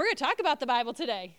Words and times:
We're 0.00 0.06
going 0.06 0.16
to 0.16 0.24
talk 0.24 0.40
about 0.40 0.60
the 0.60 0.66
Bible 0.66 0.94
today. 0.94 1.36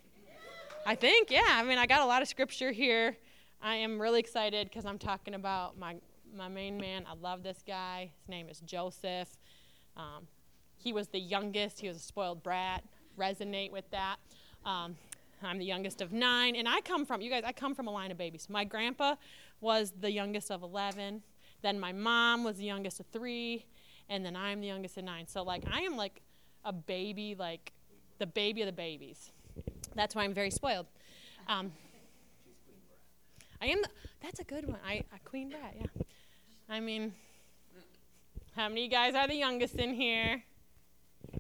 I 0.86 0.94
think, 0.94 1.32
yeah. 1.32 1.42
I 1.48 1.64
mean, 1.64 1.80
I 1.80 1.88
got 1.88 2.02
a 2.02 2.06
lot 2.06 2.22
of 2.22 2.28
scripture 2.28 2.72
here. 2.72 3.18
I 3.60 3.78
am 3.78 4.00
really 4.00 4.20
excited 4.20 4.70
because 4.70 4.86
I'm 4.86 5.00
talking 5.00 5.34
about 5.34 5.80
my, 5.80 5.96
my 6.38 6.48
main 6.48 6.78
man. 6.78 7.08
I 7.10 7.16
love 7.16 7.42
this 7.42 7.64
guy. 7.66 8.12
His 8.20 8.30
name 8.30 8.50
is 8.50 8.60
Joseph. 8.60 9.36
Um, 9.98 10.28
he 10.78 10.94
was 10.94 11.08
the 11.08 11.20
youngest, 11.20 11.80
he 11.80 11.88
was 11.88 11.98
a 11.98 12.02
spoiled 12.02 12.44
brat. 12.44 12.84
Resonate 13.18 13.72
with 13.72 13.90
that. 13.90 14.18
Um, 14.64 14.96
I'm 15.42 15.58
the 15.58 15.66
youngest 15.66 16.00
of 16.00 16.14
nine, 16.14 16.56
and 16.56 16.70
I 16.70 16.82
come 16.82 17.04
from, 17.04 17.20
you 17.20 17.32
guys, 17.32 17.42
I 17.44 17.54
come 17.54 17.74
from 17.74 17.88
a 17.88 17.92
line 17.92 18.12
of 18.12 18.20
babies. 18.20 18.46
My 18.48 18.64
grandpa 18.64 19.16
was 19.60 19.92
the 20.00 20.12
youngest 20.12 20.52
of 20.52 20.62
11, 20.62 21.24
then 21.64 21.80
my 21.80 21.94
mom 21.94 22.44
was 22.44 22.58
the 22.58 22.66
youngest 22.66 23.00
of 23.00 23.08
three, 23.08 23.66
and 24.08 24.24
then 24.24 24.36
I'm 24.36 24.62
the 24.62 24.68
youngest 24.68 25.00
of 25.00 25.04
nine. 25.04 25.26
So, 25.26 25.42
like, 25.42 25.64
I 25.74 25.80
am 25.80 25.98
like 25.98 26.22
a 26.64 26.72
baby, 26.72 27.34
like 27.34 27.74
the 28.22 28.28
baby 28.28 28.62
of 28.62 28.68
the 28.68 28.72
babies. 28.72 29.32
That's 29.96 30.14
why 30.14 30.24
I'm 30.24 30.34
very 30.34 30.52
spoiled. 30.52 30.86
Um, 31.48 31.72
I 33.60 33.66
am, 33.66 33.82
the, 33.82 33.90
that's 34.22 34.40
a 34.40 34.44
good 34.44 34.68
one. 34.68 34.78
I, 34.88 35.04
a 35.14 35.20
queen 35.26 35.50
brat, 35.50 35.76
yeah. 35.80 36.04
I 36.70 36.80
mean, 36.80 37.14
how 38.56 38.70
many 38.70 38.88
guys 38.88 39.16
are 39.16 39.28
the 39.28 39.36
youngest 39.36 39.76
in 39.76 39.96
here? 39.96 40.44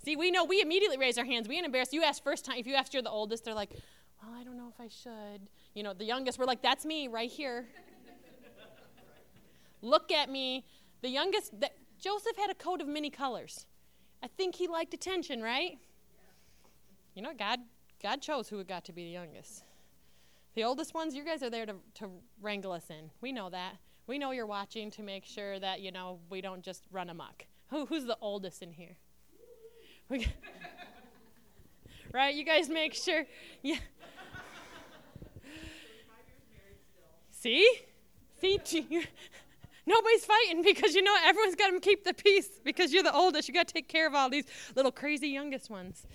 See, 0.03 0.15
we 0.15 0.31
know 0.31 0.43
we 0.43 0.59
immediately 0.59 0.97
raise 0.97 1.19
our 1.19 1.25
hands. 1.25 1.47
We 1.47 1.55
ain't 1.55 1.67
embarrassed. 1.67 1.93
You 1.93 2.01
ask 2.01 2.23
first 2.23 2.45
time. 2.45 2.57
If 2.57 2.65
you 2.65 2.73
ask 2.73 2.93
you're 2.93 3.03
the 3.03 3.11
oldest, 3.11 3.45
they're 3.45 3.53
like, 3.53 3.69
well, 4.23 4.33
I 4.35 4.43
don't 4.43 4.57
know 4.57 4.71
if 4.73 4.81
I 4.81 4.87
should. 4.87 5.47
You 5.75 5.83
know, 5.83 5.93
the 5.93 6.05
youngest, 6.05 6.39
we're 6.39 6.45
like, 6.45 6.63
that's 6.63 6.83
me 6.83 7.07
right 7.07 7.29
here. 7.29 7.67
Look 9.83 10.11
at 10.11 10.31
me. 10.31 10.65
The 11.03 11.09
youngest, 11.09 11.53
Joseph 11.99 12.37
had 12.37 12.49
a 12.49 12.55
coat 12.55 12.81
of 12.81 12.87
many 12.87 13.11
colors. 13.11 13.67
I 14.23 14.27
think 14.27 14.55
he 14.55 14.67
liked 14.67 14.95
attention, 14.95 15.43
right? 15.43 15.77
You 17.13 17.21
know, 17.21 17.33
God, 17.37 17.59
God 18.01 18.21
chose 18.21 18.47
who 18.49 18.63
got 18.63 18.85
to 18.85 18.93
be 18.93 19.03
the 19.05 19.11
youngest. 19.11 19.63
The 20.55 20.63
oldest 20.63 20.93
ones, 20.93 21.15
you 21.15 21.23
guys 21.23 21.43
are 21.43 21.49
there 21.49 21.65
to, 21.65 21.75
to 21.95 22.09
wrangle 22.41 22.71
us 22.71 22.89
in. 22.89 23.09
We 23.21 23.31
know 23.31 23.49
that. 23.49 23.75
We 24.07 24.17
know 24.17 24.31
you're 24.31 24.45
watching 24.45 24.91
to 24.91 25.03
make 25.03 25.25
sure 25.25 25.59
that, 25.59 25.81
you 25.81 25.91
know, 25.91 26.19
we 26.29 26.41
don't 26.41 26.61
just 26.61 26.85
run 26.91 27.09
amok. 27.09 27.45
Who, 27.69 27.85
who's 27.85 28.05
the 28.05 28.17
oldest 28.19 28.61
in 28.61 28.71
here? 28.71 28.97
right? 32.13 32.35
You 32.35 32.43
guys 32.43 32.69
make 32.69 32.93
sure. 32.93 33.25
Yeah. 33.61 33.77
See? 37.29 37.67
See? 38.39 38.59
Nobody's 39.85 40.25
fighting 40.25 40.61
because 40.63 40.93
you 40.93 41.01
know 41.01 41.15
everyone's 41.25 41.55
got 41.55 41.71
to 41.71 41.79
keep 41.79 42.03
the 42.03 42.13
peace 42.13 42.49
because 42.63 42.93
you're 42.93 43.03
the 43.03 43.13
oldest. 43.13 43.47
You 43.47 43.53
got 43.53 43.67
to 43.67 43.73
take 43.73 43.87
care 43.87 44.05
of 44.05 44.13
all 44.13 44.29
these 44.29 44.45
little 44.75 44.91
crazy 44.91 45.29
youngest 45.29 45.69
ones. 45.69 46.05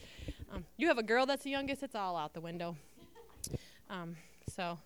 Um, 0.53 0.65
you 0.77 0.89
have 0.89 0.99
a 0.99 1.03
girl 1.03 1.27
that's 1.27 1.43
the 1.43 1.51
youngest, 1.51 1.83
it's 1.83 1.95
all 1.95 2.17
out 2.17 2.33
the 2.33 2.41
window. 2.41 2.77
Um, 3.91 4.17
so, 4.49 4.79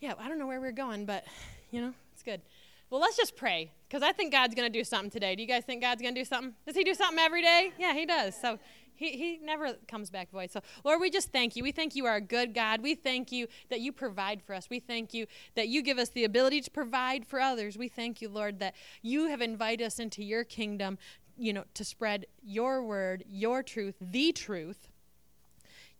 yeah, 0.00 0.14
I 0.18 0.28
don't 0.28 0.38
know 0.38 0.46
where 0.46 0.60
we're 0.60 0.72
going, 0.72 1.04
but 1.04 1.24
you 1.70 1.80
know, 1.80 1.92
it's 2.12 2.22
good. 2.22 2.40
Well, 2.90 3.00
let's 3.00 3.16
just 3.16 3.36
pray 3.36 3.70
because 3.88 4.02
I 4.02 4.12
think 4.12 4.32
God's 4.32 4.54
going 4.54 4.70
to 4.70 4.78
do 4.78 4.84
something 4.84 5.10
today. 5.10 5.34
Do 5.34 5.42
you 5.42 5.48
guys 5.48 5.64
think 5.64 5.80
God's 5.80 6.02
going 6.02 6.14
to 6.14 6.20
do 6.20 6.24
something? 6.24 6.54
Does 6.66 6.76
He 6.76 6.84
do 6.84 6.94
something 6.94 7.18
every 7.18 7.42
day? 7.42 7.72
Yeah, 7.78 7.94
He 7.94 8.04
does. 8.04 8.34
So 8.38 8.58
He, 8.94 9.12
he 9.12 9.38
never 9.42 9.74
comes 9.88 10.10
back 10.10 10.30
void. 10.30 10.50
So, 10.50 10.60
Lord, 10.84 11.00
we 11.00 11.08
just 11.10 11.32
thank 11.32 11.56
you. 11.56 11.62
We 11.62 11.72
thank 11.72 11.96
you 11.96 12.04
are 12.04 12.16
a 12.16 12.20
good 12.20 12.54
God. 12.54 12.82
We 12.82 12.94
thank 12.94 13.32
you 13.32 13.46
that 13.70 13.80
you 13.80 13.92
provide 13.92 14.42
for 14.42 14.54
us. 14.54 14.68
We 14.68 14.78
thank 14.78 15.14
you 15.14 15.26
that 15.54 15.68
you 15.68 15.82
give 15.82 15.96
us 15.96 16.10
the 16.10 16.24
ability 16.24 16.60
to 16.60 16.70
provide 16.70 17.26
for 17.26 17.40
others. 17.40 17.78
We 17.78 17.88
thank 17.88 18.20
you, 18.20 18.28
Lord, 18.28 18.58
that 18.58 18.74
you 19.00 19.28
have 19.28 19.40
invited 19.40 19.84
us 19.86 19.98
into 19.98 20.22
your 20.22 20.44
kingdom, 20.44 20.98
you 21.42 21.52
know, 21.52 21.64
to 21.74 21.84
spread 21.84 22.24
your 22.40 22.84
word, 22.84 23.24
your 23.28 23.64
truth, 23.64 23.96
the 24.00 24.30
truth, 24.30 24.88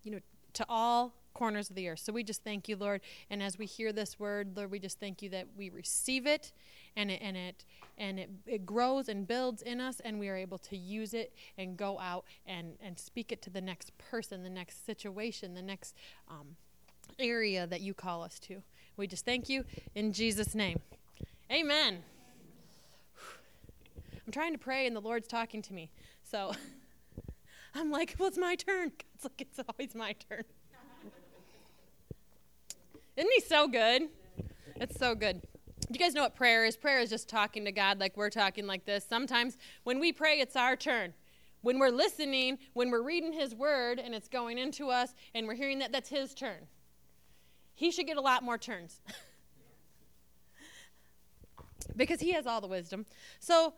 you 0.04 0.12
know, 0.12 0.20
to 0.52 0.64
all 0.68 1.14
corners 1.34 1.68
of 1.68 1.74
the 1.74 1.88
earth. 1.88 1.98
So 1.98 2.12
we 2.12 2.22
just 2.22 2.44
thank 2.44 2.68
you, 2.68 2.76
Lord. 2.76 3.00
And 3.28 3.42
as 3.42 3.58
we 3.58 3.66
hear 3.66 3.92
this 3.92 4.20
word, 4.20 4.56
Lord, 4.56 4.70
we 4.70 4.78
just 4.78 5.00
thank 5.00 5.20
you 5.20 5.28
that 5.30 5.48
we 5.56 5.68
receive 5.68 6.28
it 6.28 6.52
and 6.94 7.10
it 7.10 7.20
and 7.20 7.36
it 7.36 7.64
and 7.98 8.20
it, 8.20 8.30
it 8.46 8.64
grows 8.64 9.08
and 9.08 9.26
builds 9.26 9.62
in 9.62 9.80
us 9.80 10.00
and 10.04 10.20
we 10.20 10.28
are 10.28 10.36
able 10.36 10.58
to 10.58 10.76
use 10.76 11.12
it 11.12 11.32
and 11.58 11.76
go 11.76 11.98
out 11.98 12.24
and, 12.46 12.74
and 12.80 12.96
speak 12.96 13.32
it 13.32 13.42
to 13.42 13.50
the 13.50 13.60
next 13.60 13.90
person, 13.98 14.44
the 14.44 14.50
next 14.50 14.86
situation, 14.86 15.54
the 15.54 15.62
next 15.62 15.96
um, 16.30 16.54
area 17.18 17.66
that 17.66 17.80
you 17.80 17.94
call 17.94 18.22
us 18.22 18.38
to. 18.38 18.62
We 18.96 19.08
just 19.08 19.24
thank 19.24 19.48
you 19.48 19.64
in 19.96 20.12
Jesus' 20.12 20.54
name. 20.54 20.78
Amen. 21.50 22.04
I'm 24.26 24.32
trying 24.32 24.52
to 24.52 24.58
pray 24.58 24.86
and 24.86 24.94
the 24.94 25.00
Lord's 25.00 25.26
talking 25.26 25.62
to 25.62 25.72
me. 25.72 25.90
So 26.22 26.52
I'm 27.74 27.90
like, 27.90 28.14
well, 28.18 28.28
it's 28.28 28.38
my 28.38 28.54
turn. 28.54 28.92
It's 29.14 29.24
like, 29.24 29.40
it's 29.40 29.60
always 29.68 29.94
my 29.94 30.14
turn. 30.28 30.42
Isn't 33.16 33.30
he 33.32 33.40
so 33.40 33.68
good? 33.68 34.08
It's 34.76 34.98
so 34.98 35.14
good. 35.14 35.42
Do 35.42 35.98
you 35.98 35.98
guys 35.98 36.14
know 36.14 36.22
what 36.22 36.34
prayer 36.34 36.64
is? 36.64 36.76
Prayer 36.76 36.98
is 36.98 37.10
just 37.10 37.28
talking 37.28 37.64
to 37.66 37.72
God 37.72 38.00
like 38.00 38.16
we're 38.16 38.30
talking 38.30 38.66
like 38.66 38.84
this. 38.84 39.06
Sometimes 39.08 39.58
when 39.84 40.00
we 40.00 40.12
pray, 40.12 40.40
it's 40.40 40.56
our 40.56 40.74
turn. 40.74 41.14
When 41.60 41.78
we're 41.78 41.90
listening, 41.90 42.58
when 42.72 42.90
we're 42.90 43.02
reading 43.02 43.32
His 43.32 43.54
Word 43.54 44.00
and 44.00 44.14
it's 44.14 44.28
going 44.28 44.58
into 44.58 44.88
us 44.88 45.14
and 45.34 45.46
we're 45.46 45.54
hearing 45.54 45.78
that, 45.78 45.92
that's 45.92 46.08
His 46.08 46.34
turn. 46.34 46.66
He 47.74 47.90
should 47.90 48.06
get 48.06 48.16
a 48.16 48.20
lot 48.20 48.42
more 48.42 48.58
turns 48.58 49.00
because 51.96 52.20
He 52.20 52.32
has 52.32 52.46
all 52.46 52.60
the 52.60 52.66
wisdom. 52.66 53.06
So, 53.38 53.74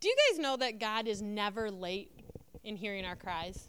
do 0.00 0.08
you 0.08 0.16
guys 0.30 0.38
know 0.38 0.56
that 0.56 0.78
God 0.78 1.06
is 1.06 1.22
never 1.22 1.70
late 1.70 2.10
in 2.64 2.76
hearing 2.76 3.04
our 3.04 3.16
cries? 3.16 3.68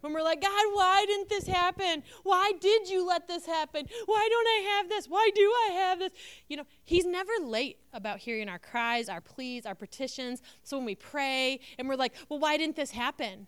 When 0.00 0.14
we're 0.14 0.22
like, 0.22 0.40
God, 0.40 0.64
why 0.72 1.04
didn't 1.06 1.28
this 1.28 1.46
happen? 1.46 2.02
Why 2.22 2.52
did 2.58 2.88
you 2.88 3.06
let 3.06 3.28
this 3.28 3.44
happen? 3.44 3.86
Why 4.06 4.28
don't 4.30 4.46
I 4.46 4.76
have 4.76 4.88
this? 4.88 5.06
Why 5.06 5.30
do 5.34 5.42
I 5.42 5.72
have 5.72 5.98
this? 5.98 6.12
You 6.48 6.56
know, 6.56 6.64
He's 6.84 7.04
never 7.04 7.32
late 7.42 7.78
about 7.92 8.18
hearing 8.18 8.48
our 8.48 8.58
cries, 8.58 9.08
our 9.08 9.20
pleas, 9.20 9.66
our 9.66 9.74
petitions. 9.74 10.40
So 10.62 10.78
when 10.78 10.86
we 10.86 10.94
pray 10.94 11.60
and 11.78 11.86
we're 11.88 11.96
like, 11.96 12.14
well, 12.28 12.38
why 12.38 12.56
didn't 12.56 12.76
this 12.76 12.92
happen? 12.92 13.46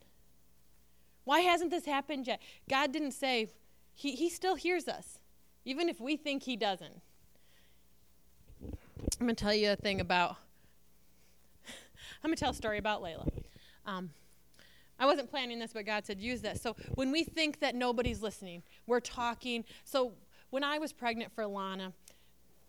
Why 1.24 1.40
hasn't 1.40 1.70
this 1.70 1.86
happened 1.86 2.26
yet? 2.26 2.42
God 2.68 2.92
didn't 2.92 3.12
say, 3.12 3.48
He, 3.94 4.12
he 4.12 4.28
still 4.28 4.56
hears 4.56 4.88
us, 4.88 5.18
even 5.64 5.88
if 5.88 6.00
we 6.00 6.16
think 6.16 6.42
He 6.42 6.56
doesn't. 6.56 7.00
I'm 9.20 9.26
going 9.26 9.36
to 9.36 9.44
tell 9.44 9.54
you 9.54 9.70
a 9.72 9.76
thing 9.76 10.00
about, 10.00 10.36
I'm 12.22 12.28
going 12.28 12.36
to 12.36 12.40
tell 12.40 12.50
a 12.50 12.54
story 12.54 12.78
about 12.78 13.02
Layla. 13.02 13.28
Um, 13.84 14.10
I 14.98 15.06
wasn't 15.06 15.28
planning 15.28 15.58
this, 15.58 15.72
but 15.72 15.84
God 15.84 16.06
said, 16.06 16.20
use 16.20 16.40
this. 16.40 16.60
So 16.60 16.76
when 16.94 17.10
we 17.10 17.24
think 17.24 17.58
that 17.60 17.74
nobody's 17.74 18.22
listening, 18.22 18.62
we're 18.86 19.00
talking. 19.00 19.64
So 19.84 20.12
when 20.50 20.62
I 20.62 20.78
was 20.78 20.92
pregnant 20.92 21.32
for 21.34 21.44
Lana, 21.46 21.92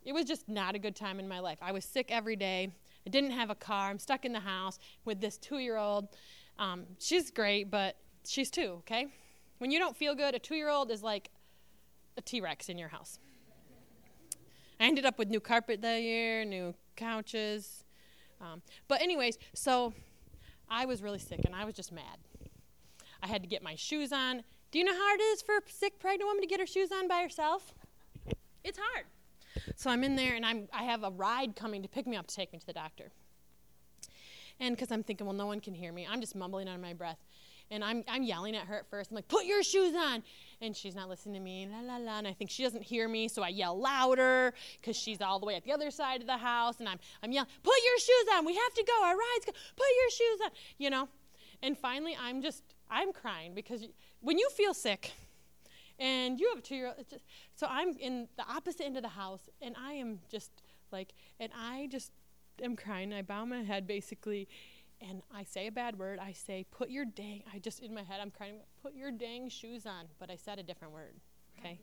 it 0.03 0.13
was 0.13 0.25
just 0.25 0.49
not 0.49 0.73
a 0.73 0.79
good 0.79 0.95
time 0.95 1.19
in 1.19 1.27
my 1.27 1.39
life. 1.39 1.59
I 1.61 1.71
was 1.71 1.85
sick 1.85 2.07
every 2.09 2.35
day. 2.35 2.73
I 3.05 3.09
didn't 3.09 3.31
have 3.31 3.49
a 3.49 3.55
car. 3.55 3.89
I'm 3.89 3.99
stuck 3.99 4.25
in 4.25 4.33
the 4.33 4.39
house 4.39 4.79
with 5.05 5.21
this 5.21 5.37
two 5.37 5.59
year 5.59 5.77
old. 5.77 6.07
Um, 6.57 6.85
she's 6.99 7.29
great, 7.29 7.69
but 7.69 7.97
she's 8.25 8.49
two, 8.49 8.77
okay? 8.79 9.07
When 9.59 9.69
you 9.69 9.79
don't 9.79 9.95
feel 9.95 10.15
good, 10.15 10.33
a 10.33 10.39
two 10.39 10.55
year 10.55 10.69
old 10.69 10.89
is 10.89 11.03
like 11.03 11.29
a 12.17 12.21
T 12.21 12.41
Rex 12.41 12.69
in 12.69 12.77
your 12.77 12.89
house. 12.89 13.19
I 14.79 14.85
ended 14.85 15.05
up 15.05 15.19
with 15.19 15.29
new 15.29 15.39
carpet 15.39 15.81
that 15.81 16.01
year, 16.01 16.43
new 16.45 16.73
couches. 16.95 17.82
Um, 18.43 18.61
but, 18.87 19.01
anyways, 19.01 19.37
so 19.53 19.93
I 20.69 20.85
was 20.85 21.01
really 21.01 21.19
sick 21.19 21.41
and 21.45 21.55
I 21.55 21.65
was 21.65 21.73
just 21.73 21.91
mad. 21.91 22.17
I 23.21 23.27
had 23.27 23.41
to 23.41 23.47
get 23.47 23.63
my 23.63 23.75
shoes 23.75 24.11
on. 24.11 24.43
Do 24.71 24.79
you 24.79 24.85
know 24.85 24.91
how 24.91 24.99
hard 24.99 25.19
it 25.19 25.23
is 25.23 25.41
for 25.41 25.55
a 25.55 25.61
sick 25.67 25.99
pregnant 25.99 26.27
woman 26.27 26.41
to 26.41 26.47
get 26.47 26.59
her 26.59 26.65
shoes 26.65 26.91
on 26.91 27.07
by 27.07 27.21
herself? 27.21 27.73
It's 28.63 28.77
hard. 28.77 29.05
So 29.75 29.89
I'm 29.89 30.03
in 30.03 30.15
there 30.15 30.35
and 30.35 30.45
I'm, 30.45 30.67
I 30.73 30.83
have 30.83 31.03
a 31.03 31.11
ride 31.11 31.55
coming 31.55 31.81
to 31.83 31.87
pick 31.87 32.07
me 32.07 32.17
up 32.17 32.27
to 32.27 32.35
take 32.35 32.51
me 32.51 32.59
to 32.59 32.65
the 32.65 32.73
doctor. 32.73 33.11
And 34.59 34.75
because 34.75 34.91
I'm 34.91 35.03
thinking, 35.03 35.25
well, 35.25 35.35
no 35.35 35.45
one 35.45 35.59
can 35.59 35.73
hear 35.73 35.93
me, 35.93 36.07
I'm 36.09 36.21
just 36.21 36.35
mumbling 36.35 36.67
under 36.67 36.81
my 36.81 36.93
breath. 36.93 37.19
And 37.71 37.83
I'm, 37.83 38.03
I'm 38.07 38.23
yelling 38.23 38.55
at 38.55 38.67
her 38.67 38.75
at 38.75 38.89
first. 38.89 39.09
I'm 39.09 39.15
like, 39.15 39.27
put 39.27 39.45
your 39.45 39.63
shoes 39.63 39.95
on. 39.95 40.21
And 40.61 40.75
she's 40.75 40.95
not 40.95 41.09
listening 41.09 41.35
to 41.35 41.39
me, 41.39 41.67
la, 41.71 41.79
la, 41.79 41.97
la. 41.97 42.17
And 42.19 42.27
I 42.27 42.33
think 42.33 42.49
she 42.49 42.63
doesn't 42.63 42.83
hear 42.83 43.07
me, 43.07 43.27
so 43.27 43.41
I 43.43 43.49
yell 43.49 43.77
louder 43.77 44.53
because 44.79 44.95
she's 44.95 45.21
all 45.21 45.39
the 45.39 45.45
way 45.45 45.55
at 45.55 45.63
the 45.63 45.71
other 45.71 45.91
side 45.91 46.21
of 46.21 46.27
the 46.27 46.37
house. 46.37 46.79
And 46.79 46.87
I'm, 46.87 46.99
I'm 47.21 47.31
yelling, 47.31 47.49
put 47.63 47.75
your 47.85 47.99
shoes 47.99 48.27
on. 48.35 48.45
We 48.45 48.55
have 48.55 48.73
to 48.73 48.83
go. 48.83 49.03
Our 49.03 49.15
ride's 49.15 49.45
go. 49.45 49.51
Put 49.51 49.87
your 50.01 50.09
shoes 50.09 50.39
on. 50.45 50.51
You 50.77 50.89
know? 50.89 51.09
And 51.61 51.77
finally, 51.77 52.17
I'm 52.21 52.41
just, 52.41 52.63
I'm 52.91 53.13
crying 53.13 53.53
because 53.53 53.85
when 54.19 54.37
you 54.37 54.49
feel 54.49 54.73
sick 54.73 55.13
and 55.97 56.39
you 56.39 56.49
have 56.49 56.57
a 56.57 56.61
two 56.61 56.75
year 56.75 56.87
old, 56.87 57.05
so 57.55 57.67
I'm 57.69 57.95
in 57.97 58.27
the 58.35 58.43
opposite 58.43 58.83
end 58.83 58.97
of 58.97 59.03
the 59.03 59.09
house 59.09 59.49
and 59.61 59.73
I 59.81 59.93
am 59.93 60.19
just 60.29 60.51
like, 60.91 61.13
and 61.39 61.51
I 61.57 61.87
just 61.89 62.11
am 62.61 62.75
crying. 62.75 63.13
I 63.13 63.21
bow 63.21 63.45
my 63.45 63.63
head 63.63 63.87
basically 63.87 64.49
and 64.99 65.21
I 65.33 65.43
say 65.43 65.67
a 65.67 65.71
bad 65.71 65.97
word. 65.97 66.19
I 66.19 66.33
say, 66.33 66.65
put 66.69 66.89
your 66.89 67.05
dang, 67.05 67.43
I 67.53 67.59
just, 67.59 67.79
in 67.79 67.93
my 67.93 68.03
head, 68.03 68.19
I'm 68.21 68.31
crying, 68.31 68.55
put 68.83 68.93
your 68.93 69.11
dang 69.11 69.47
shoes 69.47 69.85
on. 69.85 70.07
But 70.19 70.29
I 70.29 70.35
said 70.35 70.59
a 70.59 70.63
different 70.63 70.93
word, 70.93 71.13
okay? 71.57 71.79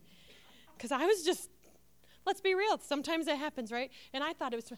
Because 0.76 0.93
I 0.93 1.06
was 1.06 1.25
just, 1.25 1.49
let's 2.26 2.43
be 2.43 2.55
real, 2.55 2.79
sometimes 2.79 3.26
it 3.26 3.38
happens, 3.38 3.73
right? 3.73 3.91
And 4.12 4.23
I 4.23 4.35
thought 4.35 4.52
it 4.52 4.56
was, 4.56 4.70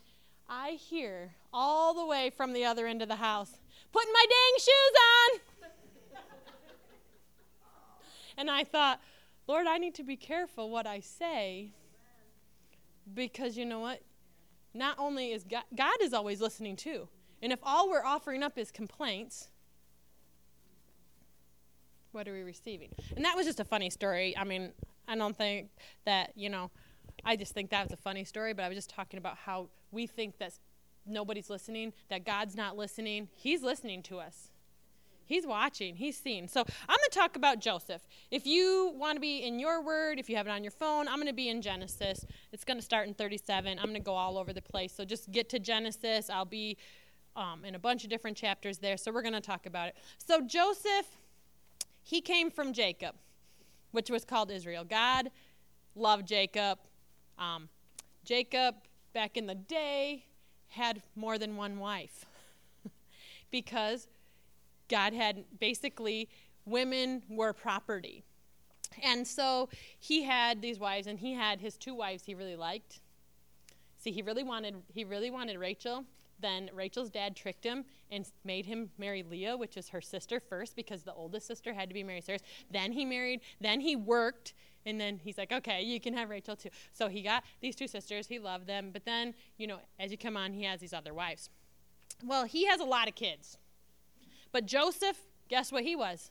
I 0.49 0.71
hear 0.71 1.33
all 1.53 1.95
the 1.95 2.07
way 2.07 2.31
from 2.31 2.53
the 2.53 2.65
other 2.65 2.87
end 2.87 3.03
of 3.03 3.09
the 3.09 3.17
house, 3.17 3.51
putting 3.93 4.13
my 4.13 4.25
dang 4.29 4.59
shoes 4.59 4.97
on. 5.11 5.41
And 8.39 8.51
I 8.51 8.65
thought, 8.65 8.99
Lord, 9.47 9.67
I 9.67 9.77
need 9.77 9.95
to 9.97 10.03
be 10.03 10.17
careful 10.17 10.71
what 10.71 10.87
I 10.87 11.01
say 11.01 11.75
because 13.13 13.59
you 13.59 13.67
know 13.67 13.81
what? 13.81 14.01
Not 14.73 14.99
only 14.99 15.33
is 15.33 15.45
God, 15.45 15.65
God 15.77 15.97
is 16.01 16.15
always 16.15 16.41
listening 16.41 16.77
too. 16.77 17.09
And 17.43 17.53
if 17.53 17.59
all 17.63 17.91
we're 17.91 18.05
offering 18.05 18.43
up 18.43 18.57
is 18.57 18.71
complaints, 18.71 19.51
what 22.13 22.29
are 22.29 22.33
we 22.33 22.43
receiving? 22.43 22.91
And 23.17 23.25
that 23.25 23.37
was 23.37 23.47
just 23.47 23.61
a 23.61 23.65
funny 23.65 23.91
story. 23.91 24.37
I 24.37 24.45
mean, 24.45 24.73
I 25.09 25.17
don't 25.17 25.37
think 25.37 25.69
that, 26.05 26.33
you 26.37 26.49
know, 26.49 26.71
I 27.25 27.37
just 27.37 27.53
think 27.53 27.71
that 27.71 27.85
was 27.85 27.93
a 27.93 27.97
funny 27.97 28.25
story, 28.25 28.53
but 28.53 28.65
I 28.65 28.69
was 28.69 28.77
just 28.77 28.91
talking 28.91 29.19
about 29.19 29.37
how 29.37 29.69
we 29.91 30.07
think 30.07 30.39
that 30.39 30.53
nobody's 31.07 31.51
listening, 31.51 31.93
that 32.09 32.25
God's 32.25 32.57
not 32.57 32.77
listening. 32.77 33.29
He's 33.35 33.63
listening 33.63 34.03
to 34.05 34.19
us. 34.19 34.51
He's 35.25 35.47
watching, 35.47 35.97
he's 35.97 36.19
seeing. 36.19 36.49
So 36.49 36.61
I'm 36.61 36.97
going 36.97 37.11
to 37.11 37.19
talk 37.19 37.37
about 37.37 37.61
Joseph. 37.61 38.03
If 38.31 38.47
you 38.47 38.93
want 38.97 39.17
to 39.17 39.21
be 39.21 39.39
in 39.39 39.59
your 39.59 39.83
word, 39.83 40.19
if 40.19 40.29
you 40.29 40.37
have 40.37 40.47
it 40.47 40.51
on 40.51 40.63
your 40.63 40.73
phone, 40.73 41.09
I'm 41.09 41.17
going 41.17 41.29
to 41.29 41.33
be 41.33 41.49
in 41.49 41.63
Genesis. 41.63 42.27
It's 42.53 42.65
going 42.65 42.79
to 42.79 42.85
start 42.85 43.09
in 43.09 43.15
37. 43.15 43.79
I'm 43.79 43.85
going 43.85 43.95
to 43.95 44.01
go 44.01 44.15
all 44.15 44.37
over 44.37 44.53
the 44.53 44.61
place. 44.61 44.93
So 44.93 45.05
just 45.05 45.31
get 45.31 45.49
to 45.51 45.59
Genesis. 45.59 46.29
I'll 46.29 46.45
be 46.45 46.77
um, 47.37 47.65
in 47.65 47.75
a 47.75 47.79
bunch 47.79 48.05
of 48.05 48.11
different 48.11 48.37
chapters 48.37 48.79
there. 48.79 48.97
So 48.97 49.11
we're 49.13 49.23
going 49.23 49.33
to 49.33 49.41
talk 49.41 49.67
about 49.67 49.89
it. 49.89 49.97
So 50.19 50.41
Joseph, 50.41 51.07
he 52.03 52.21
came 52.21 52.51
from 52.51 52.73
Jacob, 52.73 53.15
which 53.91 54.11
was 54.11 54.25
called 54.25 54.51
Israel. 54.51 54.85
God 54.85 55.31
loved 55.95 56.27
Jacob. 56.27 56.79
Um, 57.39 57.69
Jacob, 58.25 58.77
back 59.13 59.37
in 59.37 59.47
the 59.47 59.55
day, 59.55 60.25
had 60.69 61.03
more 61.17 61.39
than 61.39 61.57
one 61.57 61.79
wife 61.79 62.25
because 63.51 64.09
God 64.89 65.13
had 65.13 65.45
basically 65.59 66.29
women 66.65 67.23
were 67.29 67.53
property. 67.53 68.25
And 69.03 69.27
so 69.27 69.69
he 69.99 70.23
had 70.23 70.61
these 70.61 70.79
wives 70.79 71.07
and 71.07 71.19
he 71.19 71.33
had 71.33 71.61
his 71.61 71.77
two 71.77 71.95
wives 71.95 72.25
he 72.25 72.35
really 72.35 72.57
liked. 72.57 73.01
See, 73.99 74.11
he 74.11 74.23
really 74.23 74.43
wanted 74.43 74.77
he 74.93 75.05
really 75.05 75.31
wanted 75.31 75.59
Rachel. 75.59 76.05
Then 76.43 76.71
Rachel's 76.75 77.09
dad 77.09 77.37
tricked 77.37 77.65
him 77.65 77.85
and 78.11 78.27
made 78.45 78.67
him 78.67 78.91
marry 78.99 79.23
Leah, 79.23 79.57
which 79.57 79.77
is 79.77 79.89
her 79.91 80.01
sister 80.01 80.41
first 80.41 80.77
because 80.77 81.05
the 81.05 81.15
oldest 81.15 81.47
sister 81.47 81.73
had 81.73 81.89
to 81.89 81.95
be 81.95 82.03
married 82.03 82.25
first. 82.25 82.45
Then 82.71 82.93
he 82.93 83.05
married, 83.05 83.41
then 83.61 83.81
he 83.81 83.97
worked, 83.97 84.53
and 84.85 85.01
then 85.01 85.19
he's 85.19 85.39
like, 85.39 85.53
"Okay, 85.53 85.83
you 85.83 86.01
can 86.01 86.13
have 86.15 86.29
Rachel 86.29 86.57
too." 86.57 86.71
So 86.93 87.09
he 87.09 87.23
got 87.23 87.45
these 87.61 87.77
two 87.77 87.87
sisters, 87.87 88.27
he 88.27 88.39
loved 88.39 88.67
them, 88.67 88.91
but 88.93 89.05
then, 89.05 89.35
you 89.57 89.67
know, 89.67 89.79
as 89.99 90.11
you 90.11 90.19
come 90.19 90.37
on, 90.37 90.53
he 90.53 90.65
has 90.65 90.81
these 90.81 90.93
other 90.93 91.15
wives. 91.15 91.49
Well, 92.25 92.45
he 92.45 92.67
has 92.67 92.81
a 92.81 92.85
lot 92.85 93.09
of 93.09 93.15
kids. 93.15 93.57
But 94.51 94.67
Joseph, 94.67 95.19
guess 95.49 95.73
what 95.73 95.85
he 95.85 95.97
was? 95.97 96.31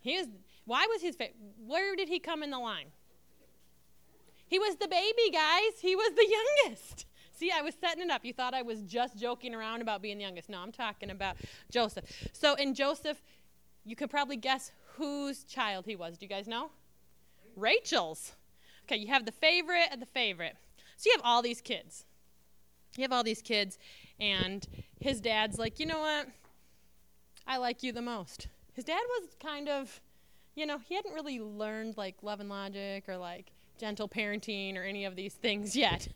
He 0.00 0.14
is. 0.14 0.28
Why 0.66 0.86
was 0.86 1.00
his? 1.02 1.16
Where 1.66 1.96
did 1.96 2.08
he 2.08 2.18
come 2.18 2.42
in 2.42 2.50
the 2.50 2.58
line? 2.58 2.92
He 4.46 4.58
was 4.58 4.76
the 4.76 4.88
baby, 4.88 5.30
guys. 5.32 5.80
He 5.80 5.96
was 5.96 6.12
the 6.14 6.28
youngest. 6.66 7.06
See, 7.34 7.50
I 7.50 7.62
was 7.62 7.74
setting 7.80 8.04
it 8.04 8.10
up. 8.10 8.24
You 8.24 8.32
thought 8.32 8.54
I 8.54 8.62
was 8.62 8.80
just 8.82 9.18
joking 9.18 9.54
around 9.54 9.82
about 9.82 10.00
being 10.00 10.18
the 10.18 10.24
youngest. 10.24 10.48
No, 10.48 10.58
I'm 10.58 10.72
talking 10.72 11.10
about 11.10 11.36
Joseph. 11.70 12.04
So 12.32 12.54
in 12.54 12.74
Joseph, 12.74 13.20
you 13.84 13.96
could 13.96 14.08
probably 14.08 14.36
guess 14.36 14.70
whose 14.96 15.44
child 15.44 15.84
he 15.86 15.96
was. 15.96 16.16
Do 16.16 16.26
you 16.26 16.30
guys 16.30 16.46
know? 16.46 16.70
Rachel's. 17.56 18.32
Okay, 18.84 18.96
you 18.96 19.08
have 19.08 19.24
the 19.24 19.32
favorite 19.32 19.88
and 19.90 20.00
the 20.00 20.06
favorite. 20.06 20.56
So 20.96 21.10
you 21.10 21.12
have 21.16 21.24
all 21.24 21.42
these 21.42 21.60
kids. 21.60 22.04
You 22.96 23.02
have 23.02 23.12
all 23.12 23.24
these 23.24 23.42
kids, 23.42 23.78
and 24.20 24.64
his 25.00 25.20
dad's 25.20 25.58
like, 25.58 25.80
you 25.80 25.86
know 25.86 25.98
what? 25.98 26.28
I 27.46 27.56
like 27.56 27.82
you 27.82 27.90
the 27.90 28.02
most. 28.02 28.46
His 28.74 28.84
dad 28.84 29.00
was 29.20 29.30
kind 29.42 29.68
of, 29.68 30.00
you 30.54 30.64
know, 30.64 30.78
he 30.78 30.94
hadn't 30.94 31.12
really 31.12 31.40
learned 31.40 31.96
like 31.96 32.16
love 32.22 32.38
and 32.38 32.48
logic 32.48 33.08
or 33.08 33.16
like 33.16 33.50
gentle 33.78 34.08
parenting 34.08 34.76
or 34.76 34.82
any 34.82 35.04
of 35.04 35.16
these 35.16 35.34
things 35.34 35.74
yet. 35.76 36.08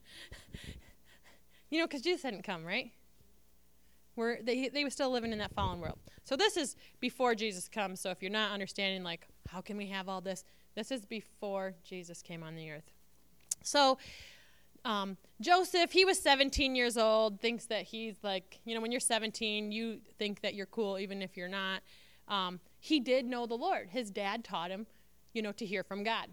You 1.71 1.79
know, 1.79 1.87
because 1.87 2.03
Jesus 2.03 2.23
hadn't 2.23 2.45
come, 2.45 2.65
right? 2.65 2.93
Where 4.15 4.41
they 4.43 4.69
they 4.69 4.85
were 4.85 4.91
still 4.91 5.11
living 5.11 5.33
in 5.33 5.39
that 5.39 5.55
fallen 5.55 5.81
world. 5.81 5.99
So 6.25 6.37
this 6.37 6.57
is 6.57 6.77
before 7.01 7.35
Jesus 7.35 7.69
comes. 7.69 8.01
So 8.01 8.11
if 8.11 8.23
you're 8.23 8.31
not 8.31 8.53
understanding, 8.53 9.03
like, 9.03 9.27
how 9.49 9.61
can 9.61 9.77
we 9.77 9.87
have 9.87 10.09
all 10.09 10.21
this? 10.21 10.45
This 10.75 10.91
is 10.91 11.05
before 11.05 11.75
Jesus 11.85 12.23
came 12.23 12.43
on 12.43 12.55
the 12.55 12.71
earth. 12.71 12.91
So 13.63 13.99
um, 14.85 15.17
Joseph, 15.41 15.93
he 15.93 16.05
was 16.05 16.19
17 16.19 16.75
years 16.75 16.97
old, 16.97 17.41
thinks 17.41 17.67
that 17.67 17.85
he's 17.85 18.17
like, 18.23 18.61
you 18.65 18.75
know, 18.75 18.81
when 18.81 18.93
you're 18.93 19.01
17, 19.01 19.73
you 19.73 20.01
think 20.19 20.41
that 20.41 20.55
you're 20.55 20.67
cool 20.67 20.99
even 20.99 21.23
if 21.23 21.37
you're 21.37 21.49
not. 21.49 21.83
Um, 22.29 22.61
he 22.79 23.01
did 23.01 23.27
know 23.27 23.47
the 23.47 23.55
Lord. 23.55 23.89
His 23.91 24.11
dad 24.11 24.45
taught 24.45 24.71
him, 24.71 24.87
you 25.33 25.43
know, 25.43 25.53
to 25.53 25.67
hear 25.67 25.83
from 25.83 26.05
God. 26.05 26.29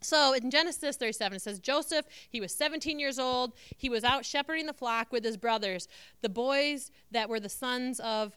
So 0.00 0.34
in 0.34 0.50
Genesis 0.50 0.96
37, 0.96 1.36
it 1.36 1.42
says, 1.42 1.58
Joseph, 1.58 2.06
he 2.28 2.40
was 2.40 2.54
17 2.54 2.98
years 2.98 3.18
old. 3.18 3.52
He 3.76 3.88
was 3.88 4.04
out 4.04 4.24
shepherding 4.24 4.66
the 4.66 4.72
flock 4.72 5.12
with 5.12 5.24
his 5.24 5.36
brothers, 5.36 5.88
the 6.20 6.28
boys 6.28 6.90
that 7.10 7.28
were 7.28 7.40
the 7.40 7.48
sons 7.48 8.00
of 8.00 8.36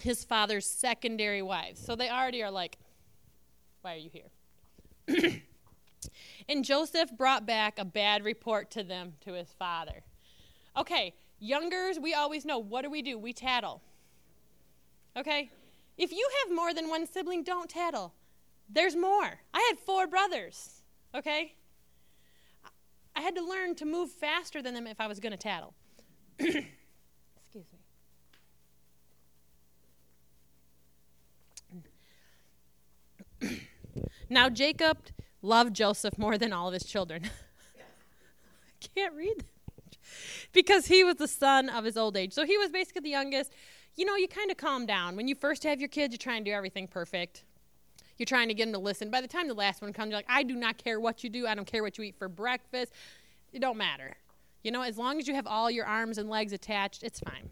his 0.00 0.24
father's 0.24 0.66
secondary 0.66 1.42
wives. 1.42 1.84
So 1.84 1.94
they 1.94 2.10
already 2.10 2.42
are 2.42 2.50
like, 2.50 2.78
why 3.82 3.94
are 3.94 3.98
you 3.98 4.10
here? 4.10 5.40
And 6.48 6.64
Joseph 6.64 7.16
brought 7.16 7.46
back 7.46 7.78
a 7.78 7.84
bad 7.84 8.24
report 8.24 8.70
to 8.72 8.82
them, 8.82 9.14
to 9.24 9.32
his 9.32 9.52
father. 9.58 10.02
Okay, 10.76 11.14
youngers, 11.38 11.98
we 11.98 12.14
always 12.14 12.44
know 12.44 12.58
what 12.58 12.82
do 12.82 12.90
we 12.90 13.02
do? 13.02 13.18
We 13.18 13.32
tattle. 13.32 13.82
Okay? 15.16 15.50
If 15.98 16.12
you 16.12 16.28
have 16.42 16.56
more 16.56 16.72
than 16.72 16.88
one 16.88 17.06
sibling, 17.06 17.42
don't 17.42 17.68
tattle. 17.68 18.14
There's 18.72 18.96
more. 18.96 19.40
I 19.52 19.66
had 19.68 19.78
four 19.78 20.06
brothers. 20.06 20.82
Okay? 21.14 21.54
I 23.14 23.20
had 23.20 23.36
to 23.36 23.44
learn 23.44 23.74
to 23.76 23.84
move 23.84 24.10
faster 24.10 24.62
than 24.62 24.72
them 24.72 24.86
if 24.86 24.98
I 24.98 25.06
was 25.06 25.20
going 25.20 25.32
to 25.32 25.36
tattle. 25.36 25.74
Excuse 26.38 26.64
me. 33.42 33.60
now, 34.30 34.48
Jacob 34.48 34.96
loved 35.42 35.76
Joseph 35.76 36.16
more 36.16 36.38
than 36.38 36.54
all 36.54 36.68
of 36.68 36.72
his 36.74 36.84
children. 36.84 37.24
I 37.24 38.88
can't 38.94 39.14
read 39.14 39.38
that. 39.38 39.98
because 40.52 40.86
he 40.86 41.04
was 41.04 41.16
the 41.16 41.28
son 41.28 41.68
of 41.68 41.84
his 41.84 41.98
old 41.98 42.16
age. 42.16 42.32
So 42.32 42.46
he 42.46 42.56
was 42.56 42.70
basically 42.70 43.02
the 43.02 43.10
youngest. 43.10 43.52
You 43.96 44.06
know, 44.06 44.16
you 44.16 44.28
kind 44.28 44.50
of 44.50 44.56
calm 44.56 44.86
down. 44.86 45.16
When 45.16 45.28
you 45.28 45.34
first 45.34 45.64
have 45.64 45.78
your 45.78 45.90
kids, 45.90 46.12
you 46.12 46.18
try 46.18 46.36
and 46.36 46.44
do 46.46 46.52
everything 46.52 46.88
perfect. 46.88 47.44
You're 48.22 48.26
trying 48.26 48.46
to 48.46 48.54
get 48.54 48.66
them 48.66 48.72
to 48.74 48.78
listen. 48.78 49.10
By 49.10 49.20
the 49.20 49.26
time 49.26 49.48
the 49.48 49.54
last 49.54 49.82
one 49.82 49.92
comes, 49.92 50.10
you're 50.10 50.18
like, 50.18 50.26
I 50.28 50.44
do 50.44 50.54
not 50.54 50.78
care 50.78 51.00
what 51.00 51.24
you 51.24 51.28
do. 51.28 51.48
I 51.48 51.56
don't 51.56 51.64
care 51.64 51.82
what 51.82 51.98
you 51.98 52.04
eat 52.04 52.14
for 52.16 52.28
breakfast. 52.28 52.92
It 53.52 53.58
don't 53.58 53.76
matter. 53.76 54.14
You 54.62 54.70
know, 54.70 54.82
as 54.82 54.96
long 54.96 55.18
as 55.18 55.26
you 55.26 55.34
have 55.34 55.48
all 55.48 55.68
your 55.68 55.86
arms 55.86 56.18
and 56.18 56.30
legs 56.30 56.52
attached, 56.52 57.02
it's 57.02 57.18
fine. 57.18 57.50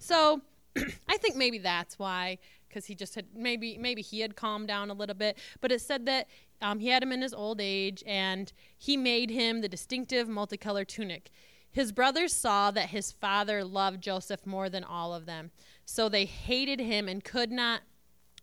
So 0.00 0.40
I 1.08 1.18
think 1.18 1.36
maybe 1.36 1.58
that's 1.58 2.00
why, 2.00 2.38
because 2.68 2.86
he 2.86 2.96
just 2.96 3.14
had 3.14 3.26
maybe 3.32 3.78
maybe 3.78 4.02
he 4.02 4.18
had 4.18 4.34
calmed 4.34 4.66
down 4.66 4.90
a 4.90 4.92
little 4.92 5.14
bit. 5.14 5.38
But 5.60 5.70
it 5.70 5.82
said 5.82 6.04
that 6.06 6.26
um, 6.60 6.80
he 6.80 6.88
had 6.88 7.00
him 7.00 7.12
in 7.12 7.22
his 7.22 7.32
old 7.32 7.60
age, 7.60 8.02
and 8.08 8.52
he 8.76 8.96
made 8.96 9.30
him 9.30 9.60
the 9.60 9.68
distinctive 9.68 10.28
multicolored 10.28 10.88
tunic. 10.88 11.30
His 11.70 11.92
brothers 11.92 12.32
saw 12.32 12.72
that 12.72 12.88
his 12.88 13.12
father 13.12 13.62
loved 13.62 14.02
Joseph 14.02 14.44
more 14.44 14.68
than 14.68 14.82
all 14.82 15.14
of 15.14 15.26
them, 15.26 15.52
so 15.84 16.08
they 16.08 16.24
hated 16.24 16.80
him 16.80 17.06
and 17.06 17.22
could 17.22 17.52
not 17.52 17.82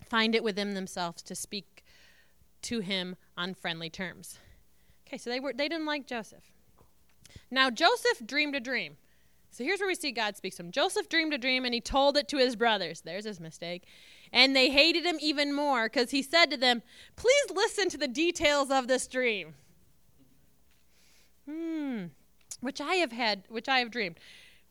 find 0.04 0.36
it 0.36 0.44
within 0.44 0.74
themselves 0.74 1.22
to 1.24 1.36
speak 1.36 1.84
to 2.64 2.80
him 2.80 3.16
on 3.38 3.54
friendly 3.54 3.90
terms. 3.90 4.40
Okay, 5.08 5.18
so 5.18 5.30
they 5.30 5.40
were 5.40 5.54
they 5.54 5.70
didn't 5.70 5.86
like 5.86 6.08
Joseph. 6.08 6.52
Now 7.52 7.70
Joseph 7.70 8.25
dreamed 8.25 8.56
a 8.56 8.60
dream. 8.60 8.98
So 9.52 9.64
here's 9.64 9.80
where 9.80 9.88
we 9.88 9.96
see 9.96 10.12
God 10.12 10.36
speaks 10.36 10.58
to 10.58 10.64
him. 10.64 10.72
Joseph 10.72 11.08
dreamed 11.08 11.34
a 11.34 11.38
dream 11.38 11.64
and 11.64 11.74
he 11.74 11.80
told 11.80 12.18
it 12.18 12.28
to 12.28 12.38
his 12.38 12.58
brothers. 12.58 13.02
There's 13.02 13.24
his 13.24 13.40
mistake. 13.40 13.86
And 14.34 14.54
they 14.54 14.70
hated 14.70 15.06
him 15.06 15.18
even 15.22 15.54
more 15.54 15.86
because 15.86 16.12
he 16.12 16.22
said 16.22 16.52
to 16.52 16.58
them, 16.58 16.82
Please 17.16 17.52
listen 17.54 17.88
to 17.90 17.98
the 17.98 18.08
details 18.08 18.70
of 18.70 18.90
this 18.90 19.08
dream. 19.08 19.54
Hmm, 21.50 22.06
which 22.60 22.82
I 22.82 22.96
have 22.96 23.14
had, 23.14 23.44
which 23.48 23.70
I 23.70 23.80
have 23.80 23.92
dreamed. 23.92 24.20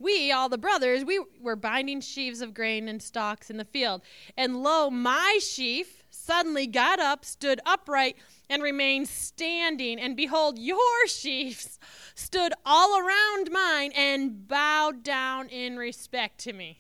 We, 0.05 0.31
all 0.31 0.51
the 0.51 0.59
brothers, 0.59 1.03
we 1.03 1.25
were 1.41 1.57
binding 1.57 2.03
sheaves 2.03 2.43
of 2.43 2.53
grain 2.53 2.89
and 2.89 3.03
stalks 3.03 3.49
in 3.49 3.57
the 3.57 3.65
field. 3.65 4.03
And 4.37 4.63
lo, 4.63 4.91
my 4.91 5.39
sheaf 5.41 6.03
suddenly 6.11 6.67
got 6.67 7.01
up, 7.01 7.25
stood 7.25 7.59
upright, 7.65 8.19
and 8.51 8.63
remained 8.63 9.09
standing. 9.09 9.99
And 9.99 10.15
behold, 10.15 10.59
your 10.59 10.77
sheaves 11.07 11.79
stood 12.15 12.53
all 12.67 12.99
around 12.99 13.51
mine 13.51 13.93
and 13.97 14.47
bowed 14.47 15.03
down 15.03 15.49
in 15.49 15.79
respect 15.79 16.39
to 16.41 16.53
me. 16.53 16.77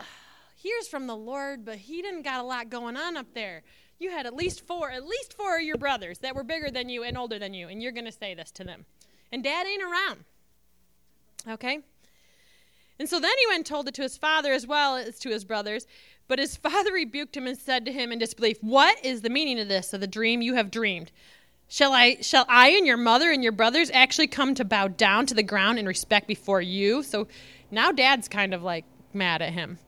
Here's 0.56 0.88
from 0.88 1.06
the 1.06 1.14
Lord, 1.14 1.64
but 1.64 1.76
he 1.76 2.02
didn't 2.02 2.22
got 2.22 2.40
a 2.40 2.44
lot 2.44 2.68
going 2.68 2.96
on 2.96 3.16
up 3.16 3.32
there. 3.32 3.62
You 4.00 4.10
had 4.10 4.26
at 4.26 4.34
least 4.34 4.66
four, 4.66 4.90
at 4.90 5.06
least 5.06 5.34
four 5.34 5.58
of 5.58 5.62
your 5.62 5.78
brothers 5.78 6.18
that 6.18 6.34
were 6.34 6.42
bigger 6.42 6.68
than 6.68 6.88
you 6.88 7.04
and 7.04 7.16
older 7.16 7.38
than 7.38 7.54
you, 7.54 7.68
and 7.68 7.80
you're 7.80 7.92
going 7.92 8.06
to 8.06 8.10
say 8.10 8.34
this 8.34 8.50
to 8.50 8.64
them. 8.64 8.86
And 9.32 9.42
dad 9.42 9.66
ain't 9.66 9.82
around. 9.82 10.24
Okay? 11.48 11.80
And 12.98 13.08
so 13.08 13.18
then 13.18 13.32
he 13.40 13.46
went 13.48 13.56
and 13.56 13.66
told 13.66 13.88
it 13.88 13.94
to 13.94 14.02
his 14.02 14.16
father 14.16 14.52
as 14.52 14.66
well 14.66 14.96
as 14.96 15.18
to 15.20 15.30
his 15.30 15.44
brothers. 15.44 15.86
But 16.28 16.38
his 16.38 16.56
father 16.68 16.92
rebuked 16.92 17.36
him 17.36 17.46
and 17.46 17.58
said 17.58 17.84
to 17.86 17.92
him 17.92 18.12
in 18.12 18.18
disbelief, 18.18 18.58
What 18.60 19.04
is 19.04 19.22
the 19.22 19.30
meaning 19.30 19.58
of 19.58 19.68
this, 19.68 19.92
of 19.92 20.00
the 20.00 20.06
dream 20.06 20.42
you 20.42 20.54
have 20.54 20.70
dreamed? 20.70 21.10
Shall 21.68 21.94
I, 21.94 22.18
shall 22.20 22.44
I 22.48 22.68
and 22.68 22.86
your 22.86 22.98
mother 22.98 23.30
and 23.30 23.42
your 23.42 23.52
brothers 23.52 23.90
actually 23.94 24.26
come 24.26 24.54
to 24.56 24.64
bow 24.64 24.88
down 24.88 25.24
to 25.26 25.34
the 25.34 25.42
ground 25.42 25.78
in 25.78 25.86
respect 25.86 26.28
before 26.28 26.60
you? 26.60 27.02
So 27.02 27.28
now 27.70 27.92
dad's 27.92 28.28
kind 28.28 28.52
of 28.52 28.62
like 28.62 28.84
mad 29.14 29.40
at 29.40 29.54
him. 29.54 29.78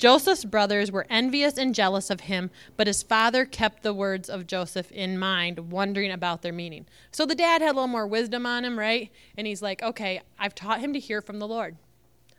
Joseph's 0.00 0.46
brothers 0.46 0.90
were 0.90 1.06
envious 1.10 1.58
and 1.58 1.74
jealous 1.74 2.08
of 2.08 2.20
him, 2.20 2.50
but 2.78 2.86
his 2.86 3.02
father 3.02 3.44
kept 3.44 3.82
the 3.82 3.92
words 3.92 4.30
of 4.30 4.46
Joseph 4.46 4.90
in 4.90 5.18
mind, 5.18 5.70
wondering 5.70 6.10
about 6.10 6.40
their 6.40 6.54
meaning. 6.54 6.86
So 7.12 7.26
the 7.26 7.34
dad 7.34 7.60
had 7.60 7.72
a 7.72 7.74
little 7.74 7.86
more 7.86 8.06
wisdom 8.06 8.46
on 8.46 8.64
him, 8.64 8.78
right? 8.78 9.10
And 9.36 9.46
he's 9.46 9.60
like, 9.60 9.82
okay, 9.82 10.22
I've 10.38 10.54
taught 10.54 10.80
him 10.80 10.94
to 10.94 10.98
hear 10.98 11.20
from 11.20 11.38
the 11.38 11.46
Lord. 11.46 11.76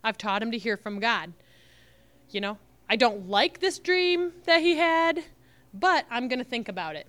I've 0.04 0.18
taught 0.18 0.42
him 0.42 0.50
to 0.50 0.58
hear 0.58 0.76
from 0.76 1.00
God. 1.00 1.34
You 2.32 2.42
know, 2.42 2.58
I 2.90 2.96
don't 2.96 3.30
like 3.30 3.60
this 3.60 3.78
dream 3.78 4.32
that 4.46 4.62
he 4.62 4.78
had, 4.78 5.24
but 5.72 6.08
I'm 6.10 6.28
going 6.28 6.40
to 6.40 6.46
think 6.46 6.68
about 6.68 6.96
it. 6.96 7.08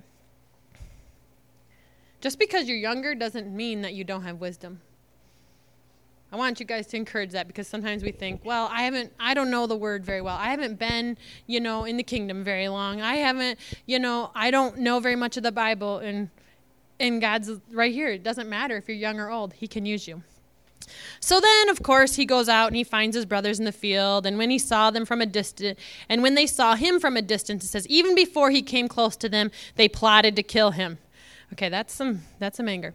Just 2.20 2.38
because 2.38 2.68
you're 2.68 2.76
younger 2.76 3.14
doesn't 3.14 3.48
mean 3.48 3.80
that 3.80 3.94
you 3.94 4.04
don't 4.04 4.24
have 4.24 4.36
wisdom. 4.38 4.82
I 6.32 6.36
want 6.36 6.60
you 6.60 6.66
guys 6.66 6.86
to 6.88 6.96
encourage 6.96 7.32
that 7.32 7.46
because 7.46 7.68
sometimes 7.68 8.02
we 8.02 8.10
think, 8.10 8.40
well, 8.42 8.68
I 8.72 8.84
haven't, 8.84 9.12
I 9.20 9.34
don't 9.34 9.50
know 9.50 9.66
the 9.66 9.76
word 9.76 10.02
very 10.02 10.22
well. 10.22 10.36
I 10.36 10.46
haven't 10.46 10.78
been, 10.78 11.18
you 11.46 11.60
know, 11.60 11.84
in 11.84 11.98
the 11.98 12.02
kingdom 12.02 12.42
very 12.42 12.68
long. 12.68 13.02
I 13.02 13.16
haven't, 13.16 13.58
you 13.84 13.98
know, 13.98 14.30
I 14.34 14.50
don't 14.50 14.78
know 14.78 14.98
very 14.98 15.16
much 15.16 15.36
of 15.36 15.42
the 15.42 15.52
Bible. 15.52 15.98
And, 15.98 16.30
and 16.98 17.20
God's 17.20 17.50
right 17.70 17.92
here. 17.92 18.08
It 18.08 18.22
doesn't 18.22 18.48
matter 18.48 18.78
if 18.78 18.88
you're 18.88 18.96
young 18.96 19.20
or 19.20 19.30
old, 19.30 19.52
He 19.52 19.68
can 19.68 19.84
use 19.84 20.08
you. 20.08 20.22
So 21.20 21.38
then, 21.38 21.68
of 21.68 21.82
course, 21.82 22.16
he 22.16 22.24
goes 22.24 22.48
out 22.48 22.66
and 22.68 22.76
he 22.76 22.84
finds 22.84 23.14
his 23.14 23.26
brothers 23.26 23.58
in 23.58 23.64
the 23.64 23.72
field. 23.72 24.26
And 24.26 24.38
when 24.38 24.50
he 24.50 24.58
saw 24.58 24.90
them 24.90 25.04
from 25.04 25.20
a 25.20 25.26
distance, 25.26 25.78
and 26.08 26.22
when 26.22 26.34
they 26.34 26.46
saw 26.46 26.74
him 26.74 26.98
from 26.98 27.16
a 27.16 27.22
distance, 27.22 27.64
it 27.64 27.68
says, 27.68 27.86
even 27.88 28.14
before 28.14 28.50
he 28.50 28.62
came 28.62 28.88
close 28.88 29.16
to 29.16 29.28
them, 29.28 29.50
they 29.76 29.88
plotted 29.88 30.34
to 30.36 30.42
kill 30.42 30.72
him. 30.72 30.98
Okay, 31.52 31.68
that's 31.68 31.94
some 31.94 32.22
that's 32.38 32.56
some 32.56 32.68
anger. 32.68 32.94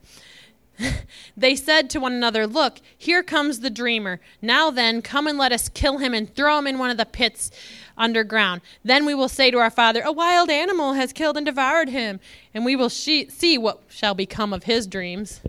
they 1.38 1.56
said 1.56 1.90
to 1.90 2.00
one 2.00 2.14
another, 2.14 2.46
Look, 2.48 2.80
here 2.98 3.24
comes 3.24 3.60
the 3.60 3.70
dreamer. 3.70 4.20
Now 4.42 4.70
then, 4.70 5.02
come 5.02 5.28
and 5.28 5.38
let 5.38 5.52
us 5.52 5.70
kill 5.70 5.98
him 5.98 6.14
and 6.14 6.34
throw 6.34 6.58
him 6.60 6.68
in 6.68 6.80
one 6.80 6.90
of 6.90 6.98
the 6.98 7.06
pits 7.06 7.52
underground. 7.98 8.62
Then 8.84 9.06
we 9.06 9.16
will 9.16 9.30
say 9.30 9.52
to 9.52 9.58
our 9.58 9.70
father, 9.70 10.02
A 10.04 10.12
wild 10.12 10.50
animal 10.50 10.94
has 10.94 11.14
killed 11.14 11.38
and 11.38 11.46
devoured 11.46 11.90
him, 11.90 12.20
and 12.54 12.66
we 12.66 12.76
will 12.76 12.90
she- 12.90 13.30
see 13.30 13.58
what 13.58 13.82
shall 13.90 14.14
become 14.14 14.54
of 14.54 14.64
his 14.64 14.88
dreams. 14.88 15.42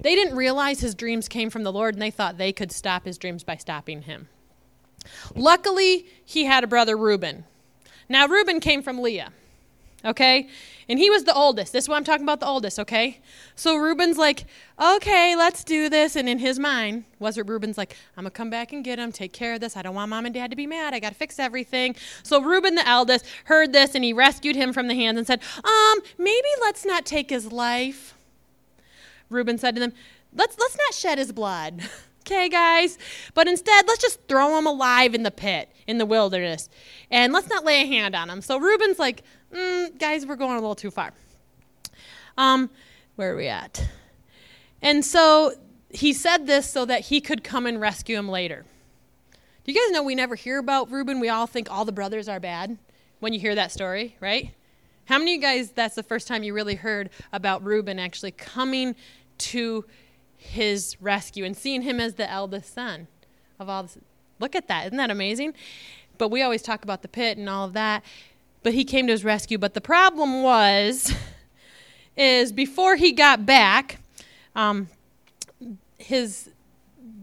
They 0.00 0.14
didn't 0.14 0.36
realize 0.36 0.80
his 0.80 0.94
dreams 0.94 1.28
came 1.28 1.50
from 1.50 1.64
the 1.64 1.72
Lord, 1.72 1.94
and 1.94 2.02
they 2.02 2.10
thought 2.10 2.38
they 2.38 2.52
could 2.52 2.70
stop 2.70 3.04
his 3.04 3.18
dreams 3.18 3.42
by 3.42 3.56
stopping 3.56 4.02
him. 4.02 4.28
Luckily, 5.34 6.06
he 6.24 6.44
had 6.44 6.64
a 6.64 6.68
brother, 6.68 6.96
Reuben. 6.96 7.44
Now, 8.08 8.26
Reuben 8.26 8.60
came 8.60 8.82
from 8.82 9.00
Leah 9.00 9.32
okay? 10.06 10.48
And 10.88 11.00
he 11.00 11.10
was 11.10 11.24
the 11.24 11.34
oldest. 11.34 11.72
This 11.72 11.84
is 11.84 11.88
what 11.88 11.96
I'm 11.96 12.04
talking 12.04 12.22
about 12.22 12.38
the 12.38 12.46
oldest, 12.46 12.78
okay? 12.78 13.20
So 13.56 13.76
Reuben's 13.76 14.18
like, 14.18 14.44
okay, 14.80 15.34
let's 15.34 15.64
do 15.64 15.88
this. 15.88 16.14
And 16.14 16.28
in 16.28 16.38
his 16.38 16.60
mind, 16.60 17.04
was 17.18 17.36
it 17.38 17.48
Reuben's 17.48 17.76
like, 17.76 17.96
I'm 18.16 18.22
going 18.22 18.30
to 18.30 18.36
come 18.36 18.50
back 18.50 18.72
and 18.72 18.84
get 18.84 18.98
him, 19.00 19.10
take 19.10 19.32
care 19.32 19.54
of 19.54 19.60
this. 19.60 19.76
I 19.76 19.82
don't 19.82 19.96
want 19.96 20.10
mom 20.10 20.26
and 20.26 20.34
dad 20.34 20.50
to 20.50 20.56
be 20.56 20.66
mad. 20.66 20.94
I 20.94 21.00
got 21.00 21.08
to 21.08 21.16
fix 21.16 21.40
everything. 21.40 21.96
So 22.22 22.40
Reuben, 22.40 22.76
the 22.76 22.86
eldest, 22.86 23.24
heard 23.44 23.72
this 23.72 23.96
and 23.96 24.04
he 24.04 24.12
rescued 24.12 24.54
him 24.54 24.72
from 24.72 24.86
the 24.86 24.94
hands 24.94 25.18
and 25.18 25.26
said, 25.26 25.40
um, 25.64 25.98
maybe 26.18 26.48
let's 26.60 26.84
not 26.84 27.04
take 27.04 27.30
his 27.30 27.50
life. 27.50 28.14
Reuben 29.28 29.58
said 29.58 29.74
to 29.74 29.80
them, 29.80 29.92
let's, 30.32 30.56
let's 30.56 30.76
not 30.76 30.94
shed 30.94 31.18
his 31.18 31.32
blood. 31.32 31.82
okay, 32.20 32.48
guys? 32.48 32.96
But 33.34 33.48
instead, 33.48 33.86
let's 33.88 34.00
just 34.00 34.20
throw 34.28 34.56
him 34.56 34.66
alive 34.66 35.16
in 35.16 35.24
the 35.24 35.32
pit, 35.32 35.68
in 35.88 35.98
the 35.98 36.06
wilderness. 36.06 36.68
And 37.10 37.32
let's 37.32 37.48
not 37.48 37.64
lay 37.64 37.82
a 37.82 37.86
hand 37.86 38.14
on 38.14 38.30
him. 38.30 38.40
So 38.40 38.58
Reuben's 38.58 39.00
like, 39.00 39.24
mm, 39.52 39.98
guys, 39.98 40.26
we're 40.26 40.36
going 40.36 40.52
a 40.52 40.60
little 40.60 40.74
too 40.74 40.90
far. 40.90 41.12
Um, 42.38 42.70
where 43.16 43.32
are 43.32 43.36
we 43.36 43.48
at? 43.48 43.86
And 44.82 45.04
so 45.04 45.52
he 45.90 46.12
said 46.12 46.46
this 46.46 46.70
so 46.70 46.84
that 46.84 47.02
he 47.02 47.20
could 47.20 47.42
come 47.42 47.66
and 47.66 47.80
rescue 47.80 48.16
him 48.16 48.28
later. 48.28 48.64
Do 49.64 49.72
you 49.72 49.80
guys 49.80 49.92
know 49.92 50.02
we 50.02 50.14
never 50.14 50.34
hear 50.34 50.58
about 50.58 50.90
Reuben? 50.90 51.18
We 51.18 51.28
all 51.28 51.46
think 51.46 51.70
all 51.70 51.84
the 51.84 51.92
brothers 51.92 52.28
are 52.28 52.38
bad 52.38 52.78
when 53.18 53.32
you 53.32 53.40
hear 53.40 53.54
that 53.54 53.72
story, 53.72 54.16
right? 54.20 54.52
How 55.06 55.18
many 55.18 55.34
of 55.34 55.36
you 55.36 55.42
guys, 55.42 55.70
that's 55.70 55.94
the 55.94 56.02
first 56.02 56.28
time 56.28 56.42
you 56.42 56.52
really 56.52 56.74
heard 56.74 57.10
about 57.32 57.64
Reuben 57.64 57.98
actually 57.98 58.32
coming 58.32 58.94
to 59.38 59.84
his 60.36 60.96
rescue 61.00 61.44
and 61.44 61.56
seeing 61.56 61.82
him 61.82 61.98
as 62.00 62.14
the 62.14 62.30
eldest 62.30 62.74
son 62.74 63.08
of 63.58 63.68
all 63.68 63.84
this? 63.84 63.98
Look 64.38 64.54
at 64.54 64.68
that. 64.68 64.86
Isn't 64.86 64.98
that 64.98 65.10
amazing? 65.10 65.54
But 66.18 66.28
we 66.28 66.42
always 66.42 66.62
talk 66.62 66.84
about 66.84 67.02
the 67.02 67.08
pit 67.08 67.38
and 67.38 67.48
all 67.48 67.64
of 67.64 67.72
that 67.72 68.04
but 68.66 68.74
he 68.74 68.84
came 68.84 69.06
to 69.06 69.12
his 69.12 69.22
rescue. 69.22 69.58
But 69.58 69.74
the 69.74 69.80
problem 69.80 70.42
was, 70.42 71.14
is 72.16 72.50
before 72.50 72.96
he 72.96 73.12
got 73.12 73.46
back, 73.46 74.00
um, 74.56 74.88
his 75.98 76.50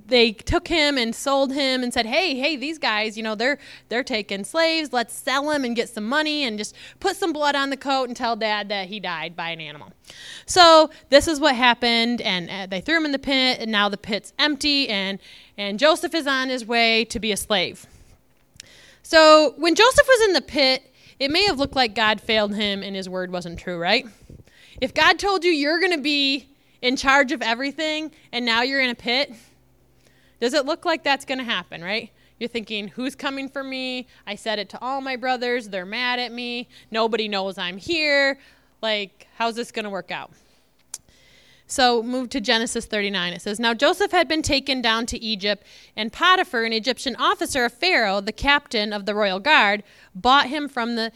they 0.08 0.32
took 0.32 0.70
him 0.70 0.98
and 0.98 1.14
sold 1.14 1.52
him 1.52 1.84
and 1.84 1.94
said, 1.94 2.06
"Hey, 2.06 2.36
hey, 2.36 2.56
these 2.56 2.78
guys, 2.78 3.18
you 3.18 3.24
know, 3.24 3.36
they're 3.36 3.58
they're 3.90 4.06
taking 4.06 4.46
slaves. 4.46 4.94
Let's 4.94 5.14
sell 5.14 5.50
them 5.50 5.66
and 5.66 5.76
get 5.76 5.90
some 5.90 6.08
money 6.08 6.46
and 6.46 6.58
just 6.58 6.76
put 7.02 7.18
some 7.18 7.34
blood 7.34 7.56
on 7.56 7.72
the 7.72 7.78
coat 7.78 8.08
and 8.08 8.16
tell 8.16 8.38
dad 8.38 8.70
that 8.70 8.88
he 8.88 9.02
died 9.02 9.36
by 9.36 9.50
an 9.50 9.60
animal." 9.60 9.92
So, 10.46 10.92
this 11.10 11.28
is 11.28 11.42
what 11.42 11.56
happened 11.56 12.22
and 12.22 12.50
uh, 12.50 12.68
they 12.68 12.80
threw 12.80 12.96
him 12.96 13.06
in 13.06 13.12
the 13.12 13.20
pit 13.20 13.58
and 13.60 13.70
now 13.70 13.90
the 13.90 13.98
pit's 13.98 14.32
empty 14.40 14.88
and 14.88 15.20
and 15.58 15.78
Joseph 15.78 16.14
is 16.16 16.26
on 16.26 16.48
his 16.48 16.66
way 16.66 17.04
to 17.04 17.20
be 17.20 17.34
a 17.34 17.38
slave. 17.38 17.86
So, 19.02 19.56
when 19.58 19.76
Joseph 19.76 20.08
was 20.08 20.28
in 20.30 20.34
the 20.34 20.42
pit, 20.42 20.90
it 21.24 21.32
may 21.32 21.46
have 21.46 21.58
looked 21.58 21.76
like 21.76 21.96
God 21.96 22.20
failed 22.20 22.54
him 22.54 22.84
and 22.84 22.98
his 22.98 23.08
word 23.08 23.32
wasn't 23.32 23.58
true, 23.58 23.78
right? 23.80 24.06
If 24.82 24.94
God 24.94 25.18
told 25.18 25.46
you 25.46 25.52
you're 25.52 25.80
going 25.80 25.94
to 25.94 26.02
be 26.02 26.50
in 26.82 26.98
charge 26.98 27.32
of 27.32 27.42
everything 27.42 28.12
and 28.34 28.46
now 28.46 28.62
you're 28.62 28.82
in 28.82 28.90
a 28.90 28.96
pit, 28.96 29.32
does 30.42 30.54
it 30.54 30.66
look 30.66 30.84
like 30.84 31.02
that's 31.02 31.24
going 31.24 31.38
to 31.38 31.46
happen, 31.46 31.82
right? 31.82 32.12
You're 32.40 32.50
thinking, 32.50 32.90
who's 32.90 33.16
coming 33.16 33.48
for 33.48 33.64
me? 33.64 34.06
I 34.28 34.36
said 34.36 34.60
it 34.60 34.68
to 34.72 34.82
all 34.82 35.00
my 35.00 35.16
brothers. 35.16 35.70
They're 35.70 35.86
mad 35.86 36.20
at 36.20 36.34
me. 36.34 36.68
Nobody 36.92 37.30
knows 37.30 37.58
I'm 37.58 37.78
here. 37.78 38.38
Like, 38.82 39.28
how's 39.38 39.56
this 39.56 39.72
going 39.72 39.86
to 39.86 39.90
work 39.90 40.12
out? 40.12 40.32
So 41.68 42.04
move 42.04 42.30
to 42.30 42.42
Genesis 42.42 42.86
39. 42.86 43.34
It 43.34 43.42
says, 43.42 43.60
Now 43.60 43.74
Joseph 43.74 44.12
had 44.12 44.28
been 44.28 44.42
taken 44.42 44.82
down 44.82 45.06
to 45.08 45.22
Egypt, 45.24 45.66
and 45.96 46.12
Potiphar, 46.12 46.64
an 46.64 46.74
Egyptian 46.74 47.16
officer 47.16 47.66
of 47.66 47.74
Pharaoh, 47.74 48.22
the 48.22 48.32
captain 48.32 48.94
of 48.94 49.06
the 49.06 49.16
royal 49.16 49.40
guard, 49.40 49.84
bought 50.14 50.48
him 50.48 50.68
from 50.68 50.96
the 50.96 51.12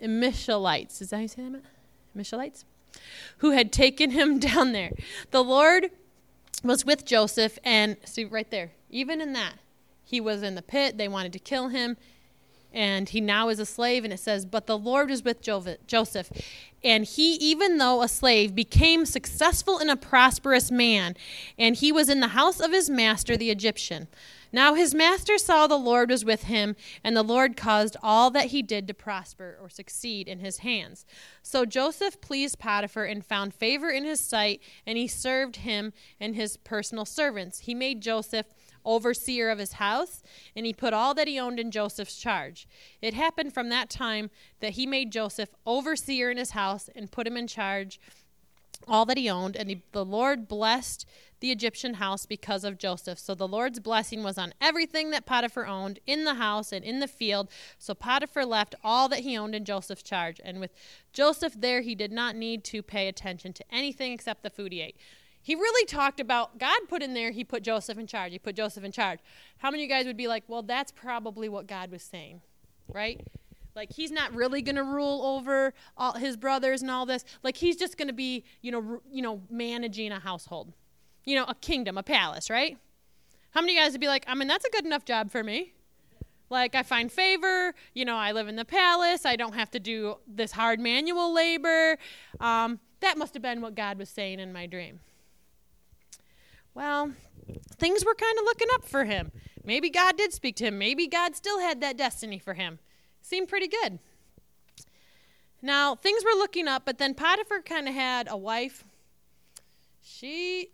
Ishmaelites. 0.00 1.00
Is 1.00 1.10
that 1.10 1.16
how 1.16 1.22
you 1.22 1.28
say 1.28 1.48
that? 1.48 1.62
Ishmaelites? 2.18 2.64
Who 3.38 3.50
had 3.50 3.72
taken 3.72 4.10
him 4.10 4.38
down 4.38 4.72
there. 4.72 4.92
The 5.30 5.42
Lord 5.42 5.90
was 6.62 6.84
with 6.84 7.04
Joseph, 7.04 7.58
and 7.64 7.96
see 8.04 8.24
right 8.24 8.50
there, 8.50 8.72
even 8.90 9.20
in 9.20 9.32
that, 9.32 9.54
he 10.04 10.20
was 10.20 10.42
in 10.42 10.54
the 10.54 10.62
pit. 10.62 10.98
They 10.98 11.08
wanted 11.08 11.32
to 11.32 11.38
kill 11.38 11.68
him 11.68 11.96
and 12.76 13.08
he 13.08 13.22
now 13.22 13.48
is 13.48 13.58
a 13.58 13.64
slave. 13.64 14.04
And 14.04 14.12
it 14.12 14.20
says, 14.20 14.44
But 14.44 14.66
the 14.66 14.76
Lord 14.76 15.08
was 15.08 15.24
with 15.24 15.40
Joseph. 15.40 16.30
And 16.84 17.06
he, 17.06 17.34
even 17.36 17.78
though 17.78 18.02
a 18.02 18.08
slave, 18.08 18.54
became 18.54 19.06
successful 19.06 19.78
and 19.78 19.90
a 19.90 19.96
prosperous 19.96 20.70
man. 20.70 21.16
And 21.58 21.74
he 21.74 21.90
was 21.90 22.10
in 22.10 22.20
the 22.20 22.28
house 22.28 22.60
of 22.60 22.72
his 22.72 22.90
master, 22.90 23.34
the 23.34 23.50
Egyptian. 23.50 24.08
Now 24.52 24.74
his 24.74 24.94
master 24.94 25.38
saw 25.38 25.66
the 25.66 25.76
Lord 25.76 26.10
was 26.10 26.24
with 26.24 26.44
him, 26.44 26.76
and 27.02 27.16
the 27.16 27.22
Lord 27.22 27.56
caused 27.56 27.96
all 28.02 28.30
that 28.30 28.46
he 28.46 28.62
did 28.62 28.86
to 28.88 28.94
prosper 28.94 29.58
or 29.60 29.68
succeed 29.68 30.28
in 30.28 30.38
his 30.38 30.58
hands. 30.58 31.04
So 31.42 31.64
Joseph 31.64 32.20
pleased 32.20 32.58
Potiphar 32.58 33.04
and 33.04 33.24
found 33.24 33.54
favor 33.54 33.90
in 33.90 34.04
his 34.04 34.20
sight, 34.20 34.60
and 34.86 34.96
he 34.96 35.08
served 35.08 35.56
him 35.56 35.92
and 36.20 36.36
his 36.36 36.58
personal 36.58 37.06
servants. 37.06 37.60
He 37.60 37.74
made 37.74 38.02
Joseph 38.02 38.46
overseer 38.86 39.50
of 39.50 39.58
his 39.58 39.74
house, 39.74 40.22
and 40.54 40.64
he 40.64 40.72
put 40.72 40.94
all 40.94 41.12
that 41.12 41.28
he 41.28 41.38
owned 41.38 41.60
in 41.60 41.70
Joseph's 41.70 42.16
charge. 42.16 42.66
It 43.02 43.12
happened 43.12 43.52
from 43.52 43.68
that 43.68 43.90
time 43.90 44.30
that 44.60 44.72
he 44.72 44.86
made 44.86 45.12
Joseph 45.12 45.50
overseer 45.66 46.30
in 46.30 46.38
his 46.38 46.50
house 46.50 46.88
and 46.94 47.10
put 47.10 47.26
him 47.26 47.36
in 47.36 47.46
charge 47.46 48.00
all 48.88 49.04
that 49.06 49.16
he 49.16 49.28
owned, 49.28 49.56
and 49.56 49.68
he, 49.68 49.82
the 49.92 50.04
Lord 50.04 50.48
blessed 50.48 51.06
the 51.40 51.50
Egyptian 51.50 51.94
house 51.94 52.24
because 52.24 52.64
of 52.64 52.78
Joseph. 52.78 53.18
So 53.18 53.34
the 53.34 53.48
Lord's 53.48 53.80
blessing 53.80 54.22
was 54.22 54.38
on 54.38 54.54
everything 54.60 55.10
that 55.10 55.26
Potiphar 55.26 55.66
owned 55.66 55.98
in 56.06 56.24
the 56.24 56.34
house 56.34 56.72
and 56.72 56.84
in 56.84 57.00
the 57.00 57.08
field. 57.08 57.48
So 57.78 57.94
Potiphar 57.94 58.44
left 58.44 58.74
all 58.82 59.08
that 59.08 59.20
he 59.20 59.36
owned 59.36 59.54
in 59.54 59.64
Joseph's 59.64 60.02
charge. 60.02 60.40
And 60.42 60.60
with 60.60 60.72
Joseph 61.12 61.54
there, 61.58 61.82
he 61.82 61.94
did 61.94 62.12
not 62.12 62.36
need 62.36 62.64
to 62.64 62.82
pay 62.82 63.08
attention 63.08 63.52
to 63.54 63.64
anything 63.70 64.12
except 64.12 64.42
the 64.42 64.50
food 64.50 64.72
he 64.72 64.80
ate 64.80 64.96
he 65.46 65.54
really 65.54 65.86
talked 65.86 66.18
about 66.18 66.58
God 66.58 66.76
put 66.88 67.04
in 67.04 67.14
there, 67.14 67.30
he 67.30 67.44
put 67.44 67.62
Joseph 67.62 67.98
in 67.98 68.08
charge. 68.08 68.32
He 68.32 68.38
put 68.40 68.56
Joseph 68.56 68.82
in 68.82 68.90
charge. 68.90 69.20
How 69.58 69.70
many 69.70 69.84
of 69.84 69.88
you 69.88 69.94
guys 69.94 70.04
would 70.04 70.16
be 70.16 70.26
like, 70.26 70.42
well, 70.48 70.64
that's 70.64 70.90
probably 70.90 71.48
what 71.48 71.68
God 71.68 71.92
was 71.92 72.02
saying, 72.02 72.40
right? 72.92 73.24
Like 73.76 73.92
he's 73.92 74.10
not 74.10 74.34
really 74.34 74.60
going 74.60 74.74
to 74.74 74.82
rule 74.82 75.22
over 75.24 75.72
all 75.96 76.14
his 76.14 76.36
brothers 76.36 76.82
and 76.82 76.90
all 76.90 77.06
this. 77.06 77.24
Like 77.44 77.58
he's 77.58 77.76
just 77.76 77.96
going 77.96 78.08
to 78.08 78.12
be, 78.12 78.42
you 78.60 78.72
know, 78.72 79.00
you 79.08 79.22
know, 79.22 79.40
managing 79.48 80.10
a 80.10 80.18
household. 80.18 80.72
You 81.24 81.36
know, 81.36 81.44
a 81.44 81.54
kingdom, 81.54 81.96
a 81.96 82.02
palace, 82.02 82.50
right? 82.50 82.76
How 83.52 83.60
many 83.60 83.74
of 83.74 83.76
you 83.76 83.82
guys 83.84 83.92
would 83.92 84.00
be 84.00 84.08
like, 84.08 84.24
I 84.26 84.34
mean, 84.34 84.48
that's 84.48 84.64
a 84.64 84.70
good 84.70 84.84
enough 84.84 85.04
job 85.04 85.30
for 85.30 85.44
me? 85.44 85.74
Like, 86.50 86.74
I 86.74 86.82
find 86.82 87.10
favor, 87.10 87.72
you 87.94 88.04
know, 88.04 88.16
I 88.16 88.32
live 88.32 88.48
in 88.48 88.56
the 88.56 88.64
palace, 88.64 89.24
I 89.24 89.36
don't 89.36 89.54
have 89.54 89.70
to 89.72 89.80
do 89.80 90.16
this 90.26 90.50
hard 90.52 90.80
manual 90.80 91.32
labor. 91.32 91.98
Um, 92.40 92.80
that 92.98 93.16
must 93.16 93.34
have 93.34 93.44
been 93.44 93.60
what 93.60 93.76
God 93.76 93.96
was 93.96 94.08
saying 94.08 94.40
in 94.40 94.52
my 94.52 94.66
dream. 94.66 94.98
Well, 96.76 97.12
things 97.78 98.04
were 98.04 98.14
kind 98.14 98.38
of 98.38 98.44
looking 98.44 98.68
up 98.74 98.84
for 98.84 99.06
him. 99.06 99.32
Maybe 99.64 99.88
God 99.88 100.18
did 100.18 100.34
speak 100.34 100.56
to 100.56 100.66
him. 100.66 100.76
Maybe 100.78 101.06
God 101.06 101.34
still 101.34 101.58
had 101.58 101.80
that 101.80 101.96
destiny 101.96 102.38
for 102.38 102.52
him. 102.52 102.80
Seemed 103.22 103.48
pretty 103.48 103.66
good. 103.66 103.98
Now, 105.62 105.94
things 105.94 106.22
were 106.22 106.38
looking 106.38 106.68
up, 106.68 106.82
but 106.84 106.98
then 106.98 107.14
Potiphar 107.14 107.62
kind 107.62 107.88
of 107.88 107.94
had 107.94 108.28
a 108.30 108.36
wife. 108.36 108.84
She 110.02 110.68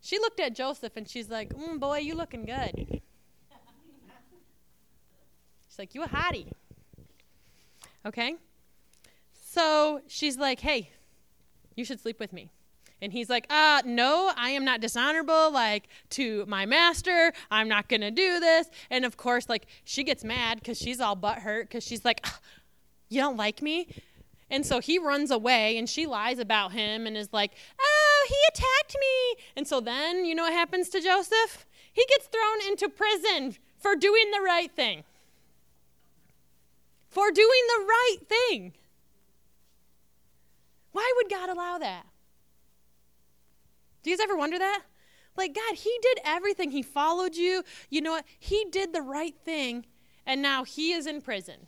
she 0.00 0.18
looked 0.18 0.40
at 0.40 0.56
Joseph 0.56 0.96
and 0.96 1.08
she's 1.08 1.30
like, 1.30 1.54
mm, 1.54 1.78
boy, 1.78 1.98
you 1.98 2.16
looking 2.16 2.44
good. 2.44 3.00
She's 5.68 5.78
like, 5.78 5.94
you 5.94 6.02
a 6.02 6.08
hottie. 6.08 6.50
Okay? 8.04 8.34
So 9.32 10.00
she's 10.08 10.36
like, 10.36 10.58
hey, 10.60 10.90
you 11.76 11.84
should 11.84 12.00
sleep 12.00 12.18
with 12.18 12.32
me. 12.32 12.50
And 13.02 13.12
he's 13.12 13.28
like, 13.28 13.46
uh, 13.50 13.82
no, 13.84 14.32
I 14.36 14.50
am 14.50 14.64
not 14.64 14.80
dishonorable, 14.80 15.50
like, 15.52 15.88
to 16.10 16.46
my 16.46 16.64
master. 16.64 17.32
I'm 17.50 17.68
not 17.68 17.88
going 17.88 18.00
to 18.00 18.10
do 18.10 18.40
this. 18.40 18.68
And 18.90 19.04
of 19.04 19.16
course, 19.16 19.48
like, 19.48 19.66
she 19.84 20.02
gets 20.02 20.24
mad 20.24 20.60
because 20.60 20.78
she's 20.78 21.00
all 21.00 21.16
butthurt 21.16 21.62
because 21.62 21.84
she's 21.84 22.04
like, 22.04 22.24
you 23.08 23.20
don't 23.20 23.36
like 23.36 23.60
me? 23.60 23.88
And 24.48 24.64
so 24.64 24.80
he 24.80 24.98
runs 24.98 25.30
away 25.30 25.76
and 25.76 25.88
she 25.88 26.06
lies 26.06 26.38
about 26.38 26.72
him 26.72 27.06
and 27.06 27.16
is 27.16 27.32
like, 27.32 27.52
oh, 27.80 28.26
he 28.28 28.36
attacked 28.48 28.96
me. 28.98 29.44
And 29.56 29.66
so 29.66 29.80
then, 29.80 30.24
you 30.24 30.34
know 30.34 30.44
what 30.44 30.52
happens 30.52 30.88
to 30.90 31.00
Joseph? 31.00 31.66
He 31.92 32.04
gets 32.08 32.28
thrown 32.28 32.70
into 32.70 32.88
prison 32.88 33.56
for 33.78 33.96
doing 33.96 34.30
the 34.30 34.40
right 34.40 34.70
thing. 34.70 35.04
For 37.08 37.30
doing 37.30 37.62
the 37.76 37.84
right 37.86 38.18
thing. 38.28 38.72
Why 40.92 41.12
would 41.16 41.30
God 41.30 41.50
allow 41.50 41.78
that? 41.78 42.06
Do 44.06 44.12
you 44.12 44.16
guys 44.16 44.22
ever 44.22 44.36
wonder 44.36 44.56
that? 44.56 44.82
Like, 45.36 45.52
God, 45.52 45.74
He 45.74 45.92
did 46.00 46.20
everything. 46.24 46.70
He 46.70 46.80
followed 46.80 47.34
you. 47.34 47.64
You 47.90 48.00
know 48.00 48.12
what? 48.12 48.24
He 48.38 48.64
did 48.70 48.92
the 48.92 49.02
right 49.02 49.34
thing, 49.44 49.84
and 50.24 50.40
now 50.40 50.62
He 50.62 50.92
is 50.92 51.08
in 51.08 51.20
prison. 51.20 51.66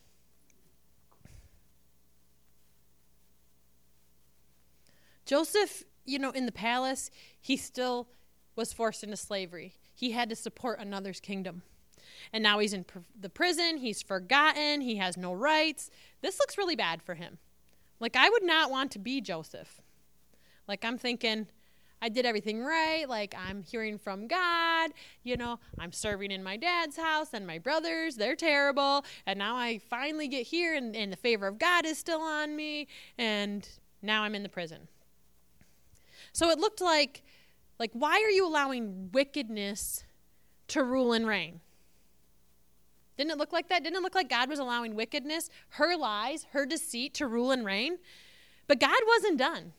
Joseph, 5.26 5.82
you 6.04 6.20
know, 6.20 6.30
in 6.30 6.46
the 6.46 6.52
palace, 6.52 7.10
he 7.40 7.56
still 7.56 8.06
was 8.54 8.72
forced 8.72 9.02
into 9.02 9.16
slavery. 9.16 9.74
He 9.92 10.12
had 10.12 10.30
to 10.30 10.36
support 10.36 10.78
another's 10.78 11.18
kingdom. 11.18 11.62
And 12.32 12.44
now 12.44 12.60
he's 12.60 12.72
in 12.72 12.84
pr- 12.84 13.00
the 13.20 13.28
prison. 13.28 13.78
He's 13.78 14.00
forgotten. 14.00 14.80
He 14.80 14.96
has 14.96 15.16
no 15.16 15.32
rights. 15.32 15.90
This 16.22 16.38
looks 16.38 16.56
really 16.56 16.76
bad 16.76 17.02
for 17.02 17.16
him. 17.16 17.38
Like, 17.98 18.14
I 18.14 18.30
would 18.30 18.44
not 18.44 18.70
want 18.70 18.92
to 18.92 19.00
be 19.00 19.20
Joseph. 19.20 19.82
Like, 20.68 20.84
I'm 20.84 20.98
thinking, 20.98 21.48
I 22.00 22.08
did 22.08 22.24
everything 22.26 22.62
right. 22.62 23.08
Like, 23.08 23.34
I'm 23.36 23.62
hearing 23.62 23.98
from 23.98 24.26
God. 24.26 24.90
You 25.24 25.36
know, 25.36 25.58
I'm 25.78 25.92
serving 25.92 26.30
in 26.30 26.42
my 26.42 26.56
dad's 26.56 26.96
house 26.96 27.28
and 27.32 27.46
my 27.46 27.58
brothers, 27.58 28.16
they're 28.16 28.36
terrible. 28.36 29.04
And 29.26 29.38
now 29.38 29.56
I 29.56 29.78
finally 29.90 30.28
get 30.28 30.46
here 30.46 30.74
and, 30.74 30.94
and 30.94 31.12
the 31.12 31.16
favor 31.16 31.46
of 31.46 31.58
God 31.58 31.84
is 31.84 31.98
still 31.98 32.20
on 32.20 32.54
me. 32.54 32.88
And 33.16 33.68
now 34.02 34.22
I'm 34.22 34.34
in 34.34 34.42
the 34.42 34.48
prison. 34.48 34.88
So 36.32 36.50
it 36.50 36.58
looked 36.58 36.80
like, 36.80 37.22
like, 37.78 37.90
why 37.92 38.22
are 38.22 38.30
you 38.30 38.46
allowing 38.46 39.10
wickedness 39.12 40.04
to 40.68 40.82
rule 40.82 41.12
and 41.12 41.26
reign? 41.26 41.60
Didn't 43.16 43.32
it 43.32 43.38
look 43.38 43.52
like 43.52 43.68
that? 43.68 43.82
Didn't 43.82 43.96
it 43.96 44.02
look 44.02 44.14
like 44.14 44.28
God 44.28 44.48
was 44.48 44.60
allowing 44.60 44.94
wickedness, 44.94 45.50
her 45.70 45.96
lies, 45.96 46.46
her 46.52 46.64
deceit 46.64 47.14
to 47.14 47.26
rule 47.26 47.50
and 47.50 47.64
reign? 47.64 47.98
But 48.68 48.78
God 48.78 48.98
wasn't 49.06 49.38
done. 49.38 49.72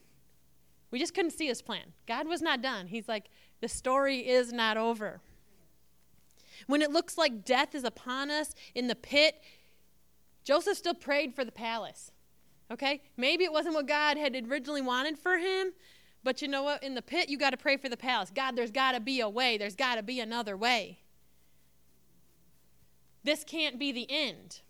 We 0.92 1.00
just 1.00 1.14
couldn't 1.14 1.32
see 1.32 1.48
his 1.48 1.62
plan. 1.62 1.94
God 2.08 2.28
was 2.28 2.42
not 2.42 2.62
done. 2.62 2.88
He's 2.88 3.08
like, 3.08 3.30
the 3.62 3.68
story 3.68 4.28
is 4.28 4.52
not 4.52 4.78
over. 4.78 5.22
When 6.68 6.82
it 6.82 6.92
looks 6.92 7.18
like 7.18 7.46
death 7.46 7.76
is 7.76 7.84
upon 7.84 8.30
us 8.30 8.54
in 8.76 8.88
the 8.88 8.96
pit, 8.96 9.42
Joseph 10.44 10.78
still 10.78 10.94
prayed 10.94 11.36
for 11.36 11.46
the 11.46 11.52
palace. 11.52 12.12
Okay? 12.72 13.02
Maybe 13.18 13.44
it 13.44 13.52
wasn't 13.52 13.76
what 13.76 13.88
God 13.88 14.18
had 14.18 14.36
originally 14.50 14.82
wanted 14.82 15.18
for 15.18 15.38
him, 15.38 15.74
but 16.24 16.42
you 16.42 16.48
know 16.48 16.64
what? 16.64 16.84
In 16.84 16.96
the 16.96 17.02
pit, 17.02 17.30
you 17.30 17.38
got 17.38 17.52
to 17.52 17.58
pray 17.58 17.78
for 17.78 17.90
the 17.90 17.98
palace. 17.98 18.32
God, 18.34 18.56
there's 18.56 18.72
got 18.72 18.94
to 18.94 19.00
be 19.00 19.20
a 19.20 19.30
way. 19.30 19.58
There's 19.58 19.76
got 19.76 19.96
to 19.96 20.04
be 20.04 20.20
another 20.20 20.58
way. 20.58 21.00
This 23.24 23.44
can't 23.44 23.78
be 23.78 23.92
the 23.92 24.08
end. 24.10 24.62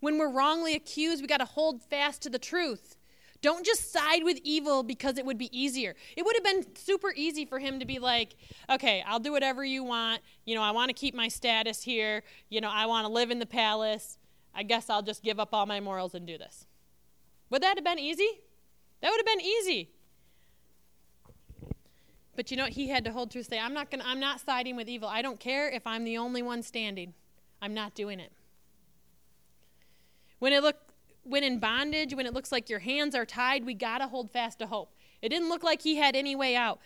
When 0.00 0.18
we're 0.18 0.30
wrongly 0.30 0.74
accused, 0.74 1.22
we 1.22 1.26
got 1.26 1.38
to 1.38 1.44
hold 1.44 1.82
fast 1.82 2.22
to 2.22 2.30
the 2.30 2.38
truth. 2.38 2.97
Don't 3.40 3.64
just 3.64 3.92
side 3.92 4.24
with 4.24 4.38
evil 4.42 4.82
because 4.82 5.16
it 5.16 5.24
would 5.24 5.38
be 5.38 5.56
easier. 5.56 5.94
It 6.16 6.24
would 6.24 6.34
have 6.34 6.44
been 6.44 6.74
super 6.76 7.12
easy 7.14 7.44
for 7.44 7.60
him 7.60 7.78
to 7.78 7.86
be 7.86 7.98
like, 8.00 8.34
okay, 8.68 9.04
I'll 9.06 9.20
do 9.20 9.30
whatever 9.30 9.64
you 9.64 9.84
want. 9.84 10.22
You 10.44 10.56
know, 10.56 10.62
I 10.62 10.72
want 10.72 10.88
to 10.88 10.92
keep 10.92 11.14
my 11.14 11.28
status 11.28 11.82
here. 11.82 12.24
You 12.48 12.60
know, 12.60 12.70
I 12.70 12.86
want 12.86 13.06
to 13.06 13.12
live 13.12 13.30
in 13.30 13.38
the 13.38 13.46
palace. 13.46 14.18
I 14.54 14.64
guess 14.64 14.90
I'll 14.90 15.02
just 15.02 15.22
give 15.22 15.38
up 15.38 15.50
all 15.52 15.66
my 15.66 15.78
morals 15.78 16.14
and 16.14 16.26
do 16.26 16.36
this. 16.36 16.66
Would 17.50 17.62
that 17.62 17.76
have 17.76 17.84
been 17.84 18.00
easy? 18.00 18.40
That 19.00 19.10
would 19.10 19.18
have 19.18 19.38
been 19.38 19.46
easy. 19.46 19.90
But 22.34 22.50
you 22.50 22.56
know 22.56 22.64
what? 22.64 22.72
He 22.72 22.88
had 22.88 23.04
to 23.04 23.12
hold 23.12 23.30
true. 23.30 23.42
Say, 23.42 23.58
I'm 23.58 23.74
not 23.74 23.90
gonna. 23.90 24.04
I'm 24.06 24.20
not 24.20 24.40
siding 24.40 24.76
with 24.76 24.88
evil. 24.88 25.08
I 25.08 25.22
don't 25.22 25.40
care 25.40 25.68
if 25.68 25.86
I'm 25.86 26.04
the 26.04 26.18
only 26.18 26.42
one 26.42 26.62
standing. 26.62 27.14
I'm 27.60 27.74
not 27.74 27.94
doing 27.94 28.20
it. 28.20 28.32
When 30.38 30.52
it 30.52 30.62
looked 30.62 30.87
when 31.28 31.44
in 31.44 31.58
bondage, 31.58 32.14
when 32.14 32.26
it 32.26 32.34
looks 32.34 32.50
like 32.52 32.68
your 32.68 32.78
hands 32.78 33.14
are 33.14 33.26
tied, 33.26 33.64
we 33.64 33.74
got 33.74 33.98
to 33.98 34.08
hold 34.08 34.30
fast 34.30 34.58
to 34.60 34.66
hope. 34.66 34.94
It 35.22 35.28
didn't 35.28 35.48
look 35.48 35.62
like 35.62 35.82
he 35.82 35.96
had 35.96 36.16
any 36.16 36.34
way 36.34 36.56
out. 36.56 36.80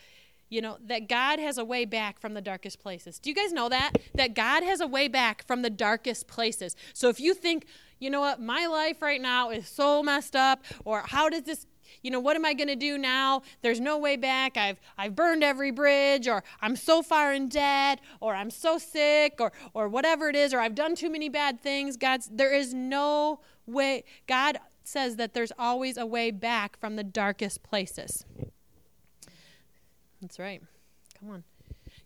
You 0.48 0.60
know, 0.60 0.76
that 0.86 1.08
God 1.08 1.38
has 1.38 1.56
a 1.56 1.64
way 1.64 1.86
back 1.86 2.20
from 2.20 2.34
the 2.34 2.42
darkest 2.42 2.78
places. 2.78 3.18
Do 3.18 3.30
you 3.30 3.34
guys 3.34 3.54
know 3.54 3.70
that? 3.70 3.92
That 4.14 4.34
God 4.34 4.62
has 4.62 4.80
a 4.80 4.86
way 4.86 5.08
back 5.08 5.46
from 5.46 5.62
the 5.62 5.70
darkest 5.70 6.26
places. 6.26 6.76
So 6.92 7.08
if 7.08 7.18
you 7.18 7.32
think, 7.32 7.66
you 7.98 8.10
know 8.10 8.20
what, 8.20 8.38
my 8.38 8.66
life 8.66 9.00
right 9.00 9.20
now 9.20 9.48
is 9.48 9.66
so 9.66 10.02
messed 10.02 10.36
up, 10.36 10.62
or 10.84 11.04
how 11.06 11.30
does 11.30 11.44
this 11.44 11.66
you 12.02 12.10
know 12.10 12.20
what 12.20 12.36
am 12.36 12.44
i 12.44 12.54
going 12.54 12.68
to 12.68 12.76
do 12.76 12.96
now 12.96 13.42
there's 13.60 13.80
no 13.80 13.98
way 13.98 14.16
back 14.16 14.56
i've 14.56 14.80
i've 14.96 15.14
burned 15.14 15.44
every 15.44 15.70
bridge 15.70 16.26
or 16.26 16.42
i'm 16.60 16.76
so 16.76 17.02
far 17.02 17.34
in 17.34 17.48
debt 17.48 18.00
or 18.20 18.34
i'm 18.34 18.50
so 18.50 18.78
sick 18.78 19.34
or 19.40 19.52
or 19.74 19.88
whatever 19.88 20.28
it 20.28 20.36
is 20.36 20.54
or 20.54 20.60
i've 20.60 20.74
done 20.74 20.94
too 20.94 21.10
many 21.10 21.28
bad 21.28 21.60
things 21.60 21.96
god's 21.96 22.28
there 22.32 22.54
is 22.54 22.72
no 22.72 23.40
way. 23.66 24.04
God 24.26 24.58
says 24.84 25.16
that 25.16 25.34
there's 25.34 25.52
always 25.58 25.96
a 25.96 26.06
way 26.06 26.30
back 26.30 26.78
from 26.78 26.96
the 26.96 27.04
darkest 27.04 27.62
places. 27.62 28.24
That's 30.20 30.38
right. 30.38 30.62
Come 31.18 31.30
on. 31.30 31.44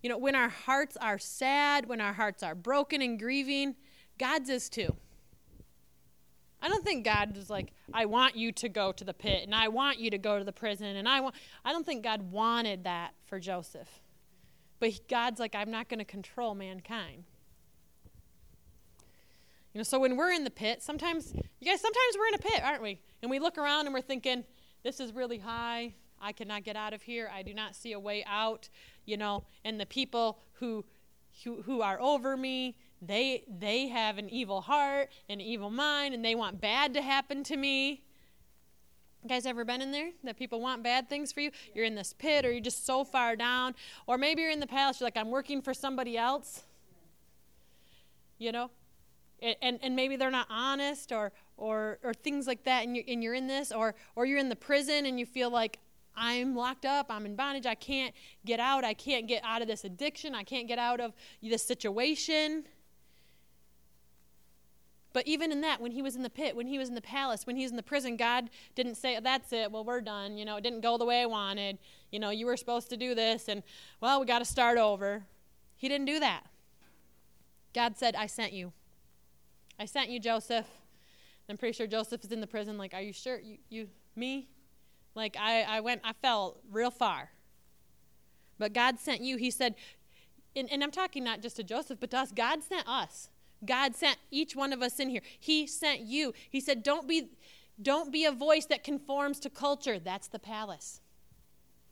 You 0.02 0.10
know, 0.10 0.18
when 0.18 0.34
our 0.34 0.48
hearts 0.48 0.96
are 0.98 1.18
sad, 1.18 1.86
when 1.86 2.00
our 2.00 2.12
hearts 2.12 2.42
are 2.42 2.54
broken 2.54 3.02
and 3.02 3.18
grieving, 3.18 3.76
God's 4.18 4.48
is 4.48 4.68
too. 4.68 4.96
I 6.60 6.68
don't 6.68 6.84
think 6.84 7.04
God 7.04 7.36
is 7.36 7.50
like, 7.50 7.72
I 7.92 8.06
want 8.06 8.34
you 8.34 8.50
to 8.52 8.68
go 8.68 8.90
to 8.92 9.04
the 9.04 9.14
pit 9.14 9.42
and 9.44 9.54
I 9.54 9.68
want 9.68 9.98
you 9.98 10.10
to 10.10 10.18
go 10.18 10.38
to 10.38 10.44
the 10.44 10.52
prison 10.52 10.96
and 10.96 11.08
I 11.08 11.20
want 11.20 11.34
I 11.64 11.72
don't 11.72 11.84
think 11.84 12.02
God 12.02 12.32
wanted 12.32 12.84
that 12.84 13.14
for 13.26 13.38
Joseph. 13.38 14.00
But 14.80 14.92
God's 15.08 15.38
like, 15.38 15.54
I'm 15.54 15.70
not 15.70 15.88
going 15.88 15.98
to 15.98 16.04
control 16.04 16.54
mankind. 16.54 17.24
You 19.76 19.80
know, 19.80 19.84
so 19.84 19.98
when 19.98 20.16
we're 20.16 20.32
in 20.32 20.42
the 20.42 20.50
pit, 20.50 20.82
sometimes, 20.82 21.34
you 21.34 21.70
guys, 21.70 21.82
sometimes 21.82 22.16
we're 22.18 22.28
in 22.28 22.34
a 22.34 22.38
pit, 22.38 22.62
aren't 22.64 22.80
we? 22.80 22.98
And 23.20 23.30
we 23.30 23.38
look 23.38 23.58
around 23.58 23.84
and 23.84 23.92
we're 23.92 24.00
thinking, 24.00 24.42
this 24.82 25.00
is 25.00 25.12
really 25.12 25.36
high. 25.36 25.92
I 26.18 26.32
cannot 26.32 26.64
get 26.64 26.76
out 26.76 26.94
of 26.94 27.02
here. 27.02 27.30
I 27.30 27.42
do 27.42 27.52
not 27.52 27.74
see 27.74 27.92
a 27.92 28.00
way 28.00 28.24
out. 28.26 28.70
You 29.04 29.18
know, 29.18 29.44
and 29.66 29.78
the 29.78 29.84
people 29.84 30.38
who, 30.54 30.86
who, 31.44 31.60
who 31.60 31.82
are 31.82 32.00
over 32.00 32.38
me, 32.38 32.78
they, 33.02 33.44
they 33.46 33.88
have 33.88 34.16
an 34.16 34.30
evil 34.30 34.62
heart, 34.62 35.10
an 35.28 35.42
evil 35.42 35.68
mind, 35.68 36.14
and 36.14 36.24
they 36.24 36.34
want 36.34 36.58
bad 36.58 36.94
to 36.94 37.02
happen 37.02 37.44
to 37.44 37.56
me. 37.58 38.02
You 39.24 39.28
guys 39.28 39.44
ever 39.44 39.62
been 39.66 39.82
in 39.82 39.90
there 39.90 40.12
that 40.24 40.38
people 40.38 40.58
want 40.58 40.84
bad 40.84 41.10
things 41.10 41.32
for 41.32 41.40
you? 41.40 41.50
You're 41.74 41.84
in 41.84 41.96
this 41.96 42.14
pit 42.14 42.46
or 42.46 42.50
you're 42.50 42.62
just 42.62 42.86
so 42.86 43.04
far 43.04 43.36
down. 43.36 43.74
Or 44.06 44.16
maybe 44.16 44.40
you're 44.40 44.50
in 44.50 44.60
the 44.60 44.66
palace, 44.66 45.00
you're 45.00 45.06
like, 45.06 45.18
I'm 45.18 45.30
working 45.30 45.60
for 45.60 45.74
somebody 45.74 46.16
else. 46.16 46.62
You 48.38 48.52
know? 48.52 48.70
And, 49.42 49.78
and 49.82 49.96
maybe 49.96 50.16
they're 50.16 50.30
not 50.30 50.46
honest 50.50 51.12
or, 51.12 51.32
or, 51.56 51.98
or 52.02 52.14
things 52.14 52.46
like 52.46 52.64
that 52.64 52.84
and 52.84 52.96
you're, 52.96 53.04
and 53.08 53.22
you're 53.22 53.34
in 53.34 53.46
this 53.46 53.72
or, 53.72 53.94
or 54.14 54.26
you're 54.26 54.38
in 54.38 54.48
the 54.48 54.56
prison 54.56 55.06
and 55.06 55.18
you 55.18 55.26
feel 55.26 55.50
like 55.50 55.78
i'm 56.16 56.56
locked 56.56 56.86
up 56.86 57.06
i'm 57.10 57.26
in 57.26 57.36
bondage 57.36 57.66
i 57.66 57.74
can't 57.74 58.14
get 58.46 58.58
out 58.58 58.84
i 58.84 58.94
can't 58.94 59.28
get 59.28 59.42
out 59.44 59.60
of 59.60 59.68
this 59.68 59.84
addiction 59.84 60.34
i 60.34 60.42
can't 60.42 60.66
get 60.66 60.78
out 60.78 60.98
of 60.98 61.12
this 61.42 61.62
situation 61.62 62.64
But 65.16 65.26
even 65.26 65.50
in 65.50 65.62
that, 65.62 65.80
when 65.80 65.92
he 65.92 66.02
was 66.02 66.14
in 66.14 66.22
the 66.22 66.28
pit, 66.28 66.54
when 66.54 66.66
he 66.66 66.76
was 66.76 66.90
in 66.90 66.94
the 66.94 67.00
palace, 67.00 67.46
when 67.46 67.56
he 67.56 67.62
was 67.62 67.70
in 67.70 67.78
the 67.78 67.82
prison, 67.82 68.18
God 68.18 68.50
didn't 68.74 68.96
say, 68.96 69.18
That's 69.18 69.50
it, 69.50 69.72
well, 69.72 69.82
we're 69.82 70.02
done. 70.02 70.36
You 70.36 70.44
know, 70.44 70.56
it 70.56 70.60
didn't 70.60 70.82
go 70.82 70.98
the 70.98 71.06
way 71.06 71.22
I 71.22 71.24
wanted. 71.24 71.78
You 72.12 72.18
know, 72.18 72.28
you 72.28 72.44
were 72.44 72.58
supposed 72.58 72.90
to 72.90 72.98
do 72.98 73.14
this, 73.14 73.48
and, 73.48 73.62
well, 74.02 74.20
we 74.20 74.26
got 74.26 74.40
to 74.40 74.44
start 74.44 74.76
over. 74.76 75.24
He 75.74 75.88
didn't 75.88 76.04
do 76.04 76.20
that. 76.20 76.42
God 77.72 77.96
said, 77.96 78.14
I 78.14 78.26
sent 78.26 78.52
you. 78.52 78.74
I 79.78 79.84
sent 79.84 80.10
you, 80.10 80.18
Joseph. 80.18 80.66
I'm 81.48 81.56
pretty 81.56 81.74
sure 81.74 81.86
Joseph 81.86 82.24
is 82.24 82.32
in 82.32 82.40
the 82.40 82.46
prison, 82.46 82.78
like, 82.78 82.94
Are 82.94 83.00
you 83.00 83.12
sure? 83.12 83.38
You, 83.38 83.58
you 83.68 83.88
me? 84.14 84.48
Like, 85.14 85.36
I, 85.38 85.62
I 85.62 85.80
went, 85.80 86.02
I 86.04 86.12
fell 86.12 86.58
real 86.70 86.90
far. 86.90 87.30
But 88.58 88.72
God 88.72 88.98
sent 88.98 89.20
you. 89.20 89.36
He 89.36 89.50
said, 89.50 89.74
and, 90.54 90.70
and 90.72 90.82
I'm 90.82 90.90
talking 90.90 91.22
not 91.22 91.42
just 91.42 91.56
to 91.56 91.62
Joseph, 91.62 92.00
but 92.00 92.10
to 92.12 92.18
us. 92.18 92.32
God 92.32 92.62
sent 92.62 92.88
us. 92.88 93.28
God 93.64 93.94
sent 93.94 94.18
each 94.30 94.56
one 94.56 94.72
of 94.72 94.82
us 94.82 94.98
in 94.98 95.08
here. 95.08 95.22
He 95.38 95.66
sent 95.66 96.00
you. 96.00 96.32
He 96.50 96.60
said, 96.60 96.82
"Don't 96.82 97.06
be 97.08 97.30
don't 97.80 98.12
be 98.12 98.24
a 98.24 98.32
voice 98.32 98.66
that 98.66 98.84
conforms 98.84 99.40
to 99.40 99.50
culture. 99.50 99.98
That's 99.98 100.28
the 100.28 100.38
palace." 100.38 101.00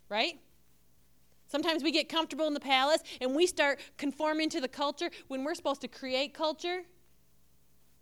Right? 0.08 0.40
Sometimes 1.46 1.82
we 1.82 1.90
get 1.90 2.08
comfortable 2.08 2.46
in 2.46 2.54
the 2.54 2.60
palace 2.60 3.02
and 3.20 3.34
we 3.34 3.46
start 3.46 3.80
conforming 3.96 4.50
to 4.50 4.60
the 4.60 4.68
culture 4.68 5.10
when 5.28 5.44
we're 5.44 5.54
supposed 5.54 5.80
to 5.82 5.88
create 5.88 6.34
culture. 6.34 6.82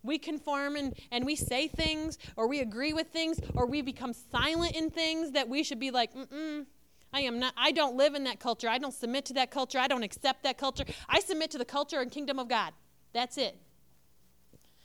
We 0.03 0.19
conform 0.19 0.77
and, 0.77 0.95
and 1.11 1.25
we 1.25 1.37
say 1.37 1.69
things, 1.69 2.19
or 2.37 2.49
we 2.49 2.61
agree 2.61 2.93
with 2.93 3.09
things, 3.09 3.39
or 3.55 3.67
we 3.67 3.83
become 3.83 4.13
silent 4.13 4.75
in 4.75 4.91
things 4.91 5.33
that 5.33 5.49
we 5.49 5.63
should 5.63 5.79
be 5.79 5.91
like, 5.91 6.13
mm-mm, 6.15 6.67
I 7.13 7.21
am 7.21 7.39
not, 7.39 7.55
I 7.57 7.73
don't 7.73 7.97
live 7.97 8.15
in 8.15 8.25
that 8.25 8.41
culture. 8.41 8.69
I 8.69 8.79
don't 8.79 8.95
submit 8.95 9.27
to 9.27 9.35
that 9.35 9.51
culture. 9.51 9.79
I 9.79 9.87
don't 9.87 10.03
accept 10.03 10.43
that 10.45 10.59
culture. 10.59 10.85
I 11.09 11.21
submit 11.21 11.51
to 11.53 11.59
the 11.59 11.65
culture 11.65 12.01
and 12.01 12.11
kingdom 12.11 12.39
of 12.39 12.49
God. 12.49 12.73
That's 13.13 13.37
it. 13.37 13.57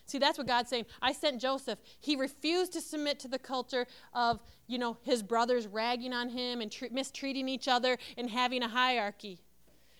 See, 0.06 0.20
that's 0.20 0.38
what 0.38 0.48
God's 0.48 0.70
saying. 0.70 0.86
I 1.02 1.12
sent 1.12 1.42
Joseph. 1.42 1.80
He 2.00 2.16
refused 2.16 2.74
to 2.74 2.82
submit 2.82 3.20
to 3.20 3.28
the 3.28 3.40
culture 3.40 3.88
of, 4.14 4.42
you 4.66 4.78
know, 4.78 4.98
his 5.04 5.22
brothers 5.22 5.68
ragging 5.68 6.14
on 6.14 6.30
him 6.30 6.62
and 6.62 6.72
tr- 6.72 6.86
mistreating 6.92 7.50
each 7.50 7.68
other 7.68 7.98
and 8.18 8.30
having 8.30 8.64
a 8.64 8.70
hierarchy. 8.70 9.40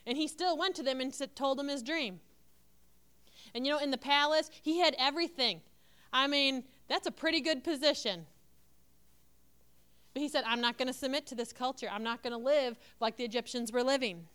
And 0.06 0.18
he 0.18 0.28
still 0.28 0.58
went 0.58 0.76
to 0.76 0.84
them 0.84 1.02
and 1.02 1.14
told 1.36 1.60
them 1.60 1.68
his 1.68 1.84
dream. 1.84 2.22
And, 3.54 3.66
you 3.66 3.74
know, 3.74 3.80
in 3.80 3.92
the 3.92 3.98
palace, 3.98 4.50
he 4.62 4.80
had 4.80 4.96
everything. 4.98 5.62
I 6.14 6.28
mean, 6.28 6.64
that's 6.88 7.08
a 7.08 7.12
pretty 7.12 7.42
good 7.42 7.64
position. 7.64 8.26
But 10.14 10.22
he 10.22 10.30
said, 10.30 10.44
I'm 10.48 10.62
not 10.62 10.78
going 10.78 10.88
to 10.88 10.94
submit 10.94 11.28
to 11.28 11.36
this 11.36 11.54
culture. 11.54 11.88
I'm 11.92 12.04
not 12.04 12.24
going 12.24 12.32
to 12.34 12.44
live 12.44 12.78
like 13.00 13.18
the 13.18 13.24
Egyptians 13.24 13.72
were 13.72 13.84
living. 13.84 14.26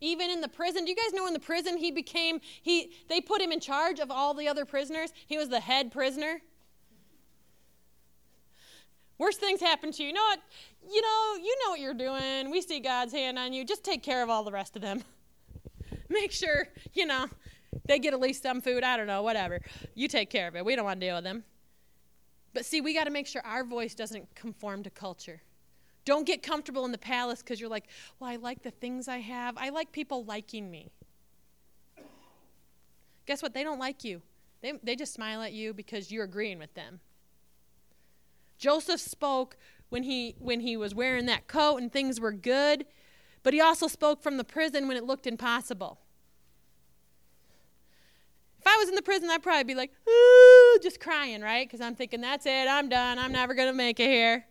Even 0.00 0.30
in 0.30 0.40
the 0.40 0.48
prison, 0.48 0.84
do 0.84 0.90
you 0.90 0.96
guys 0.96 1.12
know 1.12 1.26
in 1.26 1.32
the 1.32 1.40
prison 1.40 1.76
he 1.76 1.90
became 1.90 2.40
he 2.62 2.92
they 3.08 3.20
put 3.20 3.40
him 3.40 3.52
in 3.52 3.60
charge 3.60 4.00
of 4.00 4.10
all 4.10 4.34
the 4.34 4.48
other 4.48 4.64
prisoners? 4.64 5.12
He 5.26 5.36
was 5.36 5.48
the 5.48 5.60
head 5.60 5.92
prisoner. 5.92 6.40
Worst 9.18 9.38
things 9.40 9.60
happen 9.60 9.92
to 9.92 10.02
you. 10.02 10.08
You 10.08 10.14
know 10.14 10.22
what? 10.22 10.40
You 10.90 11.00
know, 11.00 11.36
you 11.42 11.56
know 11.64 11.70
what 11.70 11.80
you're 11.80 11.94
doing. 11.94 12.50
We 12.50 12.60
see 12.60 12.80
God's 12.80 13.12
hand 13.12 13.38
on 13.38 13.52
you. 13.52 13.64
Just 13.64 13.84
take 13.84 14.02
care 14.02 14.22
of 14.22 14.30
all 14.30 14.42
the 14.42 14.52
rest 14.52 14.76
of 14.76 14.82
them. 14.82 15.02
Make 16.08 16.32
sure, 16.32 16.68
you 16.92 17.06
know, 17.06 17.26
they 17.86 17.98
get 17.98 18.12
at 18.12 18.20
least 18.20 18.42
some 18.42 18.60
food. 18.60 18.82
I 18.82 18.96
don't 18.96 19.06
know, 19.06 19.22
whatever. 19.22 19.60
You 19.94 20.08
take 20.08 20.30
care 20.30 20.48
of 20.48 20.56
it. 20.56 20.64
We 20.64 20.76
don't 20.76 20.84
want 20.84 21.00
to 21.00 21.06
deal 21.06 21.16
with 21.16 21.24
them. 21.24 21.44
But 22.52 22.64
see, 22.64 22.80
we 22.80 22.94
got 22.94 23.04
to 23.04 23.10
make 23.10 23.26
sure 23.26 23.42
our 23.44 23.64
voice 23.64 23.94
doesn't 23.94 24.34
conform 24.34 24.84
to 24.84 24.90
culture. 24.90 25.42
Don't 26.04 26.26
get 26.26 26.42
comfortable 26.42 26.84
in 26.84 26.92
the 26.92 26.98
palace 26.98 27.40
because 27.40 27.60
you're 27.60 27.70
like, 27.70 27.86
well, 28.18 28.30
I 28.30 28.36
like 28.36 28.62
the 28.62 28.70
things 28.70 29.08
I 29.08 29.18
have. 29.18 29.56
I 29.56 29.70
like 29.70 29.90
people 29.90 30.24
liking 30.24 30.70
me. 30.70 30.92
Guess 33.26 33.42
what? 33.42 33.54
They 33.54 33.64
don't 33.64 33.78
like 33.78 34.04
you. 34.04 34.22
They, 34.60 34.74
they 34.82 34.96
just 34.96 35.14
smile 35.14 35.42
at 35.42 35.52
you 35.52 35.74
because 35.74 36.12
you're 36.12 36.24
agreeing 36.24 36.58
with 36.58 36.74
them. 36.74 37.00
Joseph 38.58 39.00
spoke 39.00 39.56
when 39.88 40.02
he, 40.02 40.36
when 40.38 40.60
he 40.60 40.76
was 40.76 40.94
wearing 40.94 41.26
that 41.26 41.48
coat 41.48 41.78
and 41.78 41.92
things 41.92 42.20
were 42.20 42.32
good, 42.32 42.86
but 43.44 43.54
he 43.54 43.60
also 43.60 43.86
spoke 43.86 44.20
from 44.20 44.36
the 44.36 44.42
prison 44.42 44.88
when 44.88 44.96
it 44.96 45.04
looked 45.04 45.28
impossible. 45.28 46.00
If 48.58 48.66
I 48.66 48.76
was 48.78 48.88
in 48.88 48.94
the 48.94 49.02
prison, 49.02 49.28
I'd 49.30 49.42
probably 49.42 49.64
be 49.64 49.74
like, 49.74 49.92
ooh, 50.08 50.78
just 50.82 50.98
crying, 50.98 51.42
right? 51.42 51.68
Because 51.68 51.82
I'm 51.82 51.94
thinking, 51.94 52.22
that's 52.22 52.46
it, 52.46 52.66
I'm 52.66 52.88
done, 52.88 53.18
I'm 53.18 53.30
never 53.30 53.54
going 53.54 53.68
to 53.68 53.76
make 53.76 54.00
it 54.00 54.08
here. 54.08 54.46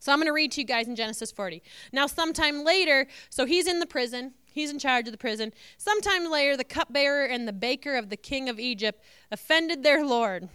So 0.00 0.12
I'm 0.12 0.18
going 0.18 0.26
to 0.26 0.32
read 0.32 0.52
to 0.52 0.60
you 0.60 0.66
guys 0.66 0.88
in 0.88 0.96
Genesis 0.96 1.30
40. 1.30 1.62
Now, 1.92 2.06
sometime 2.06 2.64
later, 2.64 3.06
so 3.30 3.46
he's 3.46 3.68
in 3.68 3.78
the 3.78 3.86
prison, 3.86 4.34
he's 4.52 4.70
in 4.70 4.80
charge 4.80 5.06
of 5.06 5.12
the 5.12 5.18
prison. 5.18 5.52
Sometime 5.78 6.30
later, 6.30 6.56
the 6.56 6.64
cupbearer 6.64 7.24
and 7.24 7.46
the 7.46 7.52
baker 7.52 7.94
of 7.94 8.10
the 8.10 8.16
king 8.16 8.48
of 8.48 8.58
Egypt 8.58 9.02
offended 9.30 9.84
their 9.84 10.04
Lord. 10.04 10.48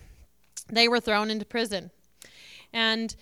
They 0.69 0.89
were 0.89 0.99
thrown 0.99 1.31
into 1.31 1.45
prison. 1.45 1.91
And 2.73 3.15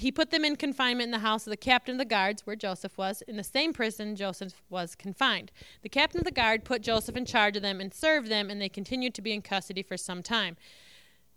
he 0.00 0.10
put 0.10 0.30
them 0.30 0.44
in 0.44 0.56
confinement 0.56 1.06
in 1.06 1.10
the 1.10 1.18
house 1.18 1.46
of 1.46 1.50
the 1.50 1.56
captain 1.56 1.94
of 1.94 1.98
the 1.98 2.04
guards, 2.04 2.46
where 2.46 2.56
Joseph 2.56 2.96
was. 2.96 3.22
In 3.22 3.36
the 3.36 3.44
same 3.44 3.72
prison, 3.72 4.16
Joseph 4.16 4.62
was 4.68 4.94
confined. 4.94 5.52
The 5.82 5.88
captain 5.88 6.20
of 6.20 6.24
the 6.24 6.30
guard 6.30 6.64
put 6.64 6.82
Joseph 6.82 7.16
in 7.16 7.26
charge 7.26 7.56
of 7.56 7.62
them 7.62 7.80
and 7.80 7.92
served 7.92 8.28
them, 8.28 8.50
and 8.50 8.60
they 8.60 8.68
continued 8.68 9.14
to 9.14 9.22
be 9.22 9.32
in 9.32 9.42
custody 9.42 9.82
for 9.82 9.96
some 9.96 10.22
time. 10.22 10.56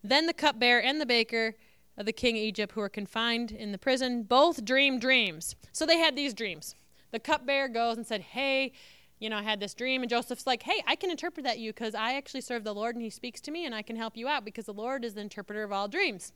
Then 0.04 0.28
the 0.28 0.34
cupbearer 0.34 0.82
and 0.82 0.99
the 0.99 1.06
baker 1.06 1.56
of 1.97 2.06
the 2.06 2.13
king 2.13 2.38
of 2.38 2.43
Egypt 2.43 2.73
who 2.73 2.82
were 2.82 2.89
confined 2.89 3.52
in 3.52 3.71
the 3.71 3.78
prison 3.78 4.23
both 4.23 4.65
dreamed 4.65 5.02
dreams. 5.02 5.56
So 5.71 5.86
they 5.86 5.97
had 5.97 6.15
these 6.15 6.34
dreams. 6.34 6.76
The 7.12 7.19
cupbearer 7.19 7.67
goes 7.67 7.97
and 7.97 8.06
said, 8.06 8.21
Hey, 8.21 8.73
you 9.19 9.30
know, 9.30 9.38
I 9.38 9.43
had 9.43 9.60
this 9.60 9.73
dream. 9.73 10.02
And 10.02 10.10
Joseph's 10.10 10.47
like, 10.47 10.63
Hey, 10.63 10.84
I 10.88 10.95
can 10.95 11.12
interpret 11.12 11.45
that 11.45 11.60
you 11.60 11.71
because 11.71 11.95
I 11.95 12.15
actually 12.15 12.41
serve 12.41 12.63
the 12.63 12.73
Lord 12.73 12.95
and 12.95 13.04
he 13.04 13.10
speaks 13.10 13.39
to 13.41 13.52
me 13.52 13.65
and 13.65 13.76
I 13.76 13.82
can 13.82 13.95
help 13.95 14.17
you 14.17 14.28
out 14.28 14.43
because 14.43 14.65
the 14.65 14.73
Lord 14.73 15.06
is 15.06 15.13
the 15.13 15.21
interpreter 15.21 15.63
of 15.63 15.71
all 15.71 15.88
dreams. 15.88 16.34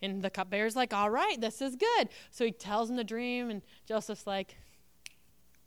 And 0.00 0.22
the 0.22 0.30
cupbearer's 0.30 0.76
like, 0.76 0.94
All 0.94 1.10
right, 1.10 1.40
this 1.40 1.60
is 1.60 1.76
good. 1.76 2.08
So 2.30 2.44
he 2.44 2.52
tells 2.52 2.90
him 2.90 2.96
the 2.96 3.04
dream, 3.04 3.50
and 3.50 3.62
Joseph's 3.86 4.26
like, 4.26 4.56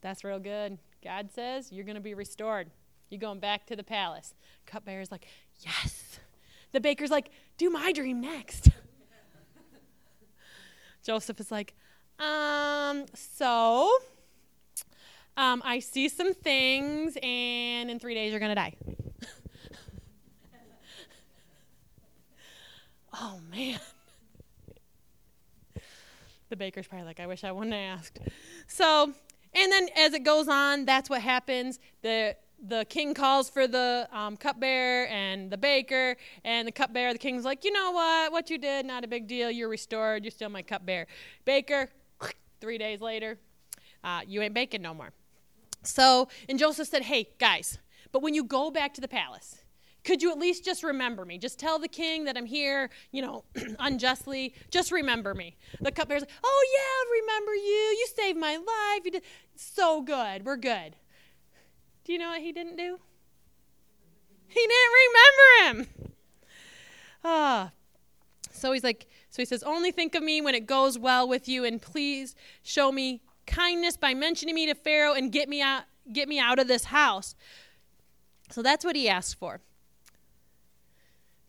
That's 0.02 0.24
real 0.24 0.40
good. 0.40 0.78
God 1.04 1.32
says 1.32 1.72
you're 1.72 1.86
going 1.86 1.96
to 1.96 2.02
be 2.02 2.14
restored. 2.14 2.70
You're 3.10 3.20
going 3.20 3.40
back 3.40 3.66
to 3.68 3.76
the 3.76 3.84
palace. 3.84 4.34
Cupbearer's 4.66 5.12
like, 5.12 5.28
Yes. 5.60 6.20
The 6.72 6.80
baker's 6.80 7.12
like, 7.12 7.32
Do 7.58 7.70
my 7.70 7.92
dream 7.92 8.22
next. 8.22 8.70
Joseph 11.04 11.40
is 11.40 11.52
like, 11.52 11.74
um, 12.20 13.06
so 13.16 13.92
um, 15.36 15.62
I 15.66 15.80
see 15.80 16.10
some 16.10 16.34
things, 16.34 17.18
and 17.22 17.90
in 17.90 18.00
three 18.00 18.14
days 18.14 18.32
you're 18.32 18.40
going 18.40 18.50
to 18.50 18.56
die. 18.56 18.76
oh, 23.14 23.40
man. 23.50 23.80
The 26.52 26.58
baker's 26.58 26.86
probably 26.86 27.08
like, 27.08 27.22
I 27.22 27.28
wish 27.28 27.46
I 27.46 27.54
wouldn't 27.54 27.74
have 27.74 28.00
asked. 28.00 28.20
So, 28.68 29.14
and 29.54 29.72
then 29.72 29.88
as 29.96 30.14
it 30.14 30.26
goes 30.26 30.50
on, 30.50 30.84
that's 30.84 31.10
what 31.10 31.22
happens. 31.22 31.80
The 32.02 32.36
the 32.62 32.86
king 32.90 33.14
calls 33.14 33.50
for 33.50 33.68
the 33.68 34.08
um, 34.12 34.36
cupbearer 34.36 35.08
and 35.08 35.50
the 35.50 35.58
baker, 35.58 36.18
and 36.44 36.68
the 36.68 36.72
cupbearer, 36.74 37.14
the 37.14 37.20
king's 37.20 37.46
like, 37.46 37.64
you 37.64 37.72
know 37.72 37.92
what? 37.92 38.34
What 38.34 38.50
you 38.50 38.58
did, 38.58 38.86
not 38.86 39.06
a 39.06 39.08
big 39.08 39.28
deal. 39.28 39.50
You're 39.50 39.70
restored. 39.70 40.26
You're 40.26 40.32
still 40.32 40.50
my 40.50 40.62
cupbearer. 40.62 41.08
Baker, 41.46 41.90
three 42.60 42.78
days 42.78 43.00
later, 43.00 43.40
uh, 44.04 44.22
you 44.28 44.42
ain't 44.42 44.54
baking 44.54 44.82
no 44.82 44.94
more. 44.94 45.12
So, 45.84 46.28
and 46.50 46.60
Joseph 46.60 46.90
said, 46.90 47.04
hey, 47.04 47.30
guys, 47.40 47.80
but 48.12 48.22
when 48.22 48.34
you 48.34 48.44
go 48.44 48.72
back 48.72 48.94
to 48.96 49.02
the 49.02 49.08
palace, 49.08 49.61
could 50.04 50.22
you 50.22 50.32
at 50.32 50.40
least 50.40 50.66
just 50.66 50.84
remember 50.84 51.26
me? 51.26 51.38
Just 51.38 51.60
tell 51.60 51.78
the 51.78 51.88
king 51.88 52.26
that 52.26 52.38
I'm 52.38 52.46
here, 52.46 52.90
you 53.12 53.22
know, 53.22 53.44
unjustly. 53.80 54.54
Just 54.72 54.92
remember 54.92 55.34
me. 55.34 55.58
The 55.80 55.92
cupbearer's 55.92 56.24
like, 56.24 56.32
oh, 56.44 56.68
yeah, 56.74 57.22
remember 57.22 57.54
you. 57.54 57.62
You 58.00 58.08
saved 58.16 58.40
my 58.40 58.56
life. 58.56 59.06
You 59.06 59.12
did 59.12 59.24
so 59.56 60.02
good. 60.02 60.46
We're 60.46 60.58
good. 60.58 60.96
Do 62.04 62.14
you 62.14 62.20
know 62.20 62.30
what 62.30 62.42
he 62.42 62.52
didn't 62.52 62.78
do? 62.78 63.00
He 64.48 64.68
didn't 64.68 64.94
remember 65.68 65.88
him. 65.96 66.10
Ah. 67.24 67.72
So 68.52 68.72
he's 68.72 68.84
like, 68.84 69.08
so 69.30 69.42
he 69.42 69.46
says, 69.46 69.64
only 69.64 69.92
think 69.92 70.16
of 70.16 70.24
me 70.24 70.42
when 70.42 70.56
it 70.56 70.66
goes 70.66 71.00
well 71.00 71.28
with 71.28 71.48
you, 71.48 71.64
and 71.64 71.82
please 71.82 72.36
show 72.64 72.92
me 72.92 73.22
kindness 73.46 73.98
by 73.98 74.14
mentioning 74.14 74.56
me 74.56 74.66
to 74.66 74.76
Pharaoh 74.76 75.14
and 75.14 75.32
get 75.32 75.48
me 75.48 75.62
out, 75.62 75.84
get 76.12 76.28
me 76.28 76.40
out 76.40 76.60
of 76.60 76.68
this 76.68 76.86
house. 76.86 77.36
So 78.50 78.62
that's 78.62 78.84
what 78.84 78.96
he 78.96 79.08
asked 79.08 79.40
for. 79.40 79.62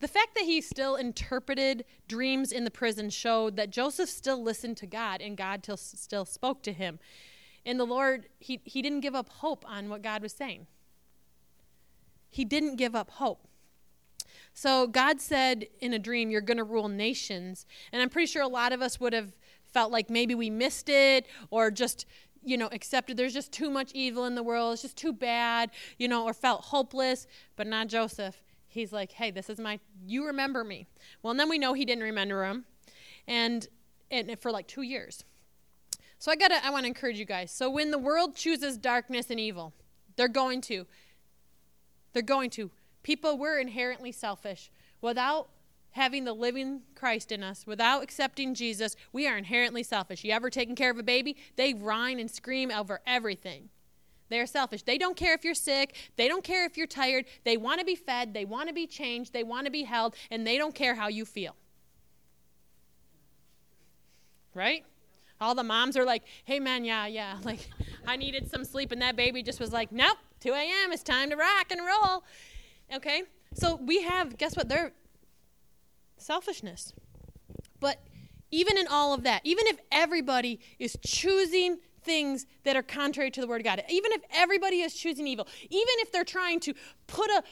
The 0.03 0.09
fact 0.09 0.35
that 0.35 0.43
he 0.43 0.59
still 0.59 0.97
interpreted 0.97 1.85
dreams 2.09 2.51
in 2.51 2.65
the 2.65 2.69
prison 2.69 3.09
showed 3.09 3.55
that 3.55 3.69
Joseph 3.69 4.09
still 4.09 4.43
listened 4.43 4.75
to 4.77 4.85
God 4.85 5.21
and 5.21 5.37
God 5.37 5.65
still 5.77 6.25
spoke 6.25 6.61
to 6.63 6.73
him. 6.73 6.99
And 7.65 7.79
the 7.79 7.85
Lord, 7.85 8.27
he, 8.37 8.59
he 8.65 8.81
didn't 8.81 8.99
give 8.99 9.15
up 9.15 9.29
hope 9.29 9.63
on 9.65 9.87
what 9.87 10.01
God 10.01 10.21
was 10.21 10.33
saying. 10.33 10.67
He 12.29 12.43
didn't 12.43 12.75
give 12.75 12.97
up 12.97 13.11
hope. 13.11 13.47
So 14.53 14.87
God 14.87 15.21
said 15.21 15.67
in 15.79 15.93
a 15.93 15.99
dream, 15.99 16.29
You're 16.29 16.41
going 16.41 16.57
to 16.57 16.65
rule 16.65 16.89
nations. 16.89 17.65
And 17.93 18.01
I'm 18.01 18.09
pretty 18.09 18.27
sure 18.27 18.41
a 18.41 18.47
lot 18.49 18.73
of 18.73 18.81
us 18.81 18.99
would 18.99 19.13
have 19.13 19.31
felt 19.63 19.89
like 19.89 20.09
maybe 20.09 20.35
we 20.35 20.49
missed 20.49 20.89
it 20.89 21.27
or 21.49 21.71
just, 21.71 22.05
you 22.43 22.57
know, 22.57 22.67
accepted 22.73 23.15
there's 23.15 23.33
just 23.33 23.53
too 23.53 23.69
much 23.69 23.93
evil 23.93 24.25
in 24.25 24.35
the 24.35 24.43
world. 24.43 24.73
It's 24.73 24.81
just 24.81 24.97
too 24.97 25.13
bad, 25.13 25.71
you 25.97 26.09
know, 26.09 26.25
or 26.25 26.33
felt 26.33 26.65
hopeless. 26.65 27.25
But 27.55 27.67
not 27.67 27.87
Joseph. 27.87 28.43
He's 28.73 28.91
like, 28.91 29.11
hey, 29.13 29.31
this 29.31 29.49
is 29.49 29.59
my, 29.59 29.79
you 30.05 30.25
remember 30.25 30.63
me. 30.63 30.87
Well, 31.21 31.31
and 31.31 31.39
then 31.39 31.49
we 31.49 31.57
know 31.57 31.73
he 31.73 31.85
didn't 31.85 32.03
remember 32.03 32.45
him. 32.45 32.65
And, 33.27 33.67
and 34.11 34.37
for 34.39 34.51
like 34.51 34.67
two 34.67 34.81
years. 34.81 35.23
So 36.19 36.31
I 36.31 36.35
gotta, 36.35 36.65
I 36.65 36.69
want 36.69 36.83
to 36.83 36.87
encourage 36.87 37.19
you 37.19 37.25
guys. 37.25 37.51
So 37.51 37.69
when 37.69 37.91
the 37.91 37.97
world 37.97 38.35
chooses 38.35 38.77
darkness 38.77 39.29
and 39.29 39.39
evil, 39.39 39.73
they're 40.15 40.27
going 40.27 40.61
to. 40.61 40.85
They're 42.13 42.21
going 42.21 42.49
to. 42.51 42.71
People, 43.01 43.37
we're 43.37 43.59
inherently 43.59 44.11
selfish. 44.11 44.71
Without 45.01 45.49
having 45.91 46.23
the 46.23 46.33
living 46.33 46.81
Christ 46.95 47.31
in 47.31 47.43
us, 47.43 47.67
without 47.67 48.03
accepting 48.03 48.55
Jesus, 48.55 48.95
we 49.11 49.27
are 49.27 49.37
inherently 49.37 49.83
selfish. 49.83 50.23
You 50.23 50.31
ever 50.31 50.49
taken 50.49 50.75
care 50.75 50.91
of 50.91 50.97
a 50.97 51.03
baby? 51.03 51.35
They 51.55 51.73
whine 51.73 52.19
and 52.19 52.31
scream 52.31 52.71
over 52.71 53.01
everything. 53.05 53.69
They're 54.33 54.47
selfish. 54.47 54.81
They 54.81 54.97
don't 54.97 55.15
care 55.15 55.35
if 55.35 55.45
you're 55.45 55.53
sick. 55.53 55.95
They 56.15 56.27
don't 56.27 56.43
care 56.43 56.65
if 56.65 56.75
you're 56.75 56.87
tired. 56.87 57.25
They 57.43 57.55
want 57.55 57.79
to 57.81 57.85
be 57.85 57.93
fed. 57.93 58.33
They 58.33 58.45
want 58.45 58.67
to 58.67 58.73
be 58.73 58.87
changed. 58.87 59.31
They 59.31 59.43
want 59.43 59.65
to 59.65 59.71
be 59.71 59.83
held. 59.83 60.15
And 60.31 60.45
they 60.47 60.57
don't 60.57 60.73
care 60.73 60.95
how 60.95 61.07
you 61.07 61.23
feel. 61.23 61.55
Right? 64.55 64.85
All 65.39 65.53
the 65.53 65.63
moms 65.63 65.95
are 65.95 66.03
like, 66.03 66.23
hey, 66.45 66.59
man, 66.59 66.83
yeah, 66.83 67.05
yeah. 67.05 67.37
Like, 67.43 67.69
I 68.07 68.15
needed 68.15 68.49
some 68.49 68.65
sleep. 68.65 68.91
And 68.91 69.03
that 69.03 69.15
baby 69.15 69.43
just 69.43 69.59
was 69.59 69.71
like, 69.71 69.91
nope, 69.91 70.17
2 70.39 70.51
a.m. 70.51 70.91
It's 70.91 71.03
time 71.03 71.29
to 71.29 71.35
rock 71.35 71.67
and 71.69 71.81
roll. 71.85 72.23
Okay? 72.91 73.23
So 73.53 73.75
we 73.75 74.01
have, 74.01 74.35
guess 74.39 74.57
what? 74.57 74.67
They're 74.67 74.93
selfishness. 76.17 76.91
But 77.79 77.99
even 78.49 78.79
in 78.79 78.87
all 78.87 79.13
of 79.13 79.21
that, 79.25 79.41
even 79.43 79.67
if 79.67 79.77
everybody 79.91 80.59
is 80.79 80.97
choosing 81.05 81.77
things 82.03 82.45
that 82.63 82.75
are 82.75 82.83
contrary 82.83 83.31
to 83.31 83.41
the 83.41 83.47
word 83.47 83.61
of 83.61 83.65
God, 83.65 83.83
even 83.89 84.11
if 84.11 84.21
everybody 84.33 84.81
is 84.81 84.93
choosing 84.93 85.27
evil, 85.27 85.47
even 85.69 85.95
if 85.97 86.11
they're 86.11 86.23
trying 86.23 86.59
to 86.61 86.73
put 87.07 87.29
a 87.29 87.43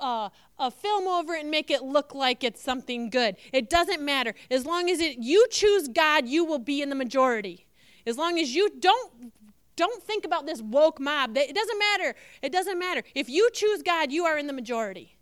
uh, 0.00 0.30
a 0.58 0.70
film 0.70 1.06
over 1.06 1.34
it 1.34 1.42
and 1.42 1.50
make 1.50 1.70
it 1.70 1.82
look 1.82 2.14
like 2.14 2.42
it's 2.42 2.62
something 2.62 3.10
good. 3.10 3.36
It 3.52 3.68
doesn't 3.68 4.00
matter. 4.00 4.34
As 4.50 4.64
long 4.64 4.88
as 4.88 4.98
it, 4.98 5.18
you 5.18 5.46
choose 5.50 5.88
God, 5.88 6.26
you 6.26 6.44
will 6.44 6.58
be 6.58 6.80
in 6.82 6.88
the 6.88 6.94
majority. 6.94 7.66
As 8.06 8.16
long 8.16 8.38
as 8.38 8.54
you 8.54 8.70
don't 8.80 9.32
don't 9.76 10.02
think 10.02 10.26
about 10.26 10.44
this 10.44 10.60
woke 10.60 11.00
mob. 11.00 11.34
It 11.38 11.54
doesn't 11.54 11.78
matter. 11.78 12.14
It 12.42 12.52
doesn't 12.52 12.78
matter. 12.78 13.02
If 13.14 13.30
you 13.30 13.48
choose 13.50 13.82
God, 13.82 14.12
you 14.12 14.26
are 14.26 14.36
in 14.36 14.46
the 14.46 14.52
majority. 14.52 15.16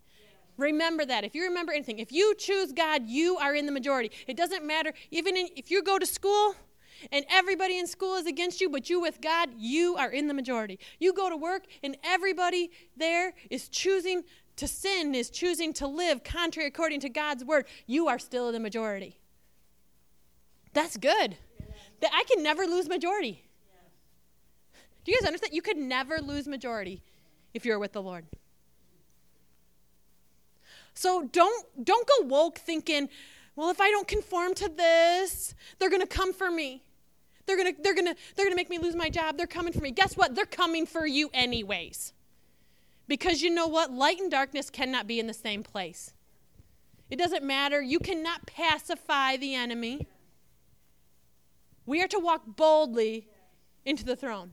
Remember 0.56 1.04
that. 1.04 1.22
If 1.22 1.36
you 1.36 1.44
remember 1.44 1.72
anything, 1.72 2.00
if 2.00 2.10
you 2.10 2.34
choose 2.36 2.72
God, 2.72 3.06
you 3.06 3.36
are 3.36 3.54
in 3.54 3.66
the 3.66 3.72
majority. 3.72 4.10
It 4.26 4.36
doesn't 4.36 4.66
matter. 4.66 4.92
Even 5.12 5.36
in, 5.36 5.48
if 5.54 5.70
you 5.70 5.80
go 5.80 5.96
to 5.96 6.06
school 6.06 6.56
and 7.12 7.24
everybody 7.30 7.78
in 7.78 7.86
school 7.86 8.16
is 8.16 8.26
against 8.26 8.60
you, 8.60 8.68
but 8.68 8.90
you 8.90 9.00
with 9.00 9.20
God, 9.20 9.50
you 9.56 9.96
are 9.96 10.10
in 10.10 10.28
the 10.28 10.34
majority. 10.34 10.78
You 10.98 11.12
go 11.12 11.28
to 11.28 11.36
work 11.36 11.64
and 11.82 11.96
everybody 12.04 12.70
there 12.96 13.34
is 13.50 13.68
choosing 13.68 14.24
to 14.56 14.66
sin, 14.66 15.14
is 15.14 15.30
choosing 15.30 15.72
to 15.74 15.86
live 15.86 16.24
contrary 16.24 16.68
according 16.68 17.00
to 17.00 17.08
God's 17.08 17.44
word. 17.44 17.66
You 17.86 18.08
are 18.08 18.18
still 18.18 18.48
in 18.48 18.54
the 18.54 18.60
majority. 18.60 19.18
That's 20.72 20.96
good. 20.96 21.36
That 22.00 22.10
I 22.14 22.24
can 22.24 22.42
never 22.42 22.66
lose 22.66 22.88
majority. 22.88 23.42
Do 25.04 25.12
you 25.12 25.18
guys 25.18 25.26
understand? 25.26 25.54
You 25.54 25.62
could 25.62 25.76
never 25.76 26.18
lose 26.18 26.46
majority 26.46 27.02
if 27.54 27.64
you're 27.64 27.78
with 27.78 27.92
the 27.92 28.02
Lord. 28.02 28.26
So 30.94 31.28
don't 31.32 31.66
don't 31.84 32.06
go 32.06 32.26
woke 32.26 32.58
thinking, 32.58 33.08
well, 33.56 33.70
if 33.70 33.80
I 33.80 33.90
don't 33.90 34.06
conform 34.06 34.54
to 34.56 34.68
this, 34.68 35.54
they're 35.78 35.90
going 35.90 36.02
to 36.02 36.06
come 36.06 36.32
for 36.32 36.50
me. 36.50 36.82
They're 37.48 37.56
going 37.56 37.74
to 37.74 37.82
they're 37.82 37.94
going 37.94 38.06
to 38.06 38.14
they're 38.36 38.44
going 38.44 38.52
to 38.52 38.56
make 38.56 38.68
me 38.68 38.78
lose 38.78 38.94
my 38.94 39.08
job. 39.08 39.38
They're 39.38 39.46
coming 39.46 39.72
for 39.72 39.80
me. 39.80 39.90
Guess 39.90 40.18
what? 40.18 40.34
They're 40.34 40.44
coming 40.44 40.84
for 40.84 41.06
you 41.06 41.30
anyways. 41.32 42.12
Because 43.08 43.40
you 43.40 43.48
know 43.48 43.66
what? 43.66 43.90
Light 43.90 44.20
and 44.20 44.30
darkness 44.30 44.68
cannot 44.68 45.06
be 45.06 45.18
in 45.18 45.26
the 45.26 45.34
same 45.34 45.62
place. 45.62 46.12
It 47.08 47.16
doesn't 47.16 47.42
matter. 47.42 47.80
You 47.80 48.00
cannot 48.00 48.46
pacify 48.46 49.38
the 49.38 49.54
enemy. 49.54 50.06
We 51.86 52.02
are 52.02 52.08
to 52.08 52.18
walk 52.18 52.42
boldly 52.44 53.28
into 53.86 54.04
the 54.04 54.14
throne. 54.14 54.52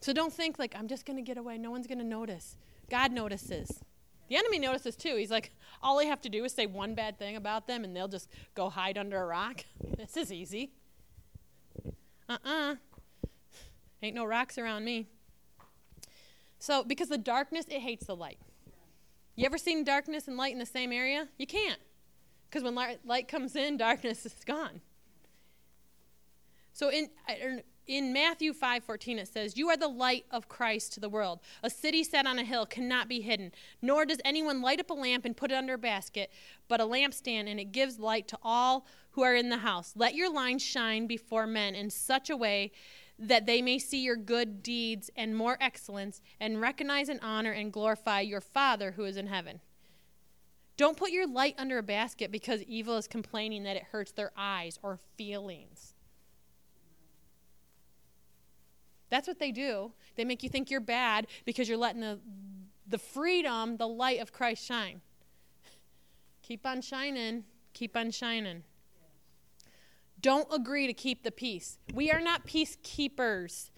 So 0.00 0.12
don't 0.12 0.32
think 0.32 0.58
like 0.58 0.74
I'm 0.76 0.88
just 0.88 1.06
going 1.06 1.16
to 1.16 1.22
get 1.22 1.38
away. 1.38 1.58
No 1.58 1.70
one's 1.70 1.86
going 1.86 1.98
to 1.98 2.04
notice. 2.04 2.56
God 2.90 3.12
notices. 3.12 3.84
The 4.28 4.36
enemy 4.36 4.58
notices 4.58 4.96
too. 4.96 5.16
He's 5.16 5.30
like, 5.30 5.52
all 5.82 6.00
I 6.00 6.04
have 6.04 6.20
to 6.22 6.28
do 6.28 6.44
is 6.44 6.52
say 6.52 6.66
one 6.66 6.94
bad 6.94 7.18
thing 7.18 7.36
about 7.36 7.66
them 7.66 7.84
and 7.84 7.94
they'll 7.94 8.08
just 8.08 8.28
go 8.54 8.70
hide 8.70 8.98
under 8.98 9.20
a 9.20 9.26
rock. 9.26 9.64
This 9.96 10.16
is 10.16 10.32
easy. 10.32 10.72
Uh 12.28 12.38
uh-uh. 12.44 12.72
uh. 12.72 12.74
Ain't 14.02 14.14
no 14.14 14.24
rocks 14.24 14.58
around 14.58 14.84
me. 14.84 15.06
So, 16.58 16.82
because 16.82 17.08
the 17.08 17.18
darkness, 17.18 17.66
it 17.68 17.80
hates 17.80 18.06
the 18.06 18.16
light. 18.16 18.38
You 19.36 19.46
ever 19.46 19.58
seen 19.58 19.84
darkness 19.84 20.28
and 20.28 20.36
light 20.36 20.52
in 20.52 20.58
the 20.58 20.66
same 20.66 20.92
area? 20.92 21.28
You 21.38 21.46
can't. 21.46 21.80
Because 22.48 22.62
when 22.62 22.74
light, 22.74 23.00
light 23.04 23.28
comes 23.28 23.56
in, 23.56 23.76
darkness 23.78 24.24
is 24.26 24.34
gone. 24.44 24.80
So, 26.72 26.90
in, 26.90 27.10
in 27.86 28.12
Matthew 28.12 28.52
5:14 28.52 29.18
it 29.18 29.28
says, 29.28 29.56
"You 29.56 29.68
are 29.70 29.76
the 29.76 29.88
light 29.88 30.26
of 30.30 30.48
Christ 30.48 30.92
to 30.94 31.00
the 31.00 31.08
world. 31.08 31.40
A 31.62 31.70
city 31.70 32.04
set 32.04 32.26
on 32.26 32.38
a 32.38 32.44
hill 32.44 32.66
cannot 32.66 33.08
be 33.08 33.20
hidden, 33.20 33.52
nor 33.82 34.04
does 34.04 34.20
anyone 34.24 34.62
light 34.62 34.80
up 34.80 34.90
a 34.90 34.94
lamp 34.94 35.24
and 35.24 35.36
put 35.36 35.50
it 35.52 35.54
under 35.54 35.74
a 35.74 35.78
basket, 35.78 36.30
but 36.68 36.80
a 36.80 36.84
lampstand 36.84 37.48
and 37.48 37.60
it 37.60 37.72
gives 37.72 37.98
light 37.98 38.28
to 38.28 38.38
all 38.42 38.86
who 39.12 39.22
are 39.22 39.34
in 39.34 39.48
the 39.48 39.58
house. 39.58 39.94
Let 39.96 40.14
your 40.14 40.30
light 40.30 40.60
shine 40.60 41.06
before 41.06 41.46
men 41.46 41.74
in 41.74 41.90
such 41.90 42.30
a 42.30 42.36
way 42.36 42.72
that 43.18 43.46
they 43.46 43.62
may 43.62 43.78
see 43.78 44.02
your 44.02 44.16
good 44.16 44.62
deeds 44.62 45.10
and 45.14 45.36
more 45.36 45.56
excellence 45.60 46.20
and 46.40 46.60
recognize 46.60 47.08
and 47.08 47.20
honor 47.22 47.52
and 47.52 47.72
glorify 47.72 48.20
your 48.20 48.40
Father 48.40 48.92
who 48.92 49.04
is 49.04 49.16
in 49.16 49.28
heaven." 49.28 49.60
Don't 50.76 50.96
put 50.96 51.12
your 51.12 51.26
light 51.26 51.54
under 51.56 51.78
a 51.78 51.84
basket 51.84 52.32
because 52.32 52.62
evil 52.64 52.96
is 52.96 53.06
complaining 53.06 53.62
that 53.62 53.76
it 53.76 53.84
hurts 53.84 54.10
their 54.10 54.32
eyes 54.36 54.78
or 54.82 54.96
feelings. 54.96 55.93
That's 59.14 59.28
what 59.28 59.38
they 59.38 59.52
do. 59.52 59.92
They 60.16 60.24
make 60.24 60.42
you 60.42 60.48
think 60.48 60.72
you're 60.72 60.80
bad 60.80 61.28
because 61.44 61.68
you're 61.68 61.78
letting 61.78 62.00
the, 62.00 62.18
the 62.88 62.98
freedom, 62.98 63.76
the 63.76 63.86
light 63.86 64.18
of 64.18 64.32
Christ 64.32 64.66
shine. 64.66 65.02
Keep 66.42 66.66
on 66.66 66.80
shining. 66.80 67.44
Keep 67.74 67.96
on 67.96 68.10
shining. 68.10 68.64
Don't 70.20 70.48
agree 70.52 70.88
to 70.88 70.92
keep 70.92 71.22
the 71.22 71.30
peace. 71.30 71.78
We 71.94 72.10
are 72.10 72.20
not 72.20 72.44
peacekeepers. 72.44 73.70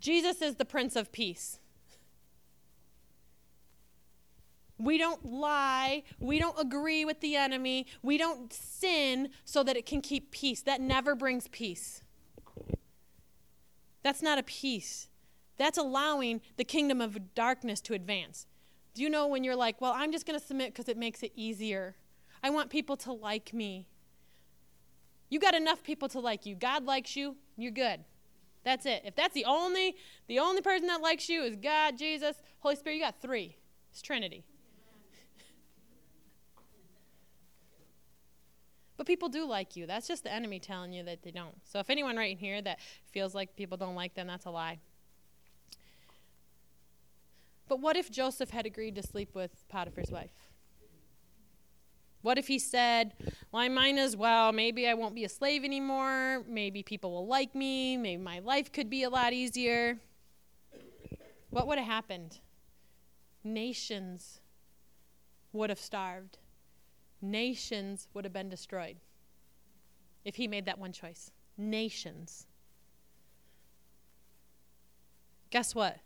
Jesus 0.00 0.42
is 0.42 0.56
the 0.56 0.64
Prince 0.64 0.96
of 0.96 1.12
Peace. 1.12 1.60
We 4.76 4.98
don't 4.98 5.24
lie. 5.24 6.02
We 6.18 6.40
don't 6.40 6.58
agree 6.58 7.04
with 7.04 7.20
the 7.20 7.36
enemy. 7.36 7.86
We 8.02 8.18
don't 8.18 8.52
sin 8.52 9.28
so 9.44 9.62
that 9.62 9.76
it 9.76 9.86
can 9.86 10.00
keep 10.00 10.32
peace. 10.32 10.62
That 10.62 10.80
never 10.80 11.14
brings 11.14 11.46
peace. 11.46 12.02
That's 14.08 14.22
not 14.22 14.38
a 14.38 14.42
peace. 14.42 15.10
That's 15.58 15.76
allowing 15.76 16.40
the 16.56 16.64
kingdom 16.64 17.02
of 17.02 17.34
darkness 17.34 17.78
to 17.82 17.92
advance. 17.92 18.46
Do 18.94 19.02
you 19.02 19.10
know 19.10 19.26
when 19.26 19.44
you're 19.44 19.54
like, 19.54 19.82
well, 19.82 19.92
I'm 19.94 20.12
just 20.12 20.24
going 20.24 20.40
to 20.40 20.42
submit 20.42 20.72
because 20.72 20.88
it 20.88 20.96
makes 20.96 21.22
it 21.22 21.30
easier? 21.36 21.94
I 22.42 22.48
want 22.48 22.70
people 22.70 22.96
to 22.96 23.12
like 23.12 23.52
me. 23.52 23.86
You 25.28 25.38
got 25.38 25.54
enough 25.54 25.82
people 25.82 26.08
to 26.08 26.20
like 26.20 26.46
you. 26.46 26.54
God 26.54 26.86
likes 26.86 27.16
you, 27.16 27.36
you're 27.58 27.70
good. 27.70 28.00
That's 28.64 28.86
it. 28.86 29.02
If 29.04 29.14
that's 29.14 29.34
the 29.34 29.44
only 29.44 29.94
the 30.26 30.38
only 30.38 30.62
person 30.62 30.86
that 30.86 31.02
likes 31.02 31.28
you 31.28 31.42
is 31.42 31.56
God, 31.56 31.98
Jesus, 31.98 32.36
Holy 32.60 32.76
Spirit, 32.76 32.96
you 32.96 33.02
got 33.02 33.20
3. 33.20 33.58
It's 33.90 34.00
Trinity. 34.00 34.46
But 38.98 39.06
people 39.06 39.28
do 39.28 39.46
like 39.46 39.76
you. 39.76 39.86
That's 39.86 40.08
just 40.08 40.24
the 40.24 40.32
enemy 40.32 40.58
telling 40.58 40.92
you 40.92 41.04
that 41.04 41.22
they 41.22 41.30
don't. 41.30 41.54
So 41.64 41.78
if 41.78 41.88
anyone 41.88 42.16
right 42.16 42.36
here 42.36 42.60
that 42.60 42.80
feels 43.12 43.32
like 43.32 43.54
people 43.54 43.78
don't 43.78 43.94
like 43.94 44.14
them, 44.14 44.26
that's 44.26 44.44
a 44.44 44.50
lie. 44.50 44.80
But 47.68 47.80
what 47.80 47.96
if 47.96 48.10
Joseph 48.10 48.50
had 48.50 48.66
agreed 48.66 48.96
to 48.96 49.02
sleep 49.02 49.34
with 49.34 49.64
Potiphar's 49.68 50.10
wife? 50.10 50.32
What 52.22 52.38
if 52.38 52.48
he 52.48 52.58
said, 52.58 53.14
Well, 53.52 53.62
I 53.62 53.68
might 53.68 53.96
as 53.96 54.16
well. 54.16 54.50
Maybe 54.52 54.88
I 54.88 54.94
won't 54.94 55.14
be 55.14 55.24
a 55.24 55.28
slave 55.28 55.64
anymore. 55.64 56.42
Maybe 56.48 56.82
people 56.82 57.12
will 57.12 57.26
like 57.26 57.54
me. 57.54 57.96
Maybe 57.96 58.20
my 58.20 58.40
life 58.40 58.72
could 58.72 58.90
be 58.90 59.04
a 59.04 59.10
lot 59.10 59.32
easier. 59.32 60.00
What 61.50 61.68
would 61.68 61.78
have 61.78 61.86
happened? 61.86 62.40
Nations 63.44 64.40
would 65.52 65.70
have 65.70 65.78
starved 65.78 66.38
nations 67.20 68.08
would 68.14 68.24
have 68.24 68.32
been 68.32 68.48
destroyed 68.48 68.96
if 70.24 70.36
he 70.36 70.48
made 70.48 70.66
that 70.66 70.78
one 70.78 70.92
choice. 70.92 71.30
Nations. 71.56 72.46
Guess 75.50 75.74
what? 75.74 75.98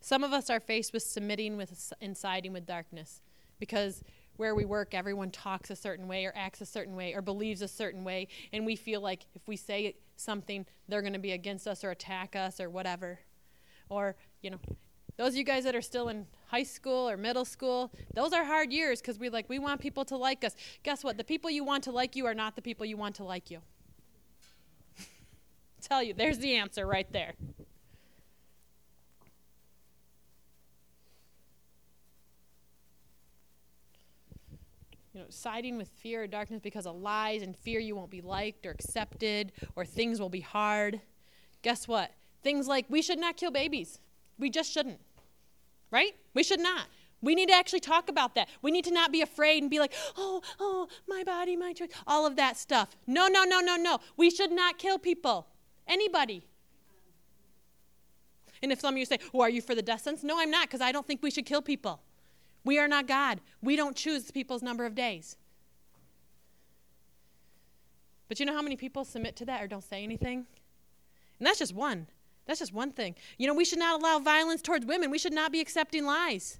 Some 0.00 0.24
of 0.24 0.32
us 0.32 0.50
are 0.50 0.60
faced 0.60 0.92
with 0.92 1.02
submitting 1.02 1.56
with 1.56 1.92
and 2.00 2.16
siding 2.16 2.52
with 2.52 2.66
darkness 2.66 3.20
because 3.58 4.02
where 4.36 4.54
we 4.54 4.64
work, 4.64 4.94
everyone 4.94 5.30
talks 5.30 5.70
a 5.70 5.76
certain 5.76 6.08
way 6.08 6.24
or 6.24 6.32
acts 6.34 6.62
a 6.62 6.66
certain 6.66 6.96
way 6.96 7.12
or 7.14 7.20
believes 7.20 7.60
a 7.60 7.68
certain 7.68 8.04
way, 8.04 8.26
and 8.52 8.64
we 8.64 8.74
feel 8.74 9.02
like 9.02 9.26
if 9.34 9.46
we 9.46 9.54
say 9.54 9.94
something, 10.16 10.64
they're 10.88 11.02
going 11.02 11.12
to 11.12 11.18
be 11.18 11.32
against 11.32 11.68
us 11.68 11.84
or 11.84 11.90
attack 11.90 12.34
us 12.34 12.58
or 12.58 12.70
whatever. 12.70 13.20
Or, 13.90 14.16
you 14.40 14.50
know, 14.50 14.58
those 15.20 15.32
of 15.32 15.36
you 15.36 15.44
guys 15.44 15.64
that 15.64 15.76
are 15.76 15.82
still 15.82 16.08
in 16.08 16.26
high 16.46 16.62
school 16.62 17.06
or 17.06 17.18
middle 17.18 17.44
school, 17.44 17.92
those 18.14 18.32
are 18.32 18.42
hard 18.42 18.72
years 18.72 19.02
because 19.02 19.18
we 19.18 19.28
like 19.28 19.46
we 19.50 19.58
want 19.58 19.78
people 19.78 20.02
to 20.06 20.16
like 20.16 20.42
us. 20.44 20.56
Guess 20.82 21.04
what? 21.04 21.18
The 21.18 21.24
people 21.24 21.50
you 21.50 21.62
want 21.62 21.84
to 21.84 21.92
like 21.92 22.16
you 22.16 22.24
are 22.24 22.32
not 22.32 22.56
the 22.56 22.62
people 22.62 22.86
you 22.86 22.96
want 22.96 23.16
to 23.16 23.24
like 23.24 23.50
you. 23.50 23.60
Tell 25.82 26.02
you, 26.02 26.14
there's 26.14 26.38
the 26.38 26.54
answer 26.54 26.86
right 26.86 27.06
there. 27.12 27.34
you 35.12 35.20
know, 35.20 35.26
siding 35.28 35.76
with 35.76 35.88
fear 35.88 36.22
or 36.22 36.26
darkness 36.28 36.60
because 36.62 36.86
of 36.86 36.96
lies 36.96 37.42
and 37.42 37.54
fear 37.54 37.78
you 37.78 37.94
won't 37.94 38.10
be 38.10 38.22
liked 38.22 38.64
or 38.64 38.70
accepted 38.70 39.52
or 39.76 39.84
things 39.84 40.18
will 40.18 40.30
be 40.30 40.40
hard. 40.40 41.02
Guess 41.60 41.86
what? 41.86 42.12
Things 42.42 42.66
like 42.66 42.86
we 42.88 43.02
should 43.02 43.18
not 43.18 43.36
kill 43.36 43.50
babies. 43.50 43.98
We 44.38 44.48
just 44.48 44.72
shouldn't. 44.72 45.00
Right? 45.90 46.14
We 46.34 46.42
should 46.42 46.60
not. 46.60 46.86
We 47.22 47.34
need 47.34 47.48
to 47.48 47.54
actually 47.54 47.80
talk 47.80 48.08
about 48.08 48.34
that. 48.34 48.48
We 48.62 48.70
need 48.70 48.84
to 48.84 48.90
not 48.90 49.12
be 49.12 49.20
afraid 49.20 49.62
and 49.62 49.70
be 49.70 49.78
like, 49.78 49.92
oh, 50.16 50.40
oh, 50.58 50.88
my 51.06 51.22
body, 51.22 51.56
my 51.56 51.72
choice, 51.72 51.90
all 52.06 52.26
of 52.26 52.36
that 52.36 52.56
stuff. 52.56 52.96
No, 53.06 53.28
no, 53.28 53.44
no, 53.44 53.60
no, 53.60 53.76
no. 53.76 53.98
We 54.16 54.30
should 54.30 54.52
not 54.52 54.78
kill 54.78 54.98
people. 54.98 55.46
Anybody. 55.86 56.46
And 58.62 58.72
if 58.72 58.80
some 58.80 58.94
of 58.94 58.98
you 58.98 59.04
say, 59.04 59.18
well, 59.32 59.42
are 59.42 59.50
you 59.50 59.60
for 59.60 59.74
the 59.74 59.82
death 59.82 60.02
sentence? 60.02 60.24
No, 60.24 60.38
I'm 60.38 60.50
not, 60.50 60.68
because 60.68 60.80
I 60.80 60.92
don't 60.92 61.06
think 61.06 61.22
we 61.22 61.30
should 61.30 61.46
kill 61.46 61.62
people. 61.62 62.00
We 62.64 62.78
are 62.78 62.88
not 62.88 63.06
God. 63.06 63.40
We 63.62 63.76
don't 63.76 63.96
choose 63.96 64.30
people's 64.30 64.62
number 64.62 64.86
of 64.86 64.94
days. 64.94 65.36
But 68.28 68.38
you 68.38 68.46
know 68.46 68.54
how 68.54 68.62
many 68.62 68.76
people 68.76 69.04
submit 69.04 69.34
to 69.36 69.44
that 69.46 69.62
or 69.62 69.66
don't 69.66 69.84
say 69.84 70.04
anything? 70.04 70.46
And 71.38 71.46
that's 71.46 71.58
just 71.58 71.74
one. 71.74 72.06
That's 72.50 72.58
just 72.58 72.74
one 72.74 72.90
thing. 72.90 73.14
You 73.38 73.46
know, 73.46 73.54
we 73.54 73.64
should 73.64 73.78
not 73.78 74.00
allow 74.00 74.18
violence 74.18 74.60
towards 74.60 74.84
women. 74.84 75.08
We 75.08 75.18
should 75.18 75.32
not 75.32 75.52
be 75.52 75.60
accepting 75.60 76.04
lies. 76.04 76.58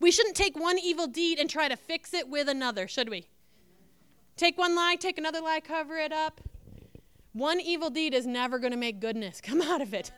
We 0.00 0.10
shouldn't 0.10 0.36
take 0.36 0.58
one 0.58 0.78
evil 0.78 1.06
deed 1.06 1.38
and 1.38 1.50
try 1.50 1.68
to 1.68 1.76
fix 1.76 2.14
it 2.14 2.30
with 2.30 2.48
another, 2.48 2.88
should 2.88 3.10
we? 3.10 3.26
Take 4.38 4.56
one 4.56 4.74
lie, 4.74 4.96
take 4.98 5.18
another 5.18 5.42
lie, 5.42 5.60
cover 5.60 5.98
it 5.98 6.14
up. 6.14 6.40
One 7.34 7.60
evil 7.60 7.90
deed 7.90 8.14
is 8.14 8.26
never 8.26 8.58
going 8.58 8.70
to 8.70 8.78
make 8.78 9.00
goodness 9.00 9.42
come 9.42 9.60
out 9.70 9.82
of 9.82 9.92
it. 9.92 10.10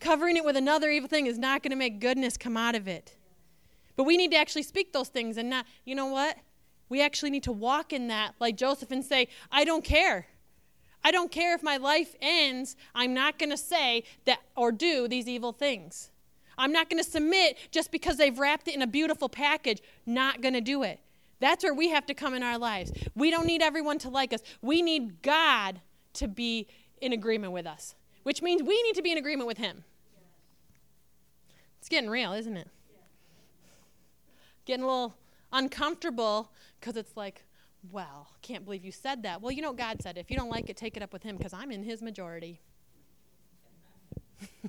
Covering 0.00 0.36
it 0.36 0.44
with 0.44 0.56
another 0.56 0.90
evil 0.90 1.08
thing 1.08 1.26
is 1.26 1.38
not 1.38 1.62
going 1.62 1.70
to 1.70 1.76
make 1.76 2.00
goodness 2.00 2.36
come 2.36 2.56
out 2.56 2.74
of 2.74 2.88
it. 2.88 3.14
But 3.94 4.02
we 4.02 4.16
need 4.16 4.32
to 4.32 4.36
actually 4.36 4.64
speak 4.64 4.92
those 4.92 5.10
things 5.10 5.36
and 5.36 5.48
not, 5.48 5.64
you 5.84 5.94
know 5.94 6.06
what? 6.06 6.38
We 6.88 7.00
actually 7.00 7.30
need 7.30 7.44
to 7.44 7.52
walk 7.52 7.92
in 7.92 8.08
that 8.08 8.34
like 8.40 8.56
Joseph 8.56 8.90
and 8.90 9.04
say, 9.04 9.28
I 9.52 9.62
don't 9.62 9.84
care. 9.84 10.26
I 11.04 11.10
don't 11.10 11.30
care 11.30 11.54
if 11.54 11.62
my 11.62 11.76
life 11.76 12.14
ends. 12.20 12.76
I'm 12.94 13.14
not 13.14 13.38
going 13.38 13.50
to 13.50 13.56
say 13.56 14.04
that 14.24 14.38
or 14.56 14.72
do 14.72 15.08
these 15.08 15.28
evil 15.28 15.52
things. 15.52 16.10
I'm 16.56 16.72
not 16.72 16.88
going 16.88 17.02
to 17.02 17.08
submit 17.08 17.58
just 17.70 17.90
because 17.90 18.16
they've 18.16 18.38
wrapped 18.38 18.68
it 18.68 18.74
in 18.74 18.82
a 18.82 18.86
beautiful 18.86 19.28
package. 19.28 19.82
Not 20.06 20.40
going 20.40 20.54
to 20.54 20.60
do 20.60 20.82
it. 20.82 21.00
That's 21.40 21.64
where 21.64 21.74
we 21.74 21.88
have 21.88 22.06
to 22.06 22.14
come 22.14 22.34
in 22.34 22.42
our 22.42 22.58
lives. 22.58 22.92
We 23.16 23.30
don't 23.30 23.46
need 23.46 23.62
everyone 23.62 23.98
to 24.00 24.10
like 24.10 24.32
us. 24.32 24.42
We 24.60 24.80
need 24.80 25.22
God 25.22 25.80
to 26.14 26.28
be 26.28 26.68
in 27.00 27.12
agreement 27.12 27.52
with 27.52 27.66
us, 27.66 27.96
which 28.22 28.42
means 28.42 28.62
we 28.62 28.80
need 28.82 28.94
to 28.94 29.02
be 29.02 29.10
in 29.10 29.18
agreement 29.18 29.48
with 29.48 29.58
Him. 29.58 29.82
It's 31.80 31.88
getting 31.88 32.10
real, 32.10 32.32
isn't 32.32 32.56
it? 32.56 32.68
getting 34.64 34.84
a 34.84 34.86
little 34.86 35.14
uncomfortable 35.52 36.50
because 36.80 36.96
it's 36.96 37.16
like, 37.16 37.44
well, 37.90 38.28
can't 38.42 38.64
believe 38.64 38.84
you 38.84 38.92
said 38.92 39.22
that. 39.24 39.42
Well, 39.42 39.52
you 39.52 39.62
know 39.62 39.72
God 39.72 40.02
said, 40.02 40.16
if 40.16 40.30
you 40.30 40.36
don't 40.36 40.50
like 40.50 40.70
it, 40.70 40.76
take 40.76 40.96
it 40.96 41.02
up 41.02 41.12
with 41.12 41.22
Him 41.22 41.36
because 41.36 41.52
I'm 41.52 41.70
in 41.72 41.82
His 41.82 42.02
majority. 42.02 42.60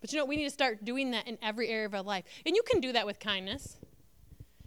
but 0.00 0.12
you 0.12 0.18
know, 0.18 0.24
we 0.24 0.36
need 0.36 0.44
to 0.44 0.50
start 0.50 0.84
doing 0.84 1.10
that 1.12 1.26
in 1.26 1.38
every 1.42 1.68
area 1.68 1.86
of 1.86 1.94
our 1.94 2.02
life. 2.02 2.24
And 2.44 2.54
you 2.54 2.62
can 2.62 2.80
do 2.80 2.92
that 2.92 3.06
with 3.06 3.18
kindness. 3.18 3.78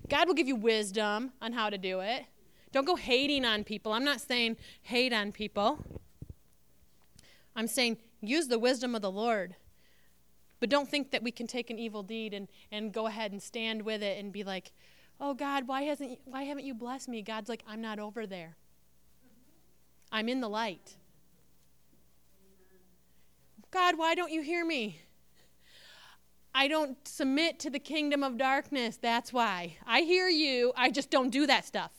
God 0.09 0.27
will 0.27 0.35
give 0.35 0.47
you 0.47 0.55
wisdom 0.55 1.31
on 1.41 1.53
how 1.53 1.69
to 1.69 1.77
do 1.77 1.99
it. 1.99 2.25
Don't 2.71 2.85
go 2.85 2.95
hating 2.95 3.45
on 3.45 3.63
people. 3.63 3.93
I'm 3.93 4.03
not 4.03 4.19
saying 4.19 4.57
hate 4.81 5.13
on 5.13 5.31
people. 5.31 5.85
I'm 7.55 7.67
saying 7.67 7.97
use 8.21 8.47
the 8.47 8.57
wisdom 8.57 8.95
of 8.95 9.01
the 9.01 9.11
Lord 9.11 9.55
but 10.63 10.69
don't 10.69 10.87
think 10.87 11.11
that 11.11 11.21
we 11.21 11.29
can 11.29 11.45
take 11.45 11.69
an 11.71 11.77
evil 11.77 12.03
deed 12.03 12.33
and, 12.33 12.47
and 12.71 12.93
go 12.93 13.07
ahead 13.07 13.33
and 13.33 13.43
stand 13.43 13.81
with 13.81 14.01
it 14.01 14.17
and 14.17 14.31
be 14.31 14.45
like, 14.45 14.71
oh 15.19 15.33
God, 15.33 15.67
why 15.67 15.83
hasn't 15.83 16.19
why 16.25 16.43
haven't 16.43 16.65
you 16.65 16.73
blessed 16.73 17.09
me? 17.09 17.21
God's 17.21 17.49
like, 17.49 17.63
I'm 17.67 17.81
not 17.81 17.99
over 17.99 18.25
there. 18.25 18.55
I'm 20.11 20.29
in 20.29 20.41
the 20.41 20.49
light. 20.49 20.95
God, 23.71 23.97
why 23.97 24.13
don't 24.13 24.31
you 24.31 24.43
hear 24.43 24.63
me? 24.63 25.01
I 26.53 26.67
don't 26.67 26.95
submit 27.07 27.59
to 27.61 27.71
the 27.71 27.79
kingdom 27.79 28.23
of 28.23 28.37
darkness. 28.37 28.97
That's 29.01 29.33
why. 29.33 29.77
I 29.87 30.01
hear 30.01 30.29
you, 30.29 30.71
I 30.75 30.91
just 30.91 31.09
don't 31.09 31.31
do 31.31 31.47
that 31.47 31.65
stuff. 31.65 31.91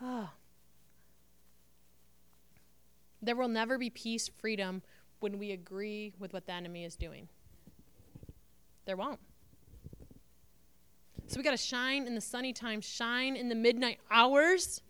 oh. 0.00 0.30
There 3.24 3.36
will 3.36 3.46
never 3.46 3.78
be 3.78 3.88
peace, 3.88 4.28
freedom 4.40 4.82
when 5.20 5.38
we 5.38 5.52
agree 5.52 6.12
with 6.18 6.32
what 6.32 6.46
the 6.46 6.52
enemy 6.54 6.84
is 6.84 6.96
doing. 6.96 7.28
There 8.84 8.96
won't. 8.96 9.20
So 11.28 11.38
we 11.38 11.42
got 11.42 11.52
to 11.52 11.56
shine 11.56 12.06
in 12.06 12.14
the 12.14 12.20
sunny 12.20 12.52
times, 12.52 12.84
shine 12.84 13.36
in 13.36 13.48
the 13.48 13.54
midnight 13.54 13.98
hours. 14.10 14.82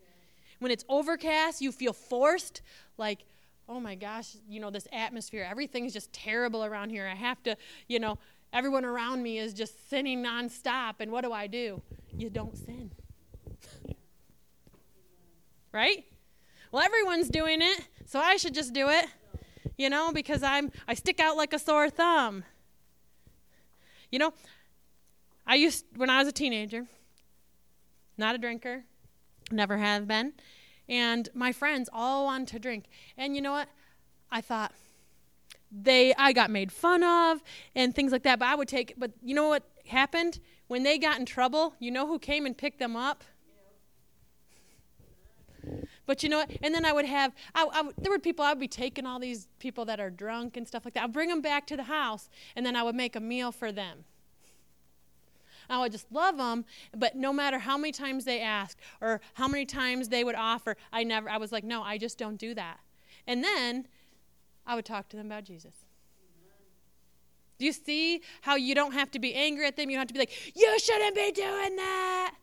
When 0.58 0.72
it's 0.72 0.84
overcast, 0.88 1.60
you 1.60 1.72
feel 1.72 1.92
forced, 1.92 2.62
like, 2.96 3.24
oh 3.68 3.80
my 3.80 3.94
gosh, 3.94 4.36
you 4.48 4.60
know, 4.60 4.70
this 4.70 4.88
atmosphere, 4.92 5.46
everything's 5.48 5.92
just 5.92 6.12
terrible 6.12 6.64
around 6.64 6.90
here. 6.90 7.06
I 7.06 7.14
have 7.14 7.42
to, 7.44 7.56
you 7.88 8.00
know, 8.00 8.18
everyone 8.52 8.84
around 8.84 9.22
me 9.22 9.38
is 9.38 9.54
just 9.54 9.88
sinning 9.88 10.22
nonstop. 10.22 10.94
And 11.00 11.12
what 11.12 11.24
do 11.24 11.32
I 11.32 11.46
do? 11.46 11.80
You 12.16 12.28
don't 12.28 12.56
sin. 12.56 12.90
right? 15.72 16.04
Well, 16.70 16.82
everyone's 16.82 17.28
doing 17.28 17.62
it, 17.62 17.86
so 18.06 18.18
I 18.18 18.36
should 18.36 18.54
just 18.54 18.72
do 18.72 18.88
it. 18.88 19.06
You 19.76 19.90
know, 19.90 20.12
because 20.12 20.42
I'm 20.42 20.70
I 20.86 20.94
stick 20.94 21.18
out 21.18 21.36
like 21.36 21.52
a 21.52 21.58
sore 21.58 21.88
thumb. 21.88 22.44
You 24.12 24.18
know, 24.18 24.34
I 25.46 25.54
used 25.54 25.86
when 25.96 26.10
I 26.10 26.18
was 26.18 26.28
a 26.28 26.32
teenager, 26.32 26.86
not 28.18 28.34
a 28.34 28.38
drinker, 28.38 28.84
never 29.50 29.78
have 29.78 30.06
been, 30.06 30.34
and 30.86 31.30
my 31.34 31.50
friends 31.50 31.88
all 31.90 32.26
wanted 32.26 32.48
to 32.48 32.58
drink. 32.58 32.84
And 33.16 33.34
you 33.34 33.40
know 33.40 33.52
what? 33.52 33.68
I 34.30 34.42
thought 34.42 34.72
they 35.70 36.12
I 36.14 36.34
got 36.34 36.50
made 36.50 36.70
fun 36.70 37.02
of 37.02 37.42
and 37.74 37.94
things 37.94 38.12
like 38.12 38.22
that, 38.24 38.38
but 38.38 38.48
I 38.48 38.54
would 38.54 38.68
take 38.68 38.92
but 38.98 39.12
you 39.22 39.34
know 39.34 39.48
what 39.48 39.62
happened? 39.86 40.40
When 40.68 40.82
they 40.82 40.98
got 40.98 41.18
in 41.18 41.24
trouble, 41.24 41.74
you 41.78 41.90
know 41.90 42.06
who 42.06 42.18
came 42.18 42.44
and 42.44 42.56
picked 42.56 42.80
them 42.80 42.96
up? 42.96 43.24
But 46.12 46.22
you 46.22 46.28
know 46.28 46.40
what? 46.40 46.50
And 46.60 46.74
then 46.74 46.84
I 46.84 46.92
would 46.92 47.06
have, 47.06 47.32
I, 47.54 47.66
I, 47.72 47.88
there 47.96 48.12
were 48.12 48.18
people, 48.18 48.44
I 48.44 48.50
would 48.50 48.60
be 48.60 48.68
taking 48.68 49.06
all 49.06 49.18
these 49.18 49.48
people 49.58 49.86
that 49.86 49.98
are 49.98 50.10
drunk 50.10 50.58
and 50.58 50.68
stuff 50.68 50.84
like 50.84 50.92
that. 50.92 51.04
I'd 51.04 51.12
bring 51.14 51.30
them 51.30 51.40
back 51.40 51.66
to 51.68 51.74
the 51.74 51.84
house, 51.84 52.28
and 52.54 52.66
then 52.66 52.76
I 52.76 52.82
would 52.82 52.94
make 52.94 53.16
a 53.16 53.20
meal 53.20 53.50
for 53.50 53.72
them. 53.72 54.04
I 55.70 55.80
would 55.80 55.90
just 55.90 56.12
love 56.12 56.36
them, 56.36 56.66
but 56.94 57.16
no 57.16 57.32
matter 57.32 57.60
how 57.60 57.78
many 57.78 57.92
times 57.92 58.26
they 58.26 58.42
asked 58.42 58.78
or 59.00 59.22
how 59.32 59.48
many 59.48 59.64
times 59.64 60.10
they 60.10 60.22
would 60.22 60.34
offer, 60.34 60.76
I 60.92 61.02
never, 61.02 61.30
I 61.30 61.38
was 61.38 61.50
like, 61.50 61.64
no, 61.64 61.82
I 61.82 61.96
just 61.96 62.18
don't 62.18 62.36
do 62.36 62.52
that. 62.56 62.80
And 63.26 63.42
then 63.42 63.88
I 64.66 64.74
would 64.74 64.84
talk 64.84 65.08
to 65.08 65.16
them 65.16 65.24
about 65.24 65.44
Jesus. 65.44 65.72
Do 67.56 67.64
you 67.64 67.72
see 67.72 68.20
how 68.42 68.56
you 68.56 68.74
don't 68.74 68.92
have 68.92 69.10
to 69.12 69.18
be 69.18 69.32
angry 69.32 69.66
at 69.66 69.76
them? 69.76 69.88
You 69.88 69.96
don't 69.96 70.02
have 70.02 70.08
to 70.08 70.12
be 70.12 70.20
like, 70.20 70.52
you 70.54 70.78
shouldn't 70.78 71.14
be 71.14 71.32
doing 71.32 71.76
that. 71.76 72.34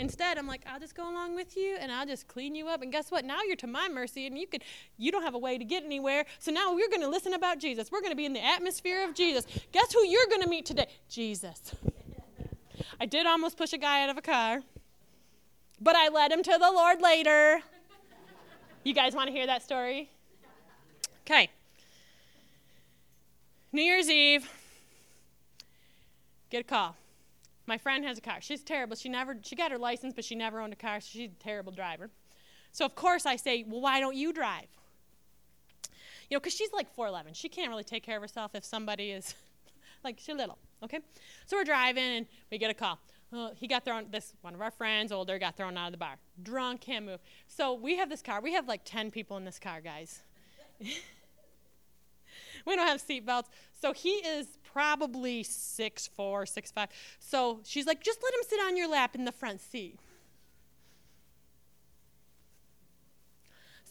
Instead, 0.00 0.38
I'm 0.38 0.46
like, 0.46 0.62
I'll 0.66 0.80
just 0.80 0.94
go 0.94 1.10
along 1.10 1.34
with 1.34 1.58
you 1.58 1.76
and 1.78 1.92
I'll 1.92 2.06
just 2.06 2.26
clean 2.26 2.54
you 2.54 2.68
up. 2.68 2.80
And 2.80 2.90
guess 2.90 3.10
what? 3.10 3.22
Now 3.22 3.42
you're 3.46 3.54
to 3.56 3.66
my 3.66 3.86
mercy 3.86 4.26
and 4.26 4.38
you 4.38 4.46
could 4.46 4.64
you 4.96 5.12
don't 5.12 5.22
have 5.22 5.34
a 5.34 5.38
way 5.38 5.58
to 5.58 5.64
get 5.64 5.84
anywhere. 5.84 6.24
So 6.38 6.50
now 6.50 6.74
we're 6.74 6.88
going 6.88 7.02
to 7.02 7.08
listen 7.08 7.34
about 7.34 7.58
Jesus. 7.58 7.92
We're 7.92 8.00
going 8.00 8.12
to 8.12 8.16
be 8.16 8.24
in 8.24 8.32
the 8.32 8.42
atmosphere 8.42 9.04
of 9.04 9.14
Jesus. 9.14 9.46
Guess 9.72 9.92
who 9.92 10.02
you're 10.06 10.26
going 10.30 10.40
to 10.40 10.48
meet 10.48 10.64
today? 10.64 10.86
Jesus. 11.10 11.74
I 12.98 13.04
did 13.04 13.26
almost 13.26 13.58
push 13.58 13.74
a 13.74 13.78
guy 13.78 14.02
out 14.02 14.08
of 14.08 14.16
a 14.16 14.22
car, 14.22 14.62
but 15.82 15.94
I 15.94 16.08
led 16.08 16.32
him 16.32 16.42
to 16.44 16.58
the 16.58 16.72
Lord 16.72 17.02
later. 17.02 17.60
You 18.84 18.94
guys 18.94 19.14
want 19.14 19.26
to 19.28 19.34
hear 19.34 19.46
that 19.46 19.62
story? 19.62 20.08
Okay. 21.26 21.50
New 23.70 23.82
Year's 23.82 24.08
Eve, 24.08 24.50
get 26.48 26.62
a 26.62 26.64
call. 26.64 26.96
My 27.70 27.78
friend 27.78 28.04
has 28.04 28.18
a 28.18 28.20
car. 28.20 28.38
She's 28.40 28.64
terrible. 28.64 28.96
She 28.96 29.08
never 29.08 29.36
she 29.42 29.54
got 29.54 29.70
her 29.70 29.78
license, 29.78 30.12
but 30.12 30.24
she 30.24 30.34
never 30.34 30.58
owned 30.60 30.72
a 30.72 30.76
car, 30.76 31.00
so 31.00 31.08
she's 31.12 31.30
a 31.30 31.42
terrible 31.42 31.70
driver. 31.70 32.10
So 32.72 32.84
of 32.84 32.96
course 32.96 33.26
I 33.26 33.36
say, 33.36 33.64
"Well, 33.64 33.80
why 33.80 34.00
don't 34.00 34.16
you 34.16 34.32
drive?" 34.32 34.66
You 36.28 36.34
know, 36.34 36.40
because 36.40 36.52
she's 36.52 36.72
like 36.72 36.92
4'11. 36.96 37.34
She 37.34 37.48
can't 37.48 37.70
really 37.70 37.84
take 37.84 38.02
care 38.02 38.16
of 38.16 38.22
herself 38.22 38.56
if 38.56 38.64
somebody 38.64 39.12
is 39.12 39.36
like, 40.04 40.18
she's 40.18 40.34
little, 40.34 40.58
okay? 40.82 40.98
So 41.46 41.56
we're 41.56 41.64
driving 41.64 42.02
and 42.02 42.26
we 42.50 42.58
get 42.58 42.70
a 42.70 42.74
call. 42.74 42.98
Uh, 43.32 43.50
he 43.54 43.68
got 43.68 43.84
thrown, 43.84 44.06
this 44.10 44.32
one 44.40 44.54
of 44.54 44.60
our 44.60 44.72
friends, 44.72 45.12
older, 45.12 45.38
got 45.38 45.56
thrown 45.56 45.76
out 45.76 45.86
of 45.86 45.92
the 45.92 45.98
bar. 45.98 46.16
Drunk, 46.42 46.80
can't 46.80 47.04
move. 47.04 47.20
So 47.46 47.74
we 47.74 47.96
have 47.98 48.08
this 48.08 48.22
car. 48.22 48.40
We 48.40 48.52
have 48.54 48.66
like 48.66 48.82
10 48.84 49.12
people 49.12 49.36
in 49.36 49.44
this 49.44 49.60
car, 49.60 49.80
guys. 49.80 50.22
we 50.80 50.96
don't 52.66 52.86
have 52.86 53.00
seatbelts. 53.00 53.46
So 53.80 53.92
he 53.92 54.14
is 54.14 54.58
probably 54.72 55.42
six 55.42 56.06
four, 56.06 56.46
six 56.46 56.70
five. 56.70 56.88
So 57.18 57.60
she's 57.64 57.86
like, 57.86 58.02
just 58.02 58.22
let 58.22 58.34
him 58.34 58.40
sit 58.48 58.60
on 58.60 58.76
your 58.76 58.88
lap 58.88 59.14
in 59.14 59.24
the 59.24 59.32
front 59.32 59.60
seat. 59.60 59.98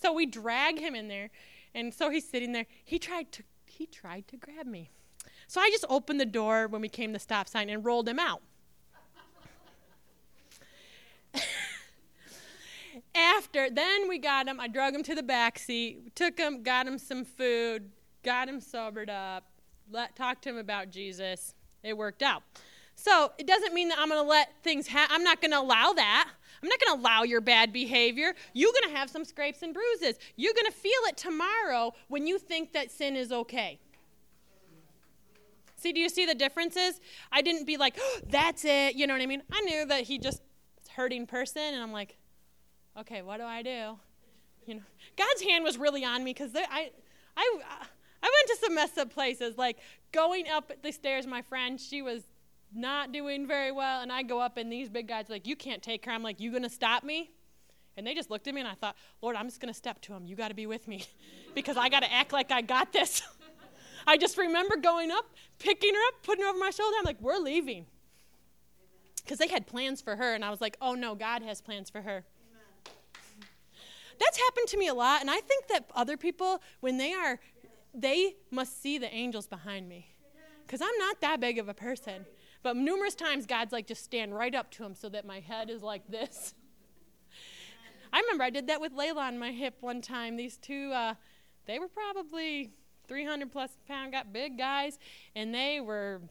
So 0.02 0.14
we 0.14 0.26
drag 0.26 0.80
him 0.80 0.96
in 0.96 1.08
there, 1.10 1.30
and 1.76 1.94
so 1.94 2.10
he's 2.10 2.28
sitting 2.28 2.54
there. 2.54 2.66
He 2.86 3.00
tried 3.00 3.32
to 3.34 3.44
he 3.66 3.86
tried 3.86 4.28
to 4.30 4.38
grab 4.38 4.66
me. 4.66 4.90
So 5.48 5.62
I 5.62 5.70
just 5.70 5.86
opened 5.90 6.20
the 6.20 6.26
door 6.26 6.68
when 6.68 6.82
we 6.82 6.90
came 6.90 7.10
to 7.10 7.14
the 7.14 7.20
stop 7.20 7.48
sign 7.48 7.70
and 7.70 7.84
rolled 7.84 8.08
him 8.08 8.20
out. 8.20 8.42
After 13.16 13.70
then 13.70 14.08
we 14.08 14.18
got 14.18 14.48
him, 14.48 14.60
I 14.60 14.68
drug 14.68 14.94
him 14.94 15.04
to 15.04 15.16
the 15.16 15.24
back 15.24 15.58
seat, 15.60 16.16
took 16.16 16.38
him, 16.38 16.64
got 16.64 16.86
him 16.88 16.98
some 16.98 17.24
food, 17.24 17.92
got 18.24 18.48
him 18.48 18.60
sobered 18.60 19.10
up, 19.10 19.46
let 19.92 20.16
talked 20.16 20.44
to 20.44 20.50
him 20.50 20.58
about 20.58 20.90
Jesus. 20.90 21.54
It 21.84 21.98
worked 21.98 22.22
out. 22.22 22.44
So 22.96 23.32
it 23.38 23.48
doesn't 23.48 23.74
mean 23.74 23.88
that 23.90 23.98
I'm 23.98 24.10
going 24.10 24.22
to 24.22 24.30
let 24.30 24.52
things 24.62 24.88
happen. 24.88 25.16
I'm 25.16 25.24
not 25.24 25.42
going 25.42 25.52
to 25.52 25.60
allow 25.60 25.94
that. 25.94 26.30
I'm 26.62 26.68
not 26.68 26.80
going 26.80 26.98
to 26.98 27.02
allow 27.02 27.24
your 27.24 27.40
bad 27.40 27.72
behavior. 27.72 28.34
You're 28.54 28.74
going 28.74 28.94
to 28.94 29.00
have 29.00 29.10
some 29.10 29.24
scrapes 29.24 29.62
and 29.62 29.74
bruises. 29.74 30.20
You're 30.36 30.54
going 30.54 30.66
to 30.66 30.78
feel 30.78 30.92
it 31.06 31.16
tomorrow 31.16 31.94
when 32.10 32.28
you 32.28 32.38
think 32.38 32.74
that 32.74 32.92
sin 32.92 33.16
is 33.16 33.32
okay. 33.32 33.80
See, 35.78 35.94
do 35.94 36.02
you 36.02 36.10
see 36.10 36.26
the 36.26 36.36
differences? 36.36 37.00
I 37.32 37.42
didn't 37.42 37.66
be 37.66 37.78
like, 37.78 37.98
oh, 37.98 38.20
that's 38.30 38.66
it. 38.66 38.96
You 38.96 39.08
know 39.08 39.14
what 39.14 39.22
I 39.22 39.28
mean? 39.28 39.44
I 39.50 39.62
knew 39.62 39.86
that 39.86 40.04
he 40.04 40.18
just 40.20 40.42
hurting 40.94 41.26
person, 41.26 41.62
and 41.62 41.82
I'm 41.82 41.94
like, 41.94 42.18
okay, 43.00 43.22
what 43.22 43.38
do 43.38 43.44
I 43.44 43.62
do? 43.62 43.98
You 44.66 44.76
know, 44.76 44.82
God's 45.18 45.42
hand 45.42 45.64
was 45.64 45.78
really 45.78 46.04
on 46.04 46.22
me 46.26 46.34
because 46.34 46.52
I, 46.54 46.92
I, 47.38 47.60
uh, 47.62 47.86
I 48.22 48.26
went 48.26 48.60
to 48.60 48.66
some 48.66 48.76
messed 48.76 48.98
up 48.98 49.14
places. 49.14 49.58
Like 49.58 49.78
going 50.12 50.48
up 50.50 50.72
the 50.82 50.92
stairs, 50.92 51.26
my 51.26 51.42
friend, 51.42 51.80
she 51.80 52.02
was 52.02 52.24
not 52.74 53.12
doing 53.12 53.48
very 53.48 53.72
well, 53.72 54.02
and 54.02 54.12
I 54.12 54.24
go 54.24 54.40
up, 54.40 54.58
and 54.58 54.72
these 54.72 54.90
big 54.90 55.08
guys 55.08 55.30
are 55.30 55.34
like, 55.34 55.48
"You 55.48 55.56
can't 55.56 55.82
take 55.82 56.06
her." 56.06 56.12
I'm 56.12 56.24
like, 56.24 56.40
"You 56.40 56.52
gonna 56.52 56.70
stop 56.70 57.04
me?" 57.04 57.32
And 57.98 58.06
they 58.06 58.14
just 58.14 58.30
looked 58.30 58.48
at 58.48 58.54
me, 58.54 58.62
and 58.62 58.68
I 58.68 58.76
thought, 58.76 58.96
Lord, 59.22 59.36
I'm 59.36 59.48
just 59.48 59.60
gonna 59.60 59.74
step 59.74 60.02
to 60.02 60.14
him. 60.14 60.26
You 60.26 60.36
got 60.36 60.50
to 60.50 60.54
be 60.54 60.68
with 60.68 60.88
me, 60.88 61.06
because 61.56 61.78
I 61.78 61.90
got 61.90 62.02
to 62.02 62.12
act 62.12 62.32
like 62.32 62.52
I 62.52 62.62
got 62.62 62.94
this. 62.94 63.22
I 64.08 64.18
just 64.18 64.38
remember 64.38 64.78
going 64.78 65.12
up, 65.12 65.26
picking 65.58 65.94
her 65.94 66.08
up, 66.08 66.24
putting 66.24 66.44
her 66.44 66.50
over 66.50 66.60
my 66.60 66.70
shoulder. 66.70 66.96
I'm 67.00 67.06
like, 67.06 67.22
"We're 67.22 67.38
leaving," 67.38 67.86
because 69.24 69.40
they 69.40 69.48
had 69.48 69.66
plans 69.68 70.02
for 70.02 70.16
her, 70.16 70.34
and 70.34 70.46
I 70.46 70.50
was 70.50 70.62
like, 70.62 70.78
"Oh 70.82 70.94
no, 70.94 71.16
God 71.16 71.42
has 71.44 71.62
plans 71.62 71.90
for 71.90 72.02
her." 72.02 72.24
That's 74.20 74.38
happened 74.38 74.68
to 74.68 74.78
me 74.78 74.88
a 74.88 74.94
lot, 74.94 75.22
and 75.22 75.32
I 75.32 75.40
think 75.40 75.68
that 75.68 75.90
other 75.96 76.18
people, 76.18 76.62
when 76.82 76.98
they 76.98 77.14
are, 77.14 77.40
they 77.94 78.36
must 78.52 78.82
see 78.82 78.98
the 78.98 79.14
angels 79.14 79.48
behind 79.48 79.88
me, 79.88 80.08
because 80.66 80.82
I'm 80.82 80.98
not 81.00 81.22
that 81.22 81.40
big 81.40 81.58
of 81.58 81.70
a 81.70 81.74
person. 81.74 82.26
But 82.62 82.76
numerous 82.76 83.16
times, 83.16 83.46
God's 83.46 83.72
like, 83.72 83.88
just 83.88 84.04
stand 84.04 84.36
right 84.36 84.54
up 84.54 84.70
to 84.72 84.84
him 84.84 84.94
so 84.94 85.08
that 85.10 85.26
my 85.26 85.40
head 85.40 85.70
is 85.70 85.82
like 85.82 86.08
this. 86.10 86.54
I 88.14 88.20
remember 88.20 88.44
I 88.44 88.50
did 88.50 88.68
that 88.68 88.82
with 88.82 88.94
Layla 88.94 89.18
on 89.18 89.40
my 89.40 89.52
hip 89.52 89.78
one 89.80 90.02
time. 90.02 90.36
These 90.36 90.58
two, 90.58 90.92
uh, 90.92 91.14
they 91.66 91.80
were 91.80 91.88
probably 91.88 92.72
300 93.08 93.52
plus 93.52 93.78
pound, 93.88 94.12
got 94.12 94.34
big 94.34 94.58
guys, 94.58 95.00
and 95.36 95.54
they 95.54 95.80
were, 95.80 96.22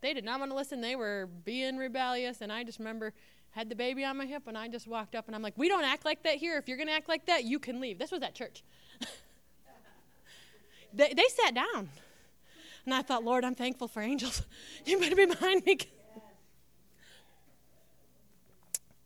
they 0.00 0.14
did 0.14 0.24
not 0.24 0.38
want 0.38 0.52
to 0.52 0.56
listen. 0.56 0.80
They 0.80 0.96
were 0.96 1.28
being 1.44 1.76
rebellious, 1.76 2.40
and 2.40 2.52
I 2.52 2.62
just 2.62 2.78
remember 2.78 3.12
had 3.50 3.68
the 3.68 3.74
baby 3.74 4.04
on 4.04 4.16
my 4.16 4.26
hip, 4.26 4.44
and 4.46 4.56
I 4.56 4.68
just 4.68 4.86
walked 4.86 5.16
up, 5.16 5.26
and 5.26 5.34
I'm 5.34 5.42
like, 5.42 5.54
we 5.56 5.68
don't 5.68 5.84
act 5.84 6.04
like 6.04 6.22
that 6.22 6.36
here. 6.36 6.56
If 6.56 6.68
you're 6.68 6.76
going 6.76 6.88
to 6.88 6.94
act 6.94 7.08
like 7.08 7.26
that, 7.26 7.44
you 7.44 7.58
can 7.58 7.80
leave. 7.80 7.98
This 7.98 8.12
was 8.12 8.22
at 8.22 8.34
church. 8.34 8.62
They, 10.92 11.12
they 11.14 11.24
sat 11.44 11.54
down. 11.54 11.88
And 12.84 12.94
I 12.94 13.02
thought, 13.02 13.24
Lord, 13.24 13.44
I'm 13.44 13.54
thankful 13.54 13.88
for 13.88 14.00
angels. 14.00 14.42
you 14.86 14.98
better 14.98 15.16
be 15.16 15.26
behind 15.26 15.64
me. 15.64 15.78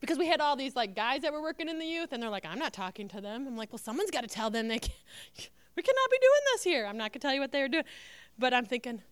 because 0.01 0.19
we 0.19 0.27
had 0.27 0.41
all 0.41 0.55
these 0.55 0.77
like 0.77 0.95
guys 0.95 1.23
that 1.23 1.33
were 1.33 1.41
working 1.41 1.67
in 1.69 1.79
the 1.79 1.87
youth, 1.87 2.13
and 2.13 2.23
they're 2.23 2.31
like, 2.31 2.45
I'm 2.45 2.59
not 2.59 2.75
talking 2.75 3.09
to 3.09 3.21
them. 3.23 3.47
I'm 3.47 3.57
like, 3.57 3.73
well, 3.73 3.79
someone's 3.79 4.11
got 4.11 4.21
to 4.21 4.29
tell 4.29 4.51
them 4.51 4.69
they 4.69 4.79
can, 4.79 4.93
we 5.77 5.83
cannot 5.83 6.11
be 6.11 6.19
doing 6.19 6.41
this 6.53 6.63
here. 6.63 6.87
I'm 6.87 6.99
not 6.99 7.13
gonna 7.13 7.21
tell 7.21 7.33
you 7.35 7.41
what 7.41 7.53
they 7.53 7.63
were 7.63 7.69
doing, 7.69 7.85
but 8.39 8.53
I'm 8.53 8.67
thinking, 8.67 9.03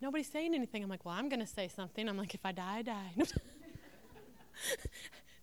nobody's 0.00 0.28
saying 0.28 0.54
anything. 0.54 0.82
I'm 0.82 0.90
like, 0.90 1.04
well, 1.04 1.14
I'm 1.14 1.28
gonna 1.28 1.46
say 1.46 1.68
something. 1.68 2.08
I'm 2.08 2.18
like, 2.18 2.34
if 2.34 2.44
I 2.44 2.52
die, 2.52 2.78
I 2.78 2.82
die. 2.82 3.12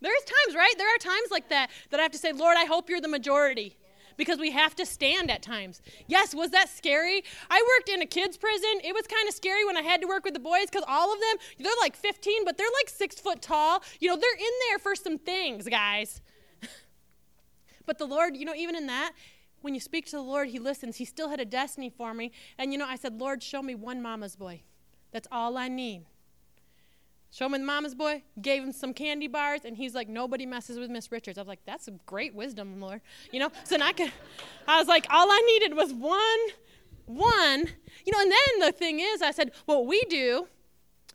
There's 0.01 0.23
times, 0.23 0.55
right? 0.55 0.73
There 0.77 0.87
are 0.87 0.97
times 0.99 1.31
like 1.31 1.49
that 1.49 1.71
that 1.89 1.99
I 1.99 2.03
have 2.03 2.11
to 2.13 2.17
say, 2.17 2.31
Lord, 2.31 2.55
I 2.57 2.65
hope 2.65 2.89
you're 2.89 3.01
the 3.01 3.07
majority 3.09 3.75
because 4.19 4.37
we 4.37 4.51
have 4.51 4.75
to 4.75 4.85
stand 4.85 5.31
at 5.31 5.41
times. 5.41 5.81
Yes, 6.07 6.35
was 6.35 6.51
that 6.51 6.67
scary? 6.69 7.23
I 7.49 7.65
worked 7.75 7.87
in 7.89 8.01
a 8.01 8.05
kids' 8.05 8.37
prison. 8.37 8.81
It 8.83 8.93
was 8.93 9.07
kind 9.07 9.27
of 9.27 9.33
scary 9.33 9.65
when 9.65 9.77
I 9.77 9.81
had 9.81 10.01
to 10.01 10.07
work 10.07 10.25
with 10.25 10.33
the 10.33 10.41
boys 10.41 10.65
because 10.65 10.83
all 10.87 11.11
of 11.11 11.19
them, 11.19 11.37
they're 11.57 11.71
like 11.81 11.95
15, 11.95 12.43
but 12.43 12.57
they're 12.57 12.67
like 12.79 12.89
six 12.89 13.15
foot 13.15 13.41
tall. 13.41 13.81
You 13.99 14.09
know, 14.09 14.17
they're 14.17 14.37
in 14.37 14.53
there 14.67 14.77
for 14.77 14.93
some 14.93 15.17
things, 15.17 15.67
guys. 15.67 16.21
but 17.85 17.97
the 17.97 18.05
Lord, 18.05 18.35
you 18.35 18.43
know, 18.43 18.53
even 18.53 18.75
in 18.75 18.87
that, 18.87 19.13
when 19.61 19.73
you 19.73 19.79
speak 19.79 20.05
to 20.07 20.17
the 20.17 20.21
Lord, 20.21 20.49
He 20.49 20.59
listens. 20.59 20.97
He 20.97 21.05
still 21.05 21.29
had 21.29 21.39
a 21.39 21.45
destiny 21.45 21.89
for 21.89 22.13
me. 22.13 22.33
And, 22.57 22.73
you 22.73 22.77
know, 22.77 22.85
I 22.85 22.97
said, 22.97 23.19
Lord, 23.19 23.41
show 23.41 23.61
me 23.61 23.73
one 23.73 24.01
mama's 24.01 24.35
boy. 24.35 24.63
That's 25.11 25.27
all 25.31 25.57
I 25.57 25.69
need. 25.69 26.03
Show 27.31 27.45
him 27.45 27.51
the 27.51 27.59
mama's 27.59 27.93
boy, 27.93 28.23
gave 28.41 28.63
him 28.63 28.71
some 28.71 28.93
candy 28.93 29.27
bars, 29.27 29.61
and 29.63 29.77
he's 29.77 29.93
like, 29.93 30.09
nobody 30.09 30.45
messes 30.45 30.79
with 30.79 30.89
Miss 30.89 31.11
Richards. 31.11 31.37
I 31.37 31.41
was 31.41 31.47
like, 31.47 31.63
that's 31.65 31.87
great 32.05 32.33
wisdom, 32.33 32.79
Lord. 32.79 33.01
You 33.31 33.39
know, 33.39 33.51
so 33.63 33.77
I 33.79 33.93
could, 33.93 34.11
I 34.67 34.79
was 34.79 34.87
like, 34.87 35.05
all 35.11 35.29
I 35.29 35.39
needed 35.45 35.77
was 35.77 35.93
one, 35.93 36.39
one. 37.05 37.67
You 38.05 38.13
know, 38.13 38.21
and 38.21 38.31
then 38.31 38.67
the 38.67 38.71
thing 38.71 38.99
is, 38.99 39.21
I 39.21 39.31
said, 39.31 39.51
what 39.65 39.85
we 39.85 40.01
do, 40.09 40.47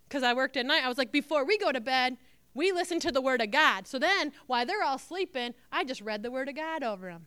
because 0.08 0.22
I 0.22 0.34
worked 0.34 0.56
at 0.56 0.66
night, 0.66 0.84
I 0.84 0.88
was 0.88 0.98
like, 0.98 1.10
before 1.10 1.44
we 1.44 1.58
go 1.58 1.72
to 1.72 1.80
bed, 1.80 2.16
we 2.54 2.70
listen 2.70 3.00
to 3.00 3.10
the 3.10 3.20
Word 3.20 3.40
of 3.40 3.50
God. 3.50 3.88
So 3.88 3.98
then, 3.98 4.32
while 4.46 4.64
they're 4.64 4.84
all 4.84 4.98
sleeping, 4.98 5.54
I 5.72 5.82
just 5.82 6.00
read 6.00 6.22
the 6.22 6.30
Word 6.30 6.48
of 6.48 6.54
God 6.54 6.84
over 6.84 7.08
them. 7.08 7.26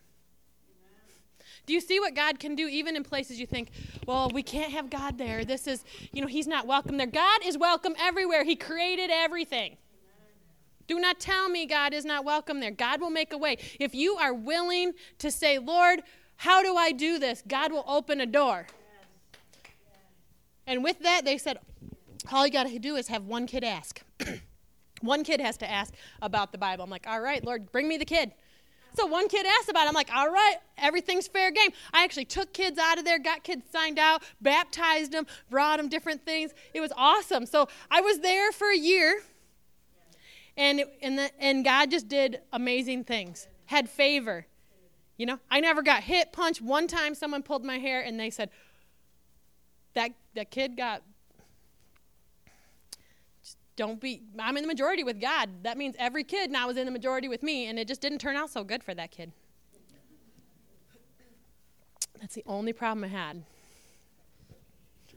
Do 1.67 1.73
you 1.73 1.81
see 1.81 1.99
what 1.99 2.15
God 2.15 2.39
can 2.39 2.55
do 2.55 2.67
even 2.67 2.95
in 2.95 3.03
places 3.03 3.39
you 3.39 3.45
think, 3.45 3.69
well, 4.07 4.31
we 4.33 4.41
can't 4.41 4.71
have 4.71 4.89
God 4.89 5.17
there. 5.17 5.43
This 5.43 5.67
is, 5.67 5.83
you 6.13 6.21
know, 6.21 6.27
He's 6.27 6.47
not 6.47 6.65
welcome 6.65 6.95
there. 6.95 7.05
God 7.05 7.41
is 7.45 7.57
welcome 7.57 7.93
everywhere. 7.99 8.45
He 8.45 8.55
created 8.55 9.09
everything. 9.11 9.75
Do 10.87 10.97
not 10.97 11.19
tell 11.19 11.49
me 11.49 11.65
God 11.65 11.93
is 11.93 12.05
not 12.05 12.23
welcome 12.23 12.61
there. 12.61 12.71
God 12.71 13.01
will 13.01 13.09
make 13.09 13.33
a 13.33 13.37
way. 13.37 13.57
If 13.81 13.93
you 13.93 14.15
are 14.15 14.33
willing 14.33 14.93
to 15.19 15.29
say, 15.29 15.59
Lord, 15.59 16.01
how 16.37 16.63
do 16.63 16.77
I 16.77 16.93
do 16.93 17.19
this? 17.19 17.43
God 17.45 17.73
will 17.73 17.83
open 17.85 18.21
a 18.21 18.25
door. 18.25 18.65
And 20.65 20.83
with 20.85 20.99
that, 20.99 21.25
they 21.25 21.37
said, 21.37 21.59
all 22.31 22.45
you 22.45 22.53
got 22.53 22.67
to 22.67 22.79
do 22.79 22.95
is 22.95 23.09
have 23.09 23.25
one 23.25 23.45
kid 23.45 23.65
ask. 23.65 24.01
one 25.01 25.25
kid 25.25 25.41
has 25.41 25.57
to 25.57 25.69
ask 25.69 25.93
about 26.21 26.53
the 26.53 26.57
Bible. 26.57 26.85
I'm 26.85 26.89
like, 26.89 27.07
all 27.07 27.19
right, 27.19 27.43
Lord, 27.43 27.71
bring 27.73 27.89
me 27.89 27.97
the 27.97 28.05
kid. 28.05 28.31
So 28.97 29.05
one 29.05 29.27
kid 29.27 29.45
asked 29.45 29.69
about 29.69 29.85
it. 29.85 29.89
I'm 29.89 29.93
like, 29.93 30.11
all 30.11 30.27
right, 30.27 30.55
everything's 30.75 31.27
fair 31.27 31.51
game. 31.51 31.69
I 31.93 32.03
actually 32.03 32.25
took 32.25 32.51
kids 32.51 32.79
out 32.79 32.97
of 32.97 33.05
there, 33.05 33.19
got 33.19 33.43
kids 33.43 33.63
signed 33.71 33.99
out, 33.99 34.23
baptized 34.41 35.11
them, 35.11 35.27
brought 35.51 35.77
them 35.77 35.87
different 35.87 36.25
things. 36.25 36.51
It 36.73 36.81
was 36.81 36.91
awesome. 36.97 37.45
So 37.45 37.69
I 37.91 38.01
was 38.01 38.21
there 38.21 38.51
for 38.51 38.71
a 38.71 38.77
year, 38.77 39.21
and, 40.57 40.83
and, 41.03 41.19
the, 41.19 41.29
and 41.39 41.63
God 41.63 41.91
just 41.91 42.07
did 42.07 42.39
amazing 42.51 43.03
things, 43.03 43.47
had 43.67 43.87
favor. 43.87 44.47
You 45.15 45.27
know, 45.27 45.39
I 45.51 45.59
never 45.59 45.83
got 45.83 46.01
hit, 46.01 46.33
punched. 46.33 46.63
One 46.63 46.87
time 46.87 47.13
someone 47.13 47.43
pulled 47.43 47.63
my 47.63 47.77
hair, 47.77 48.01
and 48.01 48.19
they 48.19 48.31
said, 48.31 48.49
that, 49.93 50.09
that 50.33 50.49
kid 50.49 50.75
got 50.75 51.03
don't 53.77 54.01
be 54.01 54.23
i'm 54.39 54.57
in 54.57 54.63
the 54.63 54.67
majority 54.67 55.05
with 55.05 55.21
god. 55.21 55.49
That 55.63 55.77
means 55.77 55.95
every 55.97 56.25
kid 56.25 56.51
now 56.51 56.69
is 56.69 56.75
in 56.75 56.85
the 56.85 56.91
majority 56.91 57.29
with 57.29 57.43
me 57.43 57.67
and 57.67 57.79
it 57.79 57.87
just 57.87 58.01
didn't 58.01 58.17
turn 58.17 58.35
out 58.35 58.49
so 58.49 58.65
good 58.65 58.83
for 58.83 58.93
that 58.93 59.11
kid. 59.11 59.31
That's 62.19 62.35
the 62.35 62.43
only 62.47 62.73
problem 62.73 63.05
i 63.05 63.07
had. 63.07 63.43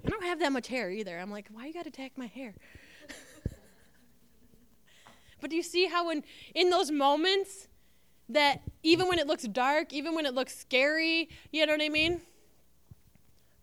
I 0.04 0.08
don't 0.08 0.24
have 0.24 0.38
that 0.40 0.52
much 0.52 0.68
hair 0.68 0.90
either. 0.90 1.18
I'm 1.18 1.30
like 1.30 1.48
why 1.50 1.66
you 1.66 1.72
got 1.72 1.84
to 1.84 1.88
attack 1.88 2.12
my 2.16 2.26
hair? 2.26 2.54
But 5.40 5.48
do 5.48 5.56
you 5.56 5.62
see 5.62 5.86
how 5.86 6.08
when 6.08 6.22
in 6.54 6.68
those 6.68 6.90
moments 6.90 7.66
that 8.28 8.60
even 8.82 9.08
when 9.08 9.18
it 9.18 9.26
looks 9.26 9.44
dark 9.44 9.90
even 9.90 10.14
when 10.14 10.26
it 10.26 10.34
looks 10.34 10.54
scary 10.54 11.30
you 11.50 11.64
know 11.64 11.72
what 11.72 11.82
i 11.82 11.88
mean? 11.88 12.20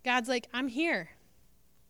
God's 0.03 0.27
like 0.27 0.47
i'm 0.55 0.69
here. 0.69 1.09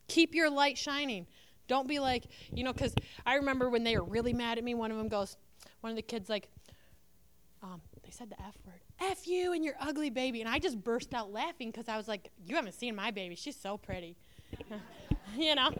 Keep 0.09 0.35
your 0.35 0.49
light 0.49 0.77
shining 0.77 1.25
don't 1.67 1.87
be 1.87 1.99
like, 1.99 2.25
you 2.53 2.63
know, 2.63 2.73
because 2.73 2.93
I 3.25 3.35
remember 3.35 3.69
when 3.69 3.83
they 3.83 3.97
were 3.97 4.03
really 4.03 4.33
mad 4.33 4.57
at 4.57 4.63
me, 4.63 4.73
one 4.73 4.91
of 4.91 4.97
them 4.97 5.07
goes, 5.07 5.37
one 5.81 5.91
of 5.91 5.95
the 5.95 6.01
kids, 6.01 6.29
like, 6.29 6.49
um, 7.63 7.81
they 8.03 8.11
said 8.11 8.29
the 8.29 8.39
F 8.41 8.55
word. 8.65 8.79
F 8.99 9.27
you 9.27 9.53
and 9.53 9.63
your 9.63 9.75
ugly 9.79 10.09
baby. 10.09 10.41
And 10.41 10.49
I 10.49 10.59
just 10.59 10.83
burst 10.83 11.13
out 11.13 11.31
laughing 11.31 11.71
because 11.71 11.87
I 11.87 11.97
was 11.97 12.07
like, 12.07 12.31
you 12.45 12.55
haven't 12.55 12.73
seen 12.73 12.95
my 12.95 13.11
baby. 13.11 13.35
She's 13.35 13.55
so 13.55 13.77
pretty. 13.77 14.15
you 15.37 15.55
know? 15.55 15.71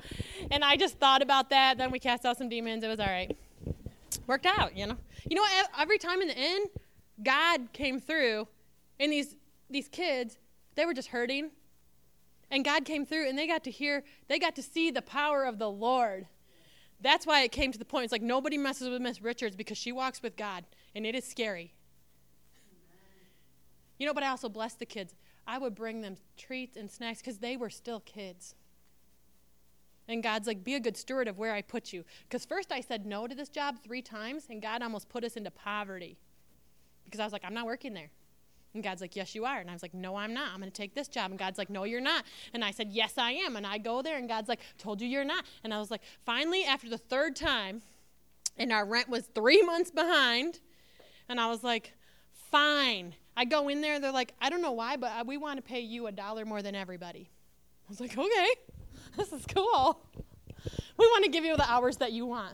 And 0.51 0.63
I 0.63 0.75
just 0.75 0.99
thought 0.99 1.21
about 1.21 1.49
that. 1.49 1.77
Then 1.77 1.91
we 1.91 1.99
cast 1.99 2.25
out 2.25 2.38
some 2.38 2.49
demons. 2.49 2.83
It 2.83 2.88
was 2.88 2.99
all 2.99 3.07
right. 3.07 3.35
Worked 4.27 4.45
out, 4.45 4.75
you 4.75 4.88
know? 4.88 4.97
You 5.29 5.35
know 5.35 5.41
what? 5.41 5.69
Every 5.79 5.97
time 5.97 6.21
in 6.21 6.27
the 6.27 6.38
end, 6.38 6.67
God 7.23 7.73
came 7.73 7.99
through, 7.99 8.47
and 8.99 9.11
these, 9.11 9.35
these 9.69 9.88
kids, 9.88 10.38
they 10.75 10.85
were 10.85 10.93
just 10.93 11.07
hurting. 11.09 11.51
And 12.50 12.64
God 12.64 12.86
came 12.86 13.06
through, 13.06 13.28
and 13.28 13.38
they 13.38 13.48
got 13.48 13.64
to 13.66 13.72
hear, 13.72 14.04
they 14.28 14.39
got 14.39 14.56
to 14.56 14.64
see 14.64 14.89
the 14.89 15.02
power 15.02 15.43
of 15.43 15.60
the 15.60 15.70
Lord. 15.70 16.28
That's 17.02 17.28
why 17.28 17.41
it 17.41 17.52
came 17.52 17.72
to 17.72 17.80
the 17.80 17.86
point. 17.86 18.06
It's 18.06 18.12
like 18.12 18.22
nobody 18.22 18.58
messes 18.58 18.89
with 18.89 19.02
Miss 19.02 19.22
Richards 19.22 19.56
because 19.56 19.78
she 19.78 19.91
walks 19.91 20.24
with 20.24 20.36
God, 20.36 20.66
and 20.95 21.06
it 21.06 21.14
is 21.14 21.26
scary. 21.26 21.74
You 24.00 24.08
know, 24.08 24.14
but 24.14 24.24
I 24.24 24.30
also 24.30 24.50
blessed 24.50 24.80
the 24.80 24.86
kids. 24.86 25.16
I 25.45 25.58
would 25.58 25.76
bring 25.76 26.02
them 26.02 26.18
treats 26.38 26.78
and 26.78 26.89
snacks 26.89 27.20
because 27.20 27.39
they 27.39 27.58
were 27.58 27.70
still 27.70 28.00
kids. 28.02 28.56
And 30.08 30.24
God's 30.24 30.48
like, 30.48 30.64
be 30.64 30.76
a 30.76 30.80
good 30.80 30.95
steward 30.95 31.28
of 31.28 31.38
where 31.38 31.54
I 31.54 31.62
put 31.62 31.91
you. 31.91 32.06
Because 32.24 32.45
first 32.45 32.72
I 32.72 32.80
said 32.80 33.06
no 33.06 33.28
to 33.28 33.36
this 33.36 33.50
job 33.50 33.78
three 33.84 34.02
times, 34.02 34.45
and 34.50 34.62
God 34.62 34.82
almost 34.82 35.10
put 35.10 35.24
us 35.24 35.36
into 35.36 35.52
poverty. 35.52 36.18
Because 37.06 37.20
I 37.20 37.24
was 37.26 37.34
like, 37.34 37.43
I'm 37.45 37.54
not 37.54 37.66
working 37.66 37.93
there. 37.93 38.10
And 38.78 38.84
God's 38.84 39.01
like, 39.01 39.15
Yes, 39.15 39.34
you 39.34 39.43
are. 39.43 39.57
And 39.57 39.71
I 39.71 39.73
was 39.73 39.82
like, 39.82 39.95
No, 39.95 40.15
I'm 40.15 40.36
not. 40.36 40.49
I'm 40.53 40.59
going 40.59 40.71
to 40.71 40.75
take 40.75 40.93
this 40.93 41.07
job. 41.07 41.32
And 41.32 41.39
God's 41.39 41.57
like, 41.57 41.71
No, 41.71 41.84
you're 41.84 41.99
not. 41.99 42.25
And 42.53 42.63
I 42.63 42.69
said, 42.69 42.89
Yes, 42.91 43.13
I 43.17 43.32
am. 43.32 43.55
And 43.55 43.65
I 43.65 43.80
go 43.80 44.03
there, 44.03 44.17
and 44.17 44.30
God's 44.30 44.47
like, 44.47 44.59
Told 44.78 45.01
you 45.01 45.07
you're 45.07 45.25
not. 45.25 45.45
And 45.63 45.73
I 45.73 45.80
was 45.80 45.89
like, 45.89 46.01
Finally, 46.25 46.63
after 46.63 46.88
the 46.88 46.99
third 46.99 47.36
time, 47.36 47.82
and 48.55 48.71
our 48.71 48.86
rent 48.86 49.09
was 49.09 49.25
three 49.34 49.63
months 49.63 49.89
behind, 49.89 50.59
and 51.28 51.39
I 51.39 51.47
was 51.47 51.63
like, 51.63 51.93
Fine. 52.51 53.15
I 53.36 53.45
go 53.45 53.67
in 53.67 53.82
there, 53.82 53.99
they're 53.99 54.11
like, 54.11 54.34
I 54.39 54.51
don't 54.51 54.61
know 54.61 54.73
why, 54.73 54.95
but 54.95 55.11
uh, 55.11 55.23
we 55.25 55.38
want 55.38 55.57
to 55.57 55.63
pay 55.63 55.80
you 55.80 56.05
a 56.05 56.11
dollar 56.11 56.45
more 56.45 56.61
than 56.61 56.75
everybody. 56.75 57.32
I 57.88 57.89
was 57.89 57.99
like, 57.99 58.15
Okay, 58.15 58.47
this 59.17 59.34
is 59.34 59.43
cool. 59.47 59.99
We 60.97 61.05
want 61.07 61.25
to 61.25 61.32
give 61.32 61.43
you 61.43 61.57
the 61.57 61.67
hours 61.67 61.97
that 61.97 62.11
you 62.11 62.28
want. 62.28 62.53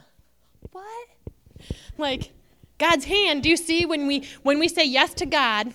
What? 0.71 1.09
Like, 1.97 2.31
God's 2.77 3.05
hand, 3.05 3.43
do 3.43 3.49
you 3.49 3.57
see 3.57 3.85
when 3.85 4.07
we 4.07 4.27
when 4.41 4.59
we 4.59 4.67
say 4.67 4.85
yes 4.85 5.13
to 5.15 5.25
God, 5.25 5.73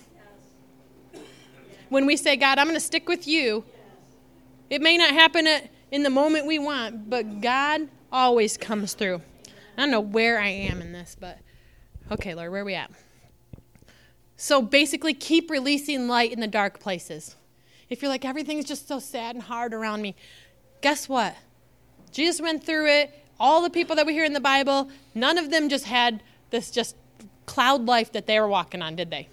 when 1.89 2.05
we 2.05 2.15
say, 2.15 2.35
God, 2.35 2.57
I'm 2.57 2.67
going 2.67 2.75
to 2.75 2.79
stick 2.79 3.07
with 3.07 3.27
you, 3.27 3.65
it 4.69 4.81
may 4.81 4.97
not 4.97 5.11
happen 5.11 5.47
in 5.91 6.03
the 6.03 6.09
moment 6.09 6.45
we 6.45 6.59
want, 6.59 7.09
but 7.09 7.41
God 7.41 7.87
always 8.11 8.57
comes 8.57 8.93
through. 8.93 9.21
I 9.77 9.81
don't 9.81 9.91
know 9.91 9.99
where 9.99 10.39
I 10.39 10.47
am 10.47 10.81
in 10.81 10.91
this, 10.91 11.15
but 11.19 11.39
okay, 12.11 12.35
Lord, 12.35 12.51
where 12.51 12.61
are 12.61 12.65
we 12.65 12.75
at? 12.75 12.91
So 14.37 14.61
basically, 14.61 15.13
keep 15.13 15.49
releasing 15.49 16.07
light 16.07 16.31
in 16.31 16.39
the 16.39 16.47
dark 16.47 16.79
places. 16.79 17.35
If 17.89 18.01
you're 18.01 18.09
like, 18.09 18.23
everything's 18.23 18.65
just 18.65 18.87
so 18.87 18.99
sad 18.99 19.35
and 19.35 19.43
hard 19.43 19.73
around 19.73 20.01
me, 20.01 20.15
guess 20.81 21.09
what? 21.09 21.35
Jesus 22.11 22.39
went 22.39 22.63
through 22.63 22.87
it. 22.87 23.25
All 23.39 23.61
the 23.61 23.69
people 23.69 23.95
that 23.95 24.05
we 24.05 24.13
hear 24.13 24.25
in 24.25 24.33
the 24.33 24.39
Bible, 24.39 24.89
none 25.15 25.37
of 25.37 25.49
them 25.49 25.69
just 25.69 25.85
had 25.85 26.21
this 26.51 26.71
just 26.71 26.95
cloud 27.45 27.85
life 27.85 28.11
that 28.11 28.27
they 28.27 28.39
were 28.39 28.47
walking 28.47 28.81
on, 28.81 28.95
did 28.95 29.09
they? 29.09 29.27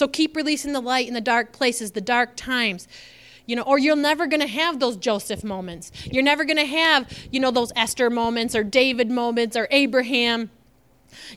So 0.00 0.08
keep 0.08 0.34
releasing 0.34 0.72
the 0.72 0.80
light 0.80 1.08
in 1.08 1.12
the 1.12 1.20
dark 1.20 1.52
places, 1.52 1.90
the 1.90 2.00
dark 2.00 2.34
times. 2.34 2.88
You 3.44 3.54
know, 3.54 3.60
or 3.60 3.78
you're 3.78 3.94
never 3.94 4.26
going 4.26 4.40
to 4.40 4.46
have 4.46 4.80
those 4.80 4.96
Joseph 4.96 5.44
moments. 5.44 5.92
You're 6.10 6.22
never 6.22 6.46
going 6.46 6.56
to 6.56 6.64
have, 6.64 7.06
you 7.30 7.38
know, 7.38 7.50
those 7.50 7.70
Esther 7.76 8.08
moments 8.08 8.56
or 8.56 8.64
David 8.64 9.10
moments 9.10 9.58
or 9.58 9.68
Abraham. 9.70 10.48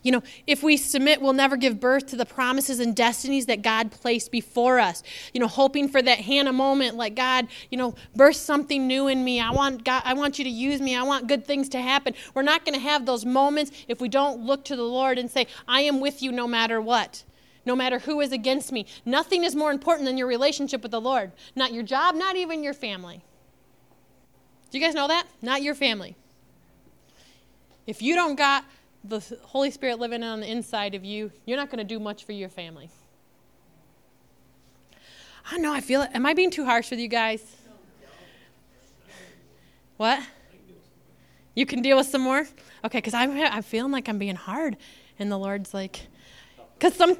You 0.01 0.13
know, 0.13 0.23
if 0.47 0.63
we 0.63 0.77
submit, 0.77 1.21
we'll 1.21 1.33
never 1.33 1.57
give 1.57 1.81
birth 1.81 2.05
to 2.07 2.15
the 2.15 2.25
promises 2.25 2.79
and 2.79 2.95
destinies 2.95 3.47
that 3.47 3.63
God 3.63 3.91
placed 3.91 4.31
before 4.31 4.79
us. 4.79 5.03
You 5.33 5.41
know, 5.41 5.47
hoping 5.47 5.89
for 5.89 6.01
that 6.01 6.19
Hannah 6.19 6.53
moment, 6.53 6.95
like 6.95 7.15
God, 7.15 7.49
you 7.69 7.77
know, 7.77 7.95
birth 8.15 8.37
something 8.37 8.87
new 8.87 9.09
in 9.09 9.25
me. 9.25 9.41
I 9.41 9.51
want 9.51 9.83
God, 9.83 10.03
I 10.05 10.13
want 10.13 10.39
you 10.39 10.45
to 10.45 10.49
use 10.49 10.79
me. 10.79 10.95
I 10.95 11.03
want 11.03 11.27
good 11.27 11.45
things 11.45 11.67
to 11.69 11.81
happen. 11.81 12.13
We're 12.33 12.43
not 12.43 12.63
going 12.63 12.75
to 12.75 12.81
have 12.81 13.05
those 13.05 13.25
moments 13.25 13.73
if 13.89 13.99
we 13.99 14.07
don't 14.07 14.39
look 14.45 14.63
to 14.65 14.77
the 14.77 14.83
Lord 14.83 15.17
and 15.17 15.29
say, 15.29 15.47
I 15.67 15.81
am 15.81 15.99
with 15.99 16.21
you 16.21 16.31
no 16.31 16.47
matter 16.47 16.79
what 16.79 17.25
no 17.65 17.75
matter 17.75 17.99
who 17.99 18.21
is 18.21 18.31
against 18.31 18.71
me. 18.71 18.85
Nothing 19.05 19.43
is 19.43 19.55
more 19.55 19.71
important 19.71 20.05
than 20.05 20.17
your 20.17 20.27
relationship 20.27 20.81
with 20.81 20.91
the 20.91 21.01
Lord. 21.01 21.31
Not 21.55 21.73
your 21.73 21.83
job, 21.83 22.15
not 22.15 22.35
even 22.35 22.63
your 22.63 22.73
family. 22.73 23.23
Do 24.71 24.79
you 24.79 24.83
guys 24.83 24.95
know 24.95 25.07
that? 25.07 25.27
Not 25.41 25.61
your 25.61 25.75
family. 25.75 26.15
If 27.85 28.01
you 28.01 28.15
don't 28.15 28.35
got 28.35 28.65
the 29.03 29.19
Holy 29.43 29.69
Spirit 29.69 29.99
living 29.99 30.23
on 30.23 30.39
the 30.39 30.49
inside 30.49 30.95
of 30.95 31.03
you, 31.03 31.31
you're 31.45 31.57
not 31.57 31.69
going 31.69 31.79
to 31.79 31.83
do 31.83 31.99
much 31.99 32.23
for 32.23 32.31
your 32.31 32.49
family. 32.49 32.89
I 35.45 35.51
don't 35.51 35.61
know, 35.61 35.73
I 35.73 35.81
feel 35.81 36.01
it. 36.01 36.09
Am 36.13 36.25
I 36.25 36.33
being 36.33 36.51
too 36.51 36.63
harsh 36.63 36.89
with 36.89 36.99
you 36.99 37.09
guys? 37.09 37.43
What? 39.97 40.21
You 41.53 41.65
can 41.65 41.81
deal 41.81 41.97
with 41.97 42.07
some 42.07 42.21
more? 42.21 42.47
Okay, 42.85 42.97
because 42.97 43.13
I'm, 43.13 43.31
I'm 43.31 43.61
feeling 43.61 43.91
like 43.91 44.07
I'm 44.07 44.17
being 44.17 44.35
hard. 44.35 44.77
And 45.19 45.31
the 45.31 45.37
Lord's 45.37 45.73
like, 45.73 46.07
because 46.79 46.95
some, 46.95 47.17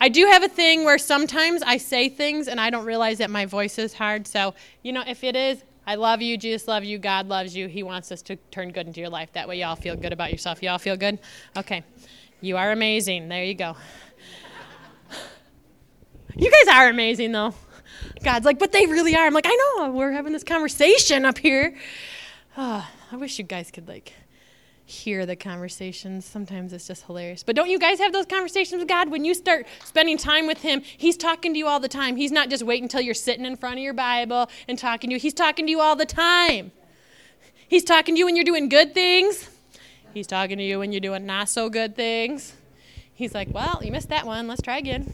I 0.00 0.08
do 0.08 0.26
have 0.26 0.42
a 0.42 0.48
thing 0.48 0.84
where 0.84 0.98
sometimes 0.98 1.62
I 1.62 1.78
say 1.78 2.08
things 2.08 2.48
and 2.48 2.60
I 2.60 2.70
don't 2.70 2.84
realize 2.84 3.18
that 3.18 3.30
my 3.30 3.46
voice 3.46 3.78
is 3.78 3.94
hard. 3.94 4.26
So, 4.26 4.54
you 4.82 4.92
know, 4.92 5.02
if 5.06 5.24
it 5.24 5.34
is, 5.34 5.62
I 5.86 5.94
love 5.94 6.20
you, 6.20 6.36
Jesus 6.36 6.68
loves 6.68 6.86
you, 6.86 6.98
God 6.98 7.28
loves 7.28 7.56
you. 7.56 7.68
He 7.68 7.82
wants 7.82 8.12
us 8.12 8.20
to 8.22 8.36
turn 8.50 8.72
good 8.72 8.86
into 8.86 9.00
your 9.00 9.08
life. 9.08 9.32
That 9.32 9.48
way, 9.48 9.60
y'all 9.60 9.76
feel 9.76 9.96
good 9.96 10.12
about 10.12 10.32
yourself. 10.32 10.62
Y'all 10.62 10.78
feel 10.78 10.96
good? 10.96 11.18
Okay. 11.56 11.84
You 12.40 12.56
are 12.56 12.72
amazing. 12.72 13.28
There 13.28 13.44
you 13.44 13.54
go. 13.54 13.76
You 16.34 16.50
guys 16.50 16.74
are 16.74 16.88
amazing, 16.90 17.32
though. 17.32 17.54
God's 18.22 18.44
like, 18.44 18.58
but 18.58 18.72
they 18.72 18.86
really 18.86 19.16
are. 19.16 19.26
I'm 19.26 19.32
like, 19.32 19.46
I 19.46 19.56
know. 19.78 19.90
We're 19.90 20.12
having 20.12 20.34
this 20.34 20.44
conversation 20.44 21.24
up 21.24 21.38
here. 21.38 21.74
Oh, 22.58 22.86
I 23.10 23.16
wish 23.16 23.38
you 23.38 23.44
guys 23.44 23.70
could, 23.70 23.88
like, 23.88 24.12
hear 24.88 25.26
the 25.26 25.34
conversations. 25.34 26.24
Sometimes 26.24 26.72
it's 26.72 26.86
just 26.86 27.04
hilarious. 27.06 27.42
But 27.42 27.56
don't 27.56 27.68
you 27.68 27.78
guys 27.78 27.98
have 27.98 28.12
those 28.12 28.24
conversations 28.24 28.78
with 28.78 28.88
God? 28.88 29.10
When 29.10 29.24
you 29.24 29.34
start 29.34 29.66
spending 29.84 30.16
time 30.16 30.46
with 30.46 30.62
Him, 30.62 30.80
He's 30.80 31.16
talking 31.16 31.52
to 31.52 31.58
you 31.58 31.66
all 31.66 31.80
the 31.80 31.88
time. 31.88 32.14
He's 32.16 32.30
not 32.30 32.48
just 32.48 32.62
waiting 32.62 32.84
until 32.84 33.00
you're 33.00 33.12
sitting 33.12 33.44
in 33.44 33.56
front 33.56 33.78
of 33.78 33.82
your 33.82 33.92
Bible 33.92 34.48
and 34.68 34.78
talking 34.78 35.10
to 35.10 35.14
you, 35.14 35.20
He's 35.20 35.34
talking 35.34 35.66
to 35.66 35.70
you 35.70 35.80
all 35.80 35.96
the 35.96 36.06
time. 36.06 36.70
He's 37.68 37.82
talking 37.82 38.14
to 38.14 38.18
you 38.20 38.24
when 38.26 38.36
you're 38.36 38.44
doing 38.44 38.68
good 38.68 38.94
things, 38.94 39.50
He's 40.14 40.28
talking 40.28 40.56
to 40.56 40.64
you 40.64 40.78
when 40.78 40.92
you're 40.92 41.00
doing 41.00 41.26
not 41.26 41.48
so 41.48 41.68
good 41.68 41.96
things. 41.96 42.54
He's 43.12 43.34
like, 43.34 43.48
well, 43.52 43.80
you 43.82 43.90
missed 43.90 44.10
that 44.10 44.24
one. 44.24 44.46
Let's 44.46 44.62
try 44.62 44.78
again. 44.78 45.12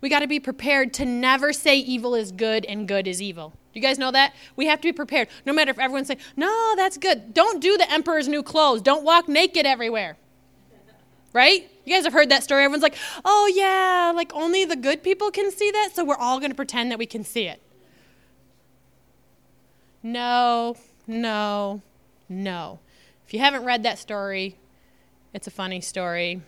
We 0.00 0.08
got 0.08 0.20
to 0.20 0.26
be 0.26 0.40
prepared 0.40 0.92
to 0.94 1.04
never 1.06 1.52
say 1.52 1.78
evil 1.78 2.14
is 2.14 2.32
good 2.32 2.64
and 2.66 2.86
good 2.86 3.08
is 3.08 3.22
evil. 3.22 3.54
You 3.78 3.82
guys 3.82 3.96
know 3.96 4.10
that? 4.10 4.34
We 4.56 4.66
have 4.66 4.80
to 4.80 4.88
be 4.88 4.92
prepared. 4.92 5.28
No 5.46 5.52
matter 5.52 5.70
if 5.70 5.78
everyone's 5.78 6.08
saying, 6.08 6.18
no, 6.36 6.74
that's 6.74 6.98
good. 6.98 7.32
Don't 7.32 7.62
do 7.62 7.76
the 7.78 7.88
emperor's 7.92 8.26
new 8.26 8.42
clothes. 8.42 8.82
Don't 8.82 9.04
walk 9.04 9.28
naked 9.28 9.66
everywhere. 9.66 10.16
Right? 11.32 11.70
You 11.84 11.94
guys 11.94 12.02
have 12.02 12.12
heard 12.12 12.28
that 12.30 12.42
story. 12.42 12.64
Everyone's 12.64 12.82
like, 12.82 12.96
oh, 13.24 13.52
yeah, 13.54 14.12
like 14.16 14.34
only 14.34 14.64
the 14.64 14.74
good 14.74 15.04
people 15.04 15.30
can 15.30 15.52
see 15.52 15.70
that, 15.70 15.90
so 15.94 16.04
we're 16.04 16.16
all 16.16 16.40
going 16.40 16.50
to 16.50 16.56
pretend 16.56 16.90
that 16.90 16.98
we 16.98 17.06
can 17.06 17.22
see 17.22 17.46
it. 17.46 17.62
No, 20.02 20.74
no, 21.06 21.80
no. 22.28 22.80
If 23.28 23.32
you 23.32 23.38
haven't 23.38 23.64
read 23.64 23.84
that 23.84 24.00
story, 24.00 24.56
it's 25.32 25.46
a 25.46 25.52
funny 25.52 25.80
story. 25.80 26.42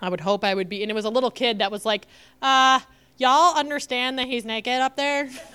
I 0.00 0.08
would 0.08 0.20
hope 0.20 0.44
I 0.44 0.54
would 0.54 0.68
be. 0.68 0.82
And 0.82 0.92
it 0.92 0.94
was 0.94 1.06
a 1.06 1.10
little 1.10 1.32
kid 1.32 1.58
that 1.58 1.72
was 1.72 1.84
like, 1.84 2.06
uh, 2.40 2.78
y'all 3.18 3.58
understand 3.58 4.20
that 4.20 4.28
he's 4.28 4.44
naked 4.44 4.80
up 4.80 4.94
there? 4.94 5.28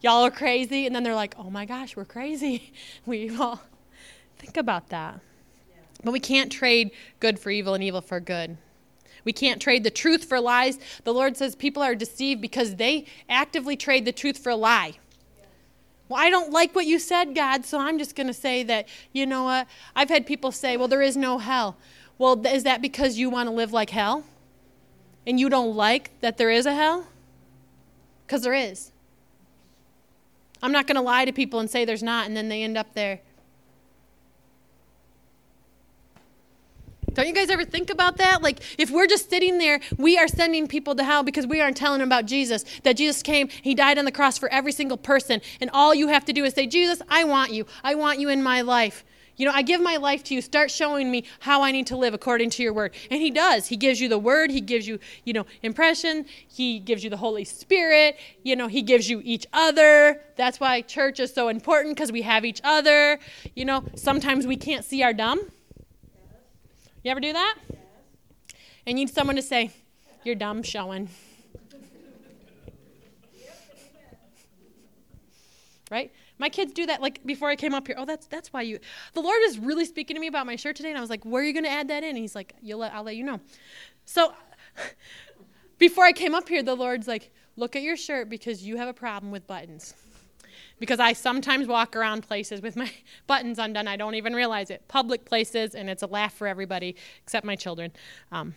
y'all 0.00 0.24
are 0.24 0.30
crazy. 0.30 0.86
And 0.86 0.94
then 0.94 1.02
they're 1.02 1.14
like, 1.14 1.34
oh 1.38 1.50
my 1.50 1.64
gosh, 1.64 1.96
we're 1.96 2.04
crazy. 2.04 2.72
We 3.06 3.36
all 3.36 3.60
think 4.38 4.56
about 4.56 4.88
that. 4.88 5.20
But 6.02 6.12
we 6.12 6.20
can't 6.20 6.52
trade 6.52 6.90
good 7.20 7.38
for 7.38 7.50
evil 7.50 7.74
and 7.74 7.82
evil 7.82 8.00
for 8.00 8.20
good. 8.20 8.58
We 9.24 9.32
can't 9.32 9.60
trade 9.60 9.82
the 9.82 9.90
truth 9.90 10.24
for 10.24 10.40
lies. 10.40 10.78
The 11.04 11.12
Lord 11.12 11.36
says 11.36 11.56
people 11.56 11.82
are 11.82 11.94
deceived 11.94 12.40
because 12.40 12.76
they 12.76 13.06
actively 13.28 13.76
trade 13.76 14.04
the 14.04 14.12
truth 14.12 14.38
for 14.38 14.50
a 14.50 14.56
lie. 14.56 14.94
Well, 16.08 16.22
I 16.22 16.30
don't 16.30 16.52
like 16.52 16.74
what 16.74 16.86
you 16.86 17.00
said, 17.00 17.34
God, 17.34 17.64
so 17.64 17.80
I'm 17.80 17.98
just 17.98 18.14
going 18.14 18.28
to 18.28 18.34
say 18.34 18.62
that, 18.62 18.86
you 19.12 19.26
know 19.26 19.42
what? 19.42 19.66
I've 19.96 20.08
had 20.08 20.26
people 20.26 20.52
say, 20.52 20.76
well, 20.76 20.86
there 20.86 21.02
is 21.02 21.16
no 21.16 21.38
hell. 21.38 21.76
Well, 22.18 22.46
is 22.46 22.62
that 22.62 22.80
because 22.80 23.18
you 23.18 23.28
want 23.28 23.48
to 23.48 23.54
live 23.54 23.72
like 23.72 23.90
hell? 23.90 24.24
And 25.26 25.40
you 25.40 25.48
don't 25.48 25.74
like 25.74 26.12
that 26.20 26.38
there 26.38 26.50
is 26.50 26.66
a 26.66 26.74
hell? 26.74 27.08
Because 28.24 28.42
there 28.42 28.54
is. 28.54 28.92
I'm 30.62 30.72
not 30.72 30.86
going 30.86 30.96
to 30.96 31.02
lie 31.02 31.24
to 31.24 31.32
people 31.32 31.60
and 31.60 31.70
say 31.70 31.84
there's 31.84 32.02
not, 32.02 32.26
and 32.26 32.36
then 32.36 32.48
they 32.48 32.62
end 32.62 32.76
up 32.76 32.94
there. 32.94 33.20
Don't 37.16 37.26
you 37.26 37.32
guys 37.32 37.48
ever 37.48 37.64
think 37.64 37.88
about 37.88 38.18
that? 38.18 38.42
Like, 38.42 38.60
if 38.78 38.90
we're 38.90 39.06
just 39.06 39.30
sitting 39.30 39.56
there, 39.56 39.80
we 39.96 40.18
are 40.18 40.28
sending 40.28 40.68
people 40.68 40.94
to 40.96 41.02
hell 41.02 41.22
because 41.22 41.46
we 41.46 41.62
aren't 41.62 41.76
telling 41.78 42.00
them 42.00 42.08
about 42.08 42.26
Jesus. 42.26 42.62
That 42.82 42.98
Jesus 42.98 43.22
came, 43.22 43.48
He 43.48 43.74
died 43.74 43.96
on 43.96 44.04
the 44.04 44.12
cross 44.12 44.36
for 44.36 44.50
every 44.50 44.72
single 44.72 44.98
person. 44.98 45.40
And 45.58 45.70
all 45.70 45.94
you 45.94 46.08
have 46.08 46.26
to 46.26 46.34
do 46.34 46.44
is 46.44 46.52
say, 46.52 46.66
Jesus, 46.66 47.00
I 47.08 47.24
want 47.24 47.52
you. 47.52 47.66
I 47.82 47.94
want 47.94 48.20
you 48.20 48.28
in 48.28 48.42
my 48.42 48.60
life. 48.60 49.02
You 49.36 49.46
know, 49.46 49.52
I 49.52 49.62
give 49.62 49.80
my 49.80 49.96
life 49.96 50.24
to 50.24 50.34
you. 50.34 50.40
Start 50.40 50.70
showing 50.70 51.10
me 51.10 51.24
how 51.40 51.62
I 51.62 51.70
need 51.70 51.86
to 51.88 51.96
live 51.96 52.14
according 52.14 52.50
to 52.50 52.62
your 52.62 52.72
word. 52.72 52.94
And 53.10 53.20
he 53.20 53.30
does. 53.30 53.66
He 53.66 53.76
gives 53.76 54.00
you 54.00 54.08
the 54.08 54.18
word. 54.18 54.50
He 54.50 54.60
gives 54.60 54.88
you, 54.88 54.98
you 55.24 55.32
know, 55.32 55.46
impression. 55.62 56.24
He 56.48 56.78
gives 56.78 57.04
you 57.04 57.10
the 57.10 57.18
Holy 57.18 57.44
Spirit. 57.44 58.16
You 58.42 58.56
know, 58.56 58.66
he 58.66 58.82
gives 58.82 59.10
you 59.10 59.20
each 59.24 59.46
other. 59.52 60.22
That's 60.36 60.58
why 60.58 60.80
church 60.80 61.20
is 61.20 61.32
so 61.32 61.48
important 61.48 61.96
because 61.96 62.10
we 62.10 62.22
have 62.22 62.44
each 62.44 62.60
other. 62.64 63.18
You 63.54 63.66
know, 63.66 63.84
sometimes 63.94 64.46
we 64.46 64.56
can't 64.56 64.84
see 64.84 65.02
our 65.02 65.12
dumb. 65.12 65.40
You 67.02 67.10
ever 67.10 67.20
do 67.20 67.32
that? 67.34 67.56
And 68.86 68.98
you 68.98 69.04
need 69.04 69.14
someone 69.14 69.36
to 69.36 69.42
say, 69.42 69.70
You're 70.24 70.34
dumb 70.34 70.62
showing. 70.62 71.08
Right? 75.90 76.12
My 76.38 76.48
kids 76.48 76.72
do 76.72 76.86
that 76.86 77.00
like 77.00 77.24
before 77.24 77.48
I 77.48 77.56
came 77.56 77.74
up 77.74 77.86
here. 77.86 77.96
Oh, 77.98 78.04
that's 78.04 78.26
that's 78.26 78.52
why 78.52 78.62
you. 78.62 78.78
The 79.14 79.20
Lord 79.20 79.40
is 79.44 79.58
really 79.58 79.84
speaking 79.84 80.14
to 80.14 80.20
me 80.20 80.26
about 80.26 80.46
my 80.46 80.56
shirt 80.56 80.76
today, 80.76 80.88
and 80.90 80.98
I 80.98 81.00
was 81.00 81.10
like, 81.10 81.24
"Where 81.24 81.42
are 81.42 81.44
you 81.44 81.52
going 81.52 81.64
to 81.64 81.70
add 81.70 81.88
that 81.88 82.02
in?" 82.02 82.10
And 82.10 82.18
he's 82.18 82.34
like, 82.34 82.54
"You'll 82.60 82.80
let, 82.80 82.92
I'll 82.94 83.02
let 83.04 83.16
you 83.16 83.24
know." 83.24 83.40
So 84.04 84.32
before 85.78 86.04
I 86.04 86.12
came 86.12 86.34
up 86.34 86.48
here, 86.48 86.62
the 86.62 86.74
Lord's 86.74 87.08
like, 87.08 87.32
"Look 87.56 87.76
at 87.76 87.82
your 87.82 87.96
shirt 87.96 88.28
because 88.28 88.64
you 88.64 88.76
have 88.76 88.88
a 88.88 88.94
problem 88.94 89.32
with 89.32 89.46
buttons." 89.46 89.94
Because 90.78 91.00
I 91.00 91.14
sometimes 91.14 91.66
walk 91.66 91.96
around 91.96 92.28
places 92.28 92.60
with 92.60 92.76
my 92.76 92.90
buttons 93.26 93.58
undone. 93.58 93.88
I 93.88 93.96
don't 93.96 94.14
even 94.14 94.34
realize 94.34 94.70
it. 94.70 94.86
Public 94.88 95.24
places, 95.24 95.74
and 95.74 95.88
it's 95.88 96.02
a 96.02 96.06
laugh 96.06 96.34
for 96.34 96.46
everybody 96.46 96.96
except 97.22 97.46
my 97.46 97.56
children. 97.56 97.92
Um, 98.30 98.54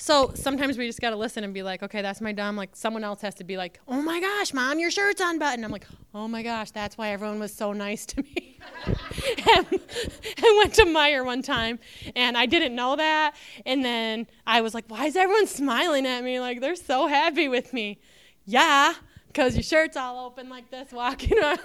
so 0.00 0.30
sometimes 0.34 0.78
we 0.78 0.86
just 0.86 1.00
got 1.00 1.10
to 1.10 1.16
listen 1.16 1.42
and 1.42 1.52
be 1.52 1.64
like, 1.64 1.82
okay, 1.82 2.02
that's 2.02 2.20
my 2.20 2.30
dumb. 2.30 2.54
Like 2.54 2.76
someone 2.76 3.02
else 3.02 3.20
has 3.22 3.34
to 3.34 3.44
be 3.44 3.56
like, 3.56 3.80
oh 3.88 4.00
my 4.00 4.20
gosh, 4.20 4.54
mom, 4.54 4.78
your 4.78 4.92
shirt's 4.92 5.20
unbuttoned. 5.20 5.64
I'm 5.64 5.72
like, 5.72 5.88
oh 6.14 6.28
my 6.28 6.44
gosh, 6.44 6.70
that's 6.70 6.96
why 6.96 7.08
everyone 7.08 7.40
was 7.40 7.52
so 7.52 7.72
nice 7.72 8.06
to 8.06 8.22
me. 8.22 8.60
and, 8.86 9.66
and 9.66 10.56
went 10.56 10.74
to 10.74 10.84
Meijer 10.84 11.24
one 11.24 11.42
time 11.42 11.80
and 12.14 12.38
I 12.38 12.46
didn't 12.46 12.76
know 12.76 12.94
that. 12.94 13.34
And 13.66 13.84
then 13.84 14.28
I 14.46 14.60
was 14.60 14.72
like, 14.72 14.84
why 14.86 15.06
is 15.06 15.16
everyone 15.16 15.48
smiling 15.48 16.06
at 16.06 16.22
me? 16.22 16.38
Like 16.38 16.60
they're 16.60 16.76
so 16.76 17.08
happy 17.08 17.48
with 17.48 17.72
me. 17.72 17.98
Yeah, 18.44 18.94
because 19.26 19.56
your 19.56 19.64
shirt's 19.64 19.96
all 19.96 20.26
open 20.26 20.48
like 20.48 20.70
this 20.70 20.92
walking 20.92 21.36
around. 21.40 21.58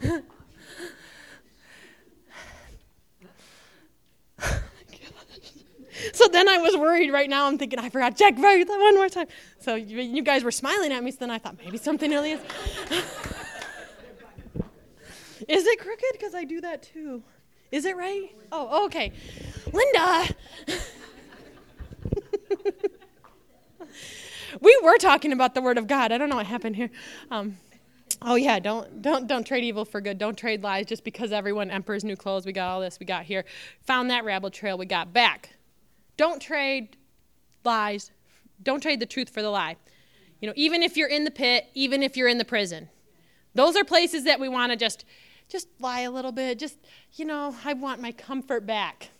so 6.12 6.28
then 6.28 6.48
I 6.48 6.58
was 6.58 6.76
worried. 6.76 7.12
Right 7.12 7.28
now, 7.30 7.46
I'm 7.46 7.58
thinking 7.58 7.78
I 7.78 7.88
forgot 7.88 8.16
check 8.16 8.38
right 8.38 8.66
one 8.66 8.94
more 8.94 9.08
time. 9.08 9.26
So 9.60 9.74
you, 9.74 10.00
you 10.00 10.22
guys 10.22 10.44
were 10.44 10.52
smiling 10.52 10.92
at 10.92 11.02
me. 11.02 11.10
So 11.10 11.18
then 11.20 11.30
I 11.30 11.38
thought 11.38 11.56
maybe 11.58 11.78
something 11.78 12.10
really 12.10 12.32
is. 12.32 12.40
is 15.48 15.66
it 15.66 15.78
crooked? 15.78 16.12
Because 16.12 16.34
I 16.34 16.44
do 16.44 16.60
that 16.60 16.82
too. 16.82 17.22
Is 17.70 17.84
it 17.84 17.96
right? 17.96 18.30
Oh, 18.52 18.84
okay. 18.86 19.12
Linda. 19.72 20.34
we 24.60 24.80
were 24.82 24.96
talking 24.98 25.32
about 25.32 25.54
the 25.54 25.60
Word 25.60 25.78
of 25.78 25.86
God. 25.86 26.12
I 26.12 26.18
don't 26.18 26.28
know 26.28 26.36
what 26.36 26.46
happened 26.46 26.76
here. 26.76 26.90
Um, 27.30 27.56
oh 28.22 28.36
yeah, 28.36 28.58
don't 28.58 29.02
don't 29.02 29.26
don't 29.26 29.44
trade 29.44 29.64
evil 29.64 29.84
for 29.84 30.00
good. 30.00 30.18
Don't 30.18 30.38
trade 30.38 30.62
lies 30.62 30.86
just 30.86 31.04
because 31.04 31.32
everyone 31.32 31.70
emperor's 31.70 32.04
new 32.04 32.16
clothes. 32.16 32.46
We 32.46 32.52
got 32.52 32.68
all 32.68 32.80
this. 32.80 33.00
We 33.00 33.06
got 33.06 33.24
here. 33.24 33.44
Found 33.86 34.10
that 34.10 34.24
rabble 34.24 34.50
trail. 34.50 34.78
We 34.78 34.86
got 34.86 35.12
back. 35.12 35.50
Don't 36.16 36.40
trade 36.40 36.96
lies. 37.64 38.10
Don't 38.62 38.80
trade 38.80 39.00
the 39.00 39.06
truth 39.06 39.30
for 39.30 39.42
the 39.42 39.50
lie. 39.50 39.76
You 40.40 40.48
know, 40.48 40.54
even 40.56 40.82
if 40.82 40.96
you're 40.96 41.08
in 41.08 41.24
the 41.24 41.30
pit, 41.30 41.66
even 41.74 42.02
if 42.02 42.16
you're 42.16 42.28
in 42.28 42.38
the 42.38 42.44
prison. 42.44 42.88
Those 43.54 43.76
are 43.76 43.84
places 43.84 44.24
that 44.24 44.40
we 44.40 44.48
want 44.48 44.72
to 44.72 44.76
just 44.76 45.04
just 45.48 45.68
lie 45.78 46.00
a 46.00 46.10
little 46.10 46.32
bit. 46.32 46.58
Just, 46.58 46.78
you 47.14 47.24
know, 47.24 47.54
I 47.64 47.74
want 47.74 48.00
my 48.00 48.12
comfort 48.12 48.66
back. 48.66 49.10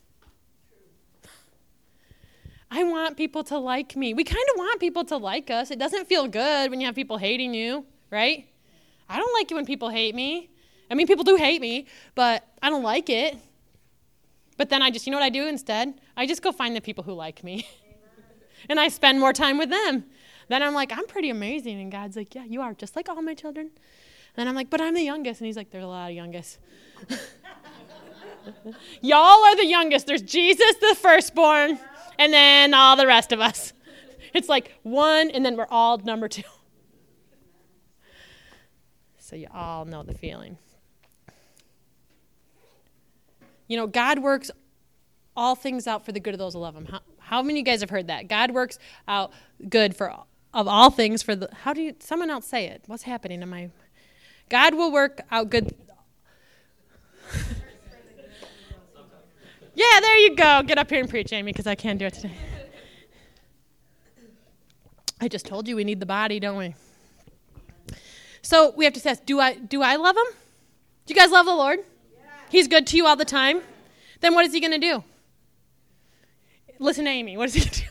I 2.71 2.83
want 2.83 3.17
people 3.17 3.45
to 3.45 3.59
like 3.59 3.95
me. 3.95 4.15
We 4.15 4.25
kind 4.25 4.45
of 4.53 4.59
want 4.59 4.81
people 4.81 5.05
to 5.05 5.17
like 5.17 5.51
us. 5.51 5.71
It 5.71 5.79
doesn't 5.79 6.09
feel 6.09 6.27
good 6.27 6.71
when 6.71 6.81
you 6.81 6.87
have 6.87 6.95
people 6.95 7.19
hating 7.19 7.55
you, 7.55 7.85
right? 8.11 8.49
I 9.09 9.19
don't 9.19 9.33
like 9.35 9.51
it 9.51 9.55
when 9.55 9.67
people 9.67 9.91
hate 9.91 10.15
me. 10.15 10.51
I 10.91 10.95
mean, 10.95 11.07
people 11.07 11.25
do 11.25 11.37
hate 11.37 11.61
me, 11.61 11.87
but 12.15 12.47
I 12.63 12.71
don't 12.71 12.83
like 12.83 13.11
it. 13.11 13.37
But 14.57 14.71
then 14.71 14.83
I 14.83 14.91
just, 14.91 15.07
you 15.07 15.11
know 15.11 15.19
what 15.19 15.25
I 15.25 15.31
do 15.31 15.47
instead? 15.47 16.01
I 16.17 16.27
just 16.27 16.43
go 16.43 16.53
find 16.53 16.77
the 16.77 16.81
people 16.81 17.05
who 17.05 17.13
like 17.13 17.43
me. 17.43 17.67
and 18.69 18.79
I 18.79 18.89
spend 18.89 19.19
more 19.19 19.33
time 19.33 19.59
with 19.59 19.71
them. 19.71 20.05
Then 20.49 20.63
I'm 20.63 20.75
like, 20.75 20.93
I'm 20.93 21.07
pretty 21.07 21.31
amazing. 21.31 21.81
And 21.81 21.91
God's 21.91 22.17
like, 22.17 22.35
Yeah, 22.35 22.45
you 22.45 22.61
are, 22.61 22.75
just 22.75 22.97
like 22.97 23.09
all 23.09 23.21
my 23.23 23.35
children. 23.35 23.71
And 24.37 24.49
I'm 24.49 24.55
like, 24.55 24.71
But 24.71 24.81
I'm 24.81 24.95
the 24.95 25.03
youngest. 25.03 25.41
And 25.41 25.47
He's 25.47 25.57
like, 25.57 25.71
There's 25.71 25.85
a 25.85 25.89
lot 25.89 26.11
of 26.11 26.17
youngest. 26.17 26.59
Y'all 29.01 29.45
are 29.45 29.57
the 29.57 29.67
youngest. 29.67 30.07
There's 30.07 30.23
Jesus, 30.23 30.77
the 30.77 30.95
firstborn, 31.01 31.79
and 32.19 32.33
then 32.33 32.75
all 32.75 32.97
the 32.97 33.07
rest 33.07 33.33
of 33.33 33.41
us. 33.41 33.73
It's 34.35 34.49
like 34.49 34.75
one, 34.83 35.31
and 35.31 35.47
then 35.47 35.57
we're 35.57 35.69
all 35.71 35.97
number 35.99 36.27
two. 36.27 36.43
So 39.19 39.37
you 39.37 39.47
all 39.55 39.85
know 39.85 40.03
the 40.03 40.13
feeling. 40.13 40.59
You 43.69 43.77
know, 43.77 43.87
God 43.87 44.19
works 44.19 44.51
all 45.37 45.55
things 45.55 45.87
out 45.87 46.05
for 46.05 46.13
the 46.13 46.21
good 46.21 46.35
of 46.35 46.39
those 46.39 46.55
who 46.55 46.61
love 46.61 46.75
Him. 46.75 46.87
How, 46.87 47.01
how 47.19 47.43
many 47.43 47.61
of 47.61 47.67
you 47.67 47.73
guys 47.73 47.81
have 47.81 47.91
heard 47.91 48.09
that? 48.09 48.29
God 48.29 48.51
works 48.51 48.79
out 49.09 49.33
good 49.69 49.97
for 49.97 50.15
of 50.53 50.69
all 50.69 50.91
things 50.91 51.23
for 51.23 51.35
the. 51.35 51.49
How 51.53 51.73
do 51.73 51.83
you? 51.83 51.95
Someone 51.99 52.31
else 52.31 52.47
say 52.47 52.67
it. 52.67 52.85
What's 52.87 53.03
happening 53.03 53.43
in 53.43 53.49
my? 53.49 53.71
God 54.49 54.75
will 54.75 54.93
work 54.93 55.23
out 55.31 55.51
good. 55.51 55.75
yeah, 59.75 60.01
there 60.01 60.19
you 60.19 60.37
go. 60.37 60.63
Get 60.63 60.79
up 60.79 60.91
here 60.91 61.01
and 61.01 61.09
preach, 61.09 61.33
Amy, 61.33 61.53
because 61.53 61.67
I 61.67 61.75
can't 61.75 61.99
do 61.99 62.07
it 62.07 62.15
today. 62.15 62.33
I 65.21 65.29
just 65.29 65.47
told 65.47 65.67
you 65.67 65.77
we 65.77 65.85
need 65.85 66.01
the 66.01 66.07
body, 66.07 66.39
don't 66.39 66.59
we? 66.59 66.75
So 68.43 68.75
we 68.77 68.85
have 68.85 68.93
to 68.95 69.09
ask, 69.09 69.25
do 69.25 69.41
I 69.41 69.55
do 69.55 69.83
I 69.83 69.97
love 69.97 70.17
him? 70.17 70.27
Do 71.07 71.15
you 71.15 71.19
guys 71.19 71.31
love 71.31 71.47
the 71.47 71.55
Lord? 71.55 71.81
He's 72.51 72.69
good 72.69 72.87
to 72.89 72.97
you 72.97 73.07
all 73.07 73.17
the 73.17 73.25
time. 73.25 73.61
Then 74.21 74.35
what 74.35 74.45
is 74.45 74.53
he 74.53 74.61
going 74.61 74.73
to 74.73 74.79
do? 74.79 75.05
Listen 76.79 77.05
to 77.05 77.11
Amy. 77.11 77.37
What 77.37 77.49
is 77.49 77.55
he 77.55 77.61
going 77.65 77.71
to 77.71 77.81
do? 77.81 77.87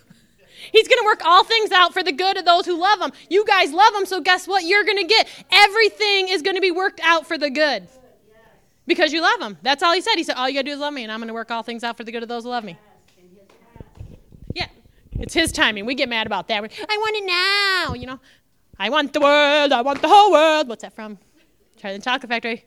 He's 0.72 0.88
going 0.88 1.00
to 1.00 1.06
work 1.06 1.26
all 1.26 1.44
things 1.44 1.72
out 1.72 1.94
for 1.94 2.04
the 2.04 2.12
good 2.12 2.38
of 2.38 2.46
those 2.46 2.66
who 2.66 2.80
love 2.80 3.02
him. 3.02 3.12
You 3.30 3.46
guys 3.46 3.74
love 3.74 3.94
him, 3.94 4.06
so 4.06 4.22
guess 4.22 4.48
what? 4.48 4.64
You're 4.64 4.84
going 4.84 4.98
to 4.98 5.04
get 5.04 5.28
everything 5.52 6.30
is 6.30 6.42
going 6.42 6.56
to 6.56 6.62
be 6.62 6.72
worked 6.72 7.02
out 7.04 7.28
for 7.28 7.38
the 7.38 7.50
good. 7.50 7.88
Because 8.86 9.14
you 9.14 9.22
love 9.22 9.42
him. 9.42 9.58
That's 9.62 9.82
all 9.82 9.94
he 9.94 10.02
said. 10.02 10.16
He 10.16 10.24
said, 10.24 10.36
All 10.36 10.50
you 10.50 10.56
got 10.56 10.62
to 10.62 10.66
do 10.66 10.74
is 10.74 10.80
love 10.80 10.94
me, 10.94 11.04
and 11.04 11.12
I'm 11.12 11.20
going 11.20 11.28
to 11.28 11.34
work 11.34 11.52
all 11.52 11.64
things 11.64 11.84
out 11.84 11.96
for 11.96 12.04
the 12.04 12.12
good 12.12 12.24
of 12.24 12.30
those 12.30 12.44
who 12.44 12.50
love 12.50 12.64
me. 12.64 12.78
Yeah, 14.54 14.68
it's 15.14 15.34
his 15.34 15.52
timing. 15.52 15.86
We 15.86 15.96
get 15.96 16.10
mad 16.10 16.28
about 16.28 16.48
that. 16.50 16.58
I 16.58 16.98
want 16.98 17.16
it 17.16 17.26
now, 17.26 17.94
you 17.94 18.08
know. 18.08 18.20
I 18.78 18.90
want 18.90 19.14
the 19.14 19.22
world. 19.22 19.72
I 19.72 19.82
want 19.82 20.02
the 20.02 20.10
whole 20.10 20.32
world. 20.32 20.68
What's 20.68 20.82
that 20.82 20.94
from? 20.94 21.18
Charlie 21.78 21.96
and 21.96 22.04
Chocolate 22.04 22.30
Factory. 22.30 22.66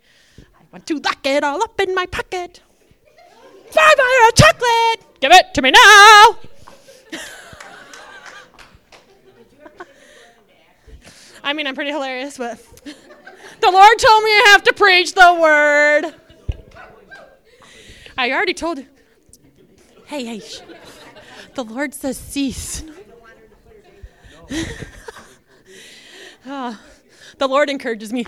Want 0.72 0.86
to 0.86 0.98
lock 0.98 1.24
it 1.24 1.44
all 1.44 1.62
up 1.62 1.80
in 1.80 1.94
my 1.94 2.06
pocket. 2.06 2.60
Five 3.70 3.98
hour 3.98 4.30
chocolate. 4.34 5.20
Give 5.20 5.32
it 5.32 5.54
to 5.54 5.62
me 5.62 5.70
now. 5.70 5.78
I 11.44 11.52
mean, 11.52 11.66
I'm 11.66 11.74
pretty 11.74 11.90
hilarious, 11.90 12.38
but 12.38 12.58
the 12.84 13.70
Lord 13.70 13.98
told 13.98 14.24
me 14.24 14.30
I 14.30 14.48
have 14.52 14.64
to 14.64 14.72
preach 14.72 15.14
the 15.14 15.38
word. 15.40 16.14
I 18.18 18.32
already 18.32 18.54
told 18.54 18.78
you. 18.78 18.86
Hey, 20.06 20.24
hey. 20.24 20.40
Sh- 20.40 20.60
the 21.54 21.64
Lord 21.64 21.94
says 21.94 22.16
cease. 22.16 22.84
oh, 26.46 26.80
the 27.38 27.48
Lord 27.48 27.70
encourages 27.70 28.12
me. 28.12 28.26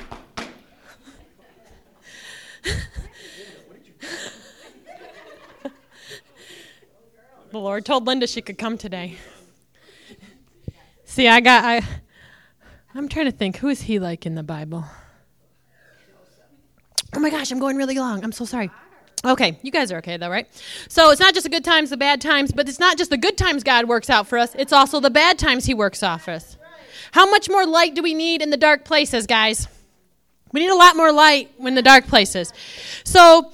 the 7.50 7.58
Lord 7.58 7.84
told 7.84 8.06
Linda 8.06 8.26
she 8.26 8.42
could 8.42 8.58
come 8.58 8.78
today. 8.78 9.16
See, 11.04 11.28
I 11.28 11.40
got 11.40 11.64
I 11.64 11.82
I'm 12.94 13.08
trying 13.08 13.26
to 13.26 13.32
think 13.32 13.56
who 13.56 13.68
is 13.68 13.82
he 13.82 13.98
like 13.98 14.26
in 14.26 14.34
the 14.34 14.42
Bible? 14.42 14.84
Oh 17.14 17.20
my 17.20 17.30
gosh, 17.30 17.50
I'm 17.50 17.58
going 17.58 17.76
really 17.76 17.98
long. 17.98 18.22
I'm 18.22 18.32
so 18.32 18.44
sorry. 18.44 18.70
Okay, 19.24 19.58
you 19.62 19.70
guys 19.70 19.90
are 19.90 19.98
okay 19.98 20.16
though, 20.16 20.30
right? 20.30 20.46
So 20.88 21.10
it's 21.10 21.20
not 21.20 21.34
just 21.34 21.44
the 21.44 21.50
good 21.50 21.64
times, 21.64 21.90
the 21.90 21.96
bad 21.96 22.20
times, 22.20 22.52
but 22.52 22.68
it's 22.68 22.78
not 22.78 22.98
just 22.98 23.10
the 23.10 23.16
good 23.16 23.36
times 23.36 23.64
God 23.64 23.88
works 23.88 24.10
out 24.10 24.28
for 24.28 24.38
us, 24.38 24.54
it's 24.54 24.72
also 24.72 25.00
the 25.00 25.10
bad 25.10 25.38
times 25.38 25.66
He 25.66 25.74
works 25.74 26.02
off 26.02 26.28
us. 26.28 26.56
How 27.12 27.28
much 27.30 27.48
more 27.48 27.66
light 27.66 27.94
do 27.94 28.02
we 28.02 28.14
need 28.14 28.42
in 28.42 28.50
the 28.50 28.56
dark 28.56 28.84
places, 28.84 29.26
guys? 29.26 29.66
We 30.52 30.60
need 30.60 30.70
a 30.70 30.76
lot 30.76 30.96
more 30.96 31.12
light 31.12 31.50
in 31.58 31.74
the 31.74 31.82
dark 31.82 32.06
places. 32.06 32.52
So, 33.04 33.52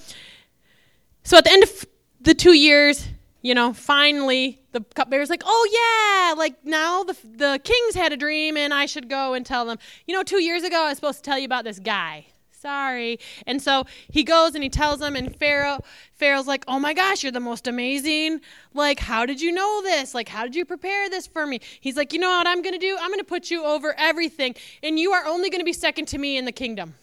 so 1.22 1.38
at 1.38 1.44
the 1.44 1.52
end 1.52 1.62
of 1.62 1.86
the 2.20 2.34
two 2.34 2.52
years, 2.52 3.08
you 3.42 3.54
know, 3.54 3.72
finally 3.72 4.60
the 4.72 4.80
cupbearer's 4.94 5.30
like, 5.30 5.42
oh 5.44 6.28
yeah, 6.28 6.38
like 6.38 6.64
now 6.64 7.04
the 7.04 7.16
the 7.24 7.60
kings 7.62 7.94
had 7.94 8.12
a 8.12 8.16
dream 8.16 8.56
and 8.56 8.72
I 8.72 8.86
should 8.86 9.08
go 9.08 9.34
and 9.34 9.44
tell 9.44 9.64
them. 9.64 9.78
You 10.06 10.14
know, 10.14 10.22
two 10.22 10.42
years 10.42 10.62
ago 10.62 10.84
I 10.84 10.88
was 10.88 10.96
supposed 10.96 11.18
to 11.18 11.30
tell 11.30 11.38
you 11.38 11.44
about 11.44 11.64
this 11.64 11.78
guy 11.78 12.26
sorry. 12.64 13.20
And 13.46 13.60
so 13.60 13.84
he 14.10 14.24
goes 14.24 14.54
and 14.54 14.64
he 14.64 14.70
tells 14.70 14.98
them, 15.00 15.16
and 15.16 15.36
Pharaoh, 15.36 15.80
Pharaoh's 16.14 16.46
like, 16.46 16.64
oh 16.66 16.78
my 16.78 16.94
gosh, 16.94 17.22
you're 17.22 17.30
the 17.30 17.38
most 17.38 17.66
amazing. 17.66 18.40
Like, 18.72 19.00
how 19.00 19.26
did 19.26 19.38
you 19.40 19.52
know 19.52 19.82
this? 19.82 20.14
Like, 20.14 20.30
how 20.30 20.44
did 20.44 20.56
you 20.56 20.64
prepare 20.64 21.10
this 21.10 21.26
for 21.26 21.46
me? 21.46 21.60
He's 21.82 21.96
like, 21.96 22.14
you 22.14 22.18
know 22.18 22.30
what 22.30 22.46
I'm 22.46 22.62
going 22.62 22.72
to 22.72 22.78
do? 22.78 22.96
I'm 22.98 23.10
going 23.10 23.20
to 23.20 23.24
put 23.24 23.50
you 23.50 23.64
over 23.64 23.94
everything, 23.98 24.54
and 24.82 24.98
you 24.98 25.12
are 25.12 25.26
only 25.26 25.50
going 25.50 25.60
to 25.60 25.64
be 25.64 25.74
second 25.74 26.06
to 26.08 26.18
me 26.18 26.38
in 26.38 26.46
the 26.46 26.52
kingdom. 26.52 26.94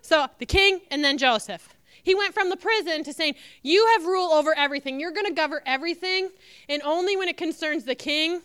So 0.00 0.26
the 0.38 0.46
king 0.46 0.80
and 0.90 1.04
then 1.04 1.18
Joseph. 1.18 1.74
He 2.02 2.14
went 2.14 2.32
from 2.32 2.48
the 2.48 2.56
prison 2.56 3.04
to 3.04 3.12
saying, 3.12 3.34
You 3.62 3.86
have 3.88 4.06
rule 4.06 4.32
over 4.32 4.56
everything. 4.56 4.98
You're 4.98 5.12
going 5.12 5.26
to 5.26 5.34
govern 5.34 5.60
everything, 5.66 6.30
and 6.70 6.80
only 6.82 7.14
when 7.14 7.28
it 7.28 7.36
concerns 7.36 7.84
the 7.84 7.94
king 7.94 8.40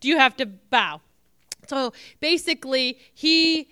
do 0.00 0.08
you 0.08 0.18
have 0.18 0.36
to 0.36 0.44
bow. 0.44 1.00
So 1.66 1.94
basically, 2.20 2.98
he 3.14 3.68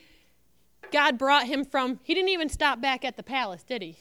God 0.93 1.19
brought 1.19 1.47
him 1.47 1.65
from, 1.65 2.01
he 2.03 2.15
didn't 2.15 2.31
even 2.31 2.49
stop 2.49 2.81
back 2.81 3.05
at 3.05 3.17
the 3.17 3.23
palace, 3.23 3.63
did 3.63 3.83
he? 3.83 3.99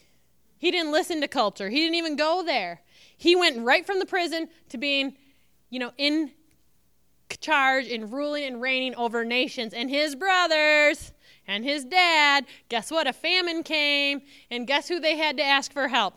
He 0.57 0.71
didn't 0.71 0.91
listen 0.91 1.21
to 1.21 1.27
culture. 1.27 1.69
He 1.69 1.77
didn't 1.77 1.95
even 1.95 2.15
go 2.15 2.43
there. 2.43 2.81
He 3.17 3.36
went 3.36 3.59
right 3.59 3.86
from 3.86 3.99
the 3.99 4.05
prison 4.05 4.47
to 4.69 4.77
being, 4.77 5.15
you 5.69 5.79
know, 5.79 5.91
in 5.97 6.31
charge 7.39 7.88
and 7.88 8.11
ruling 8.11 8.45
and 8.45 8.61
reigning 8.61 8.95
over 8.95 9.25
nations. 9.25 9.73
And 9.73 9.89
his 9.89 10.15
brothers 10.15 11.11
and 11.47 11.63
his 11.63 11.86
dad, 11.86 12.45
guess 12.69 12.89
what? 12.89 13.07
A 13.07 13.13
famine 13.13 13.63
came, 13.63 14.21
and 14.49 14.65
guess 14.65 14.88
who 14.88 14.99
they 14.99 15.17
had 15.17 15.38
to 15.38 15.43
ask 15.43 15.71
for 15.71 15.88
help? 15.88 16.15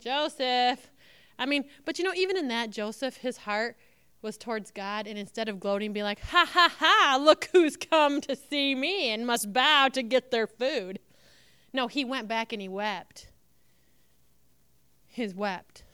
Joseph. 0.00 0.90
I 1.38 1.46
mean, 1.46 1.64
but 1.84 1.98
you 1.98 2.04
know, 2.04 2.14
even 2.14 2.36
in 2.36 2.48
that, 2.48 2.70
Joseph, 2.70 3.18
his 3.18 3.38
heart 3.38 3.76
was 4.22 4.36
towards 4.36 4.70
God, 4.70 5.06
and 5.06 5.18
instead 5.18 5.48
of 5.48 5.60
gloating, 5.60 5.92
be 5.92 6.02
like, 6.02 6.20
ha 6.20 6.48
ha 6.48 6.72
ha, 6.78 7.18
look 7.20 7.48
who's 7.52 7.76
come 7.76 8.20
to 8.22 8.34
see 8.34 8.74
me 8.74 9.10
and 9.10 9.26
must 9.26 9.52
bow 9.52 9.88
to 9.88 10.02
get 10.02 10.30
their 10.30 10.46
food. 10.46 10.98
No, 11.72 11.86
he 11.86 12.04
went 12.04 12.28
back 12.28 12.52
and 12.52 12.60
he 12.60 12.68
wept. 12.68 13.28
He 15.06 15.26
wept. 15.28 15.84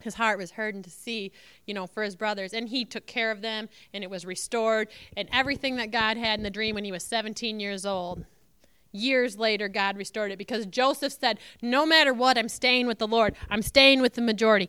His 0.00 0.14
heart 0.14 0.38
was 0.38 0.52
hurting 0.52 0.82
to 0.82 0.90
see, 0.90 1.32
you 1.66 1.72
know, 1.72 1.86
for 1.86 2.02
his 2.02 2.14
brothers. 2.14 2.52
And 2.52 2.68
he 2.68 2.84
took 2.84 3.06
care 3.06 3.30
of 3.30 3.40
them, 3.40 3.68
and 3.92 4.04
it 4.04 4.10
was 4.10 4.26
restored. 4.26 4.88
And 5.16 5.28
everything 5.32 5.76
that 5.76 5.90
God 5.90 6.16
had 6.16 6.38
in 6.38 6.42
the 6.42 6.50
dream 6.50 6.74
when 6.74 6.84
he 6.84 6.92
was 6.92 7.04
17 7.04 7.58
years 7.58 7.86
old, 7.86 8.24
years 8.92 9.38
later, 9.38 9.68
God 9.68 9.96
restored 9.96 10.30
it 10.30 10.38
because 10.38 10.66
Joseph 10.66 11.12
said, 11.12 11.38
No 11.62 11.86
matter 11.86 12.12
what, 12.12 12.36
I'm 12.36 12.48
staying 12.48 12.86
with 12.86 12.98
the 12.98 13.08
Lord. 13.08 13.34
I'm 13.50 13.62
staying 13.62 14.02
with 14.02 14.14
the 14.14 14.22
majority. 14.22 14.68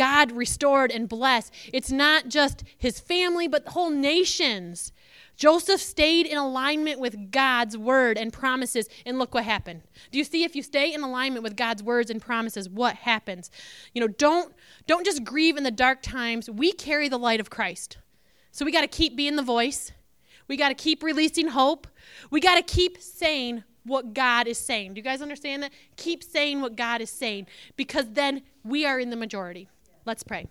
God 0.00 0.32
restored 0.32 0.90
and 0.90 1.06
blessed. 1.06 1.52
It's 1.74 1.92
not 1.92 2.30
just 2.30 2.64
his 2.78 2.98
family, 2.98 3.46
but 3.46 3.66
the 3.66 3.72
whole 3.72 3.90
nations. 3.90 4.92
Joseph 5.36 5.78
stayed 5.78 6.24
in 6.24 6.38
alignment 6.38 7.00
with 7.00 7.30
God's 7.30 7.76
word 7.76 8.16
and 8.16 8.32
promises, 8.32 8.88
and 9.04 9.18
look 9.18 9.34
what 9.34 9.44
happened. 9.44 9.82
Do 10.10 10.16
you 10.16 10.24
see 10.24 10.42
if 10.42 10.56
you 10.56 10.62
stay 10.62 10.94
in 10.94 11.02
alignment 11.02 11.42
with 11.42 11.54
God's 11.54 11.82
words 11.82 12.10
and 12.10 12.18
promises, 12.18 12.66
what 12.66 12.96
happens? 12.96 13.50
You 13.92 14.00
know, 14.00 14.08
don't 14.08 14.54
don't 14.86 15.04
just 15.04 15.22
grieve 15.22 15.58
in 15.58 15.64
the 15.64 15.70
dark 15.70 16.00
times. 16.00 16.48
We 16.48 16.72
carry 16.72 17.10
the 17.10 17.18
light 17.18 17.40
of 17.40 17.50
Christ. 17.50 17.98
So 18.52 18.64
we 18.64 18.72
got 18.72 18.80
to 18.80 18.88
keep 18.88 19.16
being 19.16 19.36
the 19.36 19.42
voice. 19.42 19.92
We 20.48 20.56
got 20.56 20.70
to 20.70 20.74
keep 20.74 21.02
releasing 21.02 21.48
hope. 21.48 21.86
We 22.30 22.40
got 22.40 22.54
to 22.54 22.62
keep 22.62 23.02
saying 23.02 23.64
what 23.84 24.14
God 24.14 24.46
is 24.46 24.56
saying. 24.56 24.94
Do 24.94 24.98
you 24.98 25.04
guys 25.04 25.20
understand 25.20 25.62
that? 25.62 25.72
Keep 25.96 26.24
saying 26.24 26.62
what 26.62 26.74
God 26.74 27.02
is 27.02 27.10
saying 27.10 27.48
because 27.76 28.06
then 28.12 28.40
we 28.64 28.86
are 28.86 28.98
in 28.98 29.10
the 29.10 29.16
majority. 29.16 29.68
Let's 30.04 30.22
pray. 30.22 30.46